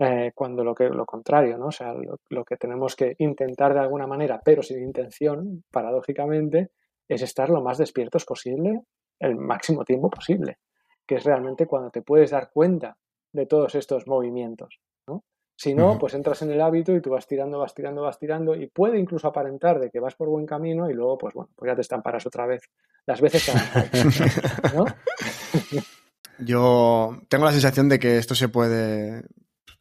Eh, 0.00 0.30
cuando 0.32 0.62
lo, 0.62 0.76
que, 0.76 0.88
lo 0.88 1.04
contrario, 1.04 1.58
¿no? 1.58 1.66
O 1.66 1.72
sea, 1.72 1.92
lo, 1.92 2.20
lo, 2.28 2.44
que 2.44 2.56
tenemos 2.56 2.94
que 2.94 3.16
intentar 3.18 3.74
de 3.74 3.80
alguna 3.80 4.06
manera, 4.06 4.40
pero 4.44 4.62
sin 4.62 4.80
intención, 4.80 5.64
paradójicamente, 5.72 6.70
es 7.08 7.22
estar 7.22 7.50
lo 7.50 7.62
más 7.62 7.78
despiertos 7.78 8.24
posible 8.24 8.82
el 9.18 9.34
máximo 9.34 9.84
tiempo 9.84 10.08
posible, 10.08 10.58
que 11.04 11.16
es 11.16 11.24
realmente 11.24 11.66
cuando 11.66 11.90
te 11.90 12.02
puedes 12.02 12.30
dar 12.30 12.50
cuenta 12.52 12.96
de 13.32 13.46
todos 13.46 13.74
estos 13.74 14.06
movimientos. 14.06 14.80
¿no? 15.06 15.24
Si 15.56 15.74
no, 15.74 15.98
pues 15.98 16.14
entras 16.14 16.42
en 16.42 16.50
el 16.50 16.60
hábito 16.60 16.94
y 16.94 17.00
tú 17.00 17.10
vas 17.10 17.26
tirando, 17.26 17.58
vas 17.58 17.74
tirando, 17.74 18.02
vas 18.02 18.18
tirando 18.18 18.54
y 18.54 18.68
puede 18.68 18.98
incluso 18.98 19.28
aparentar 19.28 19.80
de 19.80 19.90
que 19.90 20.00
vas 20.00 20.14
por 20.14 20.28
buen 20.28 20.46
camino 20.46 20.88
y 20.90 20.94
luego, 20.94 21.18
pues 21.18 21.34
bueno, 21.34 21.50
pues 21.56 21.70
ya 21.70 21.74
te 21.74 21.82
estamparas 21.82 22.26
otra 22.26 22.46
vez. 22.46 22.62
Las 23.06 23.20
veces 23.20 23.46
que 23.46 24.76
¿no? 24.76 24.84
Yo 26.40 27.20
tengo 27.28 27.46
la 27.46 27.52
sensación 27.52 27.88
de 27.88 27.98
que 27.98 28.18
esto 28.18 28.34
se 28.34 28.48
puede, 28.48 29.24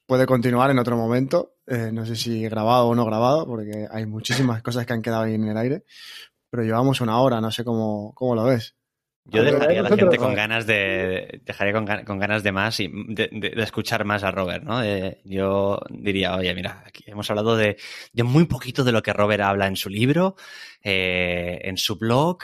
puede 0.06 0.26
continuar 0.26 0.72
en 0.72 0.80
otro 0.80 0.98
momento. 0.98 1.58
Eh, 1.68 1.92
no 1.92 2.06
sé 2.06 2.16
si 2.16 2.44
grabado 2.44 2.88
o 2.88 2.96
no 2.96 3.06
grabado, 3.06 3.46
porque 3.46 3.88
hay 3.92 4.06
muchísimas 4.06 4.64
cosas 4.64 4.86
que 4.86 4.94
han 4.94 5.02
quedado 5.02 5.24
ahí 5.24 5.36
en 5.36 5.48
el 5.48 5.58
aire. 5.58 5.84
Pero 6.50 6.64
llevamos 6.64 7.02
una 7.02 7.20
hora, 7.20 7.42
no 7.42 7.52
sé 7.52 7.64
cómo, 7.64 8.14
cómo 8.16 8.34
lo 8.34 8.46
ves. 8.46 8.77
Yo 9.30 9.44
dejaría 9.44 9.82
a 9.82 9.84
la 9.84 9.96
gente 9.96 10.18
con 10.18 10.34
ganas 10.34 10.66
de. 10.66 11.42
Dejaría 11.46 11.74
con, 11.74 11.86
con 12.06 12.18
ganas 12.18 12.44
de 12.44 12.52
más 12.54 12.80
y 12.80 12.88
de, 12.88 13.30
de, 13.32 13.50
de, 13.50 13.64
escuchar 13.64 14.06
más 14.06 14.24
a 14.24 14.32
Robert, 14.32 14.64
¿no? 14.64 14.82
Eh, 14.82 15.20
yo 15.26 15.82
diría, 15.90 16.36
oye, 16.36 16.54
mira, 16.56 16.84
aquí 16.86 17.04
hemos 17.08 17.30
hablado 17.30 17.58
de, 17.58 17.78
de, 18.14 18.24
muy 18.24 18.46
poquito 18.46 18.86
de 18.86 18.94
lo 18.94 19.04
que 19.04 19.12
Robert 19.12 19.44
habla 19.44 19.68
en 19.68 19.76
su 19.76 19.90
libro, 19.90 20.36
eh, 20.82 21.60
en 21.64 21.78
su 21.78 21.98
blog, 21.98 22.38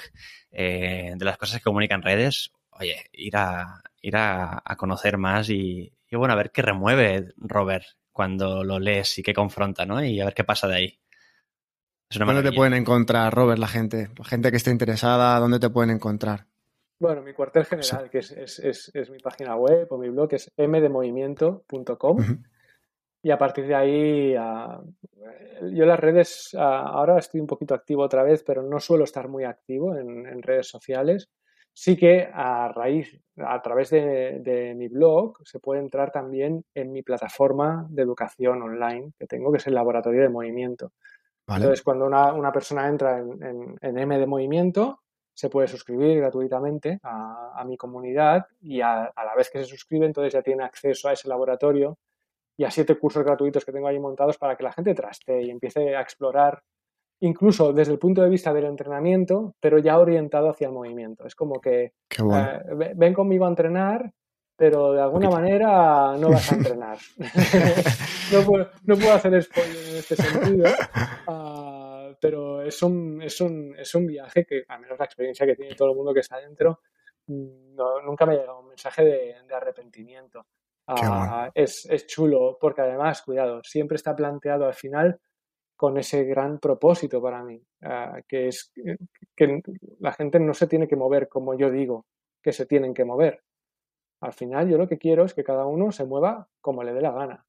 eh, 0.52 1.14
de 1.16 1.26
las 1.26 1.38
cosas 1.38 1.60
que 1.60 1.64
comunica 1.64 1.96
en 1.96 2.02
redes. 2.02 2.52
Oye, 2.72 2.98
ir 3.14 3.38
a, 3.38 3.82
ir 4.02 4.18
a, 4.18 4.62
a 4.66 4.76
conocer 4.76 5.18
más 5.18 5.50
y, 5.50 5.94
y, 6.10 6.16
bueno, 6.18 6.34
a 6.34 6.38
ver 6.38 6.52
qué 6.52 6.62
remueve 6.62 7.34
Robert 7.38 7.86
cuando 8.12 8.64
lo 8.64 8.80
lees 8.80 9.18
y 9.20 9.24
qué 9.24 9.34
confronta, 9.34 9.86
¿no? 9.86 10.04
Y 10.04 10.20
a 10.20 10.26
ver 10.26 10.34
qué 10.34 10.44
pasa 10.44 10.68
de 10.68 10.76
ahí. 10.76 11.00
¿Dónde 12.10 12.44
te 12.44 12.52
pueden 12.52 12.74
encontrar, 12.74 13.34
Robert, 13.34 13.60
la 13.60 13.68
gente? 13.68 14.10
La 14.18 14.26
gente 14.26 14.52
que 14.52 14.58
esté 14.58 14.70
interesada, 14.70 15.40
¿dónde 15.40 15.60
te 15.60 15.70
pueden 15.70 15.90
encontrar? 15.90 16.46
Bueno, 17.00 17.22
mi 17.22 17.34
cuartel 17.34 17.66
general, 17.66 18.10
que 18.10 18.20
es, 18.20 18.32
es, 18.32 18.60
es, 18.60 18.92
es, 18.94 19.10
mi 19.10 19.20
página 19.20 19.56
web 19.56 19.88
o 19.92 19.98
mi 19.98 20.10
blog, 20.10 20.34
es 20.34 20.52
mdemovimiento.com. 20.58 22.18
Uh 22.18 22.22
-huh. 22.22 22.44
Y 23.26 23.32
a 23.32 23.38
partir 23.38 23.66
de 23.66 23.76
ahí, 23.76 24.36
uh, 24.38 25.70
yo 25.72 25.86
las 25.86 26.00
redes, 26.00 26.54
uh, 26.54 26.60
ahora 26.60 27.18
estoy 27.18 27.40
un 27.40 27.48
poquito 27.48 27.74
activo 27.74 28.04
otra 28.04 28.22
vez, 28.22 28.44
pero 28.44 28.62
no 28.62 28.82
suelo 28.82 29.06
estar 29.06 29.30
muy 29.30 29.46
activo 29.46 29.96
en, 29.96 30.28
en 30.28 30.42
redes 30.42 30.68
sociales. 30.68 31.30
Sí 31.72 31.96
que 31.96 32.30
a 32.32 32.68
raíz, 32.68 33.18
a 33.38 33.62
través 33.62 33.90
de, 33.92 34.40
de, 34.42 34.76
mi 34.76 34.90
blog, 34.90 35.38
se 35.46 35.60
puede 35.60 35.80
entrar 35.80 36.12
también 36.12 36.66
en 36.76 36.92
mi 36.92 37.02
plataforma 37.02 37.88
de 37.90 38.04
educación 38.04 38.62
online 38.62 39.14
que 39.18 39.26
tengo, 39.26 39.52
que 39.52 39.58
es 39.58 39.68
el 39.68 39.74
Laboratorio 39.74 40.22
de 40.22 40.30
Movimiento. 40.30 40.92
Vale. 41.48 41.64
Entonces, 41.64 41.84
cuando 41.84 42.06
una, 42.06 42.34
una, 42.34 42.52
persona 42.52 42.88
entra 42.88 43.20
en, 43.20 43.42
en, 43.42 43.76
en 43.82 43.98
M 43.98 44.20
de 44.20 44.28
Movimiento, 44.28 45.03
se 45.34 45.50
puede 45.50 45.68
suscribir 45.68 46.20
gratuitamente 46.20 47.00
a, 47.04 47.54
a 47.56 47.66
mi 47.66 47.78
comunidad 47.78 48.46
y 48.62 48.82
a, 48.82 49.06
a, 49.06 49.26
la 49.26 49.36
vez 49.36 49.50
que 49.50 49.60
se 49.60 49.66
suscribe, 49.66 50.06
entonces 50.06 50.34
ya 50.34 50.42
tiene 50.42 50.64
acceso 50.64 51.10
a 51.10 51.14
ese 51.14 51.28
laboratorio 51.28 51.98
y 52.58 52.64
a 52.64 52.72
siete 52.72 52.98
cursos 52.98 53.24
gratuitos 53.24 53.66
que 53.66 53.72
tengo 53.72 53.88
ahí 53.88 54.00
montados 54.00 54.38
para 54.38 54.56
que 54.56 54.64
la 54.64 54.72
gente 54.72 54.94
traste 54.94 55.42
y 55.42 55.50
empiece 55.50 55.96
a 55.96 56.02
explorar, 56.02 56.62
incluso 57.22 57.74
desde 57.74 57.94
el 57.94 58.00
punto 58.00 58.22
de 58.22 58.30
vista 58.30 58.54
del 58.54 58.66
entrenamiento, 58.66 59.56
pero 59.60 59.80
ya 59.80 59.98
orientado 59.98 60.50
hacia 60.50 60.68
el 60.68 60.74
movimiento. 60.74 61.26
Es 61.26 61.36
como 61.36 61.60
que 61.60 61.94
bueno. 62.20 62.52
eh, 62.82 62.94
ven 62.96 63.14
conmigo 63.14 63.46
a 63.46 63.50
entrenar, 63.50 64.12
pero 64.56 64.94
de 64.94 65.02
alguna 65.02 65.30
manera 65.30 66.16
no 66.18 66.30
vas 66.30 66.52
a 66.52 66.56
entrenar. 66.56 66.98
no, 68.32 68.42
puedo, 68.46 68.70
no, 68.84 68.96
puedo, 68.96 69.14
hacer 69.14 69.42
spoiler 69.42 69.90
en 69.90 69.96
este 69.96 70.16
sentido. 70.16 70.70
Uh, 71.28 71.70
pero 72.24 72.62
es 72.62 72.82
un, 72.82 73.22
es, 73.22 73.42
un, 73.42 73.76
es 73.78 73.94
un 73.96 74.08
viaje 74.08 74.46
que, 74.46 74.64
al 74.70 74.80
menos 74.80 74.98
la 74.98 75.04
experiencia 75.04 75.46
que 75.46 75.58
tiene 75.58 75.76
todo 75.76 75.90
el 75.90 75.98
mundo 75.98 76.14
que 76.14 76.22
está 76.22 76.38
dentro, 76.38 76.80
no, 77.28 78.02
nunca 78.02 78.26
me 78.26 78.32
ha 78.32 78.38
llegado 78.38 78.62
un 78.62 78.70
mensaje 78.70 79.04
de, 79.04 79.36
de 79.46 79.54
arrepentimiento. 79.54 80.46
Bueno. 80.88 81.52
es, 81.54 81.86
es 81.90 82.08
chulo, 82.08 82.58
porque 82.62 82.80
además, 82.80 83.24
cuidado, 83.24 83.62
siempre 83.62 83.98
está 83.98 84.16
planteado 84.16 84.66
al 84.66 84.74
final 84.74 85.20
con 85.76 85.98
ese 85.98 86.24
gran 86.24 86.60
propósito 86.60 87.22
para 87.22 87.44
mí, 87.44 87.62
uh, 87.82 88.22
que 88.26 88.48
es 88.48 88.72
que 89.36 89.62
la 90.00 90.14
gente 90.14 90.40
no 90.40 90.54
se 90.54 90.68
tiene 90.68 90.88
que 90.88 90.96
mover 90.96 91.28
como 91.28 91.56
yo 91.56 91.70
digo 91.70 92.06
que 92.42 92.54
se 92.54 92.66
tienen 92.66 92.94
que 92.94 93.04
mover. 93.04 93.44
Al 94.22 94.32
final 94.32 94.70
yo 94.70 94.78
lo 94.78 94.88
que 94.88 94.98
quiero 94.98 95.26
es 95.26 95.34
que 95.34 95.44
cada 95.44 95.66
uno 95.66 95.92
se 95.92 96.06
mueva 96.06 96.48
como 96.62 96.84
le 96.84 96.94
dé 96.94 97.02
la 97.02 97.12
gana. 97.12 97.46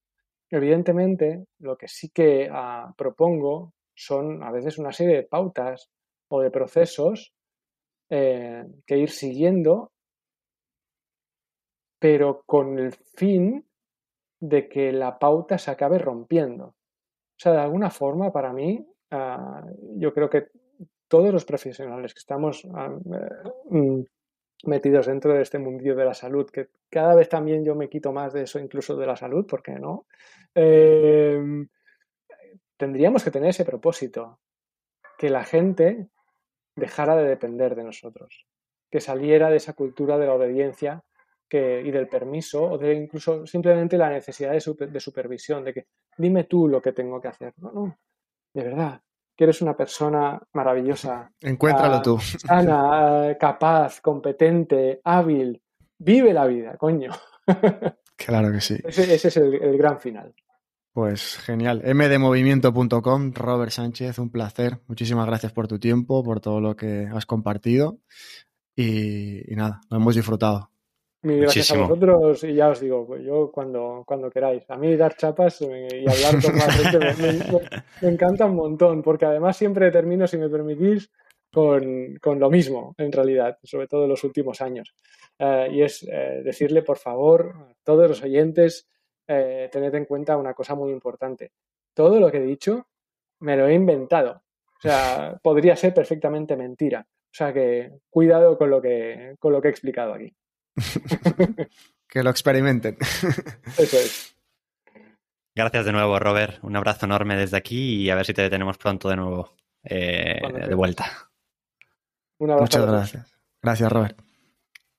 Evidentemente, 0.51 1.46
lo 1.60 1.76
que 1.76 1.86
sí 1.86 2.10
que 2.10 2.51
uh, 2.51 2.92
propongo 2.96 3.72
son 3.94 4.42
a 4.42 4.50
veces 4.50 4.78
una 4.78 4.92
serie 4.92 5.16
de 5.16 5.22
pautas 5.22 5.90
o 6.28 6.40
de 6.40 6.50
procesos 6.50 7.32
eh, 8.10 8.64
que 8.86 8.98
ir 8.98 9.10
siguiendo, 9.10 9.92
pero 11.98 12.42
con 12.46 12.78
el 12.78 12.92
fin 12.92 13.64
de 14.40 14.68
que 14.68 14.92
la 14.92 15.18
pauta 15.18 15.58
se 15.58 15.70
acabe 15.70 15.98
rompiendo. 15.98 16.66
O 16.66 17.38
sea, 17.38 17.52
de 17.52 17.60
alguna 17.60 17.90
forma, 17.90 18.30
para 18.30 18.52
mí, 18.52 18.86
ah, 19.10 19.64
yo 19.96 20.12
creo 20.12 20.28
que 20.28 20.48
todos 21.08 21.32
los 21.32 21.44
profesionales 21.44 22.12
que 22.12 22.18
estamos 22.18 22.66
ah, 22.74 22.90
eh, 22.90 23.50
mm, 23.70 24.02
metidos 24.64 25.06
dentro 25.06 25.32
de 25.32 25.42
este 25.42 25.58
mundillo 25.58 25.96
de 25.96 26.04
la 26.04 26.14
salud, 26.14 26.48
que 26.50 26.68
cada 26.90 27.14
vez 27.14 27.28
también 27.28 27.64
yo 27.64 27.74
me 27.74 27.88
quito 27.88 28.12
más 28.12 28.32
de 28.32 28.42
eso, 28.42 28.58
incluso 28.58 28.96
de 28.96 29.06
la 29.06 29.16
salud, 29.16 29.46
¿por 29.46 29.62
qué 29.62 29.72
no? 29.72 30.06
Em, 30.54 31.66
tendríamos 32.85 33.24
que 33.24 33.31
tener 33.31 33.51
ese 33.51 33.65
propósito, 33.65 34.40
que 35.16 35.31
la 35.31 35.44
gente 35.44 36.09
dejara 36.77 37.16
de 37.16 37.27
depender 37.27 37.74
de 37.74 37.85
nosotros, 37.85 38.47
que 38.90 39.01
saliera 39.01 39.48
de 39.48 39.56
esa 39.56 39.73
cultura 39.73 40.19
de 40.19 40.27
la 40.27 40.35
obediencia 40.35 41.02
que, 41.48 41.81
y 41.81 41.90
del 41.90 42.09
permiso, 42.09 42.62
o 42.73 42.78
de 42.78 42.93
incluso 42.93 43.47
simplemente 43.47 43.97
la 43.97 44.11
necesidad 44.11 44.52
de, 44.52 44.86
de 44.86 45.01
supervisión, 45.01 45.65
de 45.65 45.73
que 45.73 45.86
dime 46.19 46.44
tú 46.44 46.69
lo 46.69 46.82
que 46.82 46.93
tengo 46.93 47.20
que 47.23 47.28
hacer. 47.28 47.55
No, 47.56 47.73
no, 47.73 47.98
de 48.52 48.65
verdad, 48.65 49.01
que 49.35 49.44
eres 49.44 49.62
una 49.62 49.74
persona 49.74 50.39
maravillosa. 50.52 51.32
Encuéntralo 51.40 52.02
tú. 52.02 52.19
Sana, 52.19 53.35
capaz, 53.40 54.02
competente, 54.02 55.01
hábil. 55.05 55.59
Vive 55.97 56.35
la 56.35 56.47
vida, 56.47 56.77
coño. 56.77 57.12
Claro 58.16 58.52
que 58.52 58.61
sí. 58.61 58.78
Ese, 58.85 59.12
es 59.15 59.36
el, 59.36 59.77
gran 59.77 59.98
final. 60.01 60.32
Pues 60.94 61.38
genial. 61.38 61.82
mdmovimiento.com, 61.84 63.32
Robert 63.34 63.72
Sánchez, 63.72 64.20
un 64.20 64.30
placer. 64.30 64.78
Muchísimas 64.86 65.26
gracias 65.26 65.52
por 65.52 65.66
tu 65.66 65.80
tiempo, 65.80 66.22
por 66.22 66.40
todo 66.40 66.60
lo 66.60 66.76
que 66.76 67.08
has 67.12 67.26
compartido. 67.26 67.98
Y, 68.76 69.52
y 69.52 69.56
nada, 69.56 69.80
lo 69.90 69.96
hemos 69.96 70.14
disfrutado. 70.14 70.70
Mil 71.22 71.40
gracias 71.40 71.72
a 71.72 71.78
vosotros 71.78 72.44
y 72.44 72.54
ya 72.54 72.68
os 72.68 72.80
digo, 72.80 73.06
pues 73.06 73.24
yo 73.24 73.50
cuando, 73.50 74.04
cuando 74.06 74.30
queráis. 74.30 74.62
A 74.70 74.76
mí 74.76 74.94
dar 74.94 75.16
chapas 75.16 75.60
y 75.62 76.06
hablar 76.06 76.40
con 76.40 76.54
más 76.54 76.76
gente 76.76 77.82
me, 78.02 78.08
encanta 78.10 78.44
un 78.44 78.54
montón, 78.54 79.02
porque 79.02 79.24
además 79.24 79.56
siempre 79.56 79.90
termino, 79.90 80.28
si 80.28 80.36
me 80.36 80.48
permitís, 80.48 81.10
con, 81.50 82.20
lo 82.22 82.50
mismo, 82.50 82.94
en 82.98 83.10
realidad, 83.10 83.58
sobre 83.64 83.88
todo 83.88 84.04
en 84.04 84.10
los 84.10 84.22
últimos 84.22 84.60
años. 84.60 84.94
Eh, 85.38 85.70
y 85.72 85.82
es 85.82 86.02
eh, 86.04 86.42
decirle, 86.44 86.82
por 86.82 86.98
favor, 86.98 87.54
a 87.56 87.74
todos 87.82 88.08
los 88.08 88.22
oyentes, 88.22 88.86
eh, 89.26 89.68
tened 89.72 89.94
en 89.94 90.05
cuenta 90.05 90.36
una 90.36 90.55
cosa 90.55 90.74
muy 90.74 90.90
importante. 90.90 91.52
Todo 91.94 92.20
lo 92.20 92.30
que 92.30 92.38
he 92.38 92.46
dicho 92.46 92.86
me 93.40 93.56
lo 93.56 93.66
he 93.66 93.74
inventado. 93.74 94.42
O 94.78 94.80
sea, 94.80 95.38
podría 95.42 95.76
ser 95.76 95.94
perfectamente 95.94 96.56
mentira. 96.56 97.06
O 97.09 97.36
sea 97.36 97.52
que 97.52 97.98
cuidado 98.10 98.56
con 98.56 98.70
lo 98.70 98.80
que, 98.80 99.34
con 99.38 99.52
lo 99.52 99.60
que 99.60 99.68
he 99.68 99.70
explicado 99.70 100.14
aquí. 100.14 100.32
que 102.09 102.22
lo 102.22 102.30
experimenten. 102.30 102.96
Eso 103.78 103.96
es. 103.96 104.36
Gracias 105.55 105.84
de 105.84 105.92
nuevo, 105.92 106.18
Robert. 106.18 106.62
Un 106.62 106.76
abrazo 106.76 107.06
enorme 107.06 107.36
desde 107.36 107.56
aquí 107.56 108.02
y 108.02 108.10
a 108.10 108.14
ver 108.16 108.26
si 108.26 108.34
te 108.34 108.51
tenemos 108.51 108.76
pronto 108.76 109.09
de 109.09 109.16
nuevo 109.16 109.55
eh, 109.84 110.40
de 110.68 110.74
vuelta. 110.74 111.06
Un 112.38 112.51
abrazo. 112.51 112.78
Muchas 112.78 112.86
gracias. 112.86 113.38
Gracias, 113.62 113.92
Robert. 113.92 114.34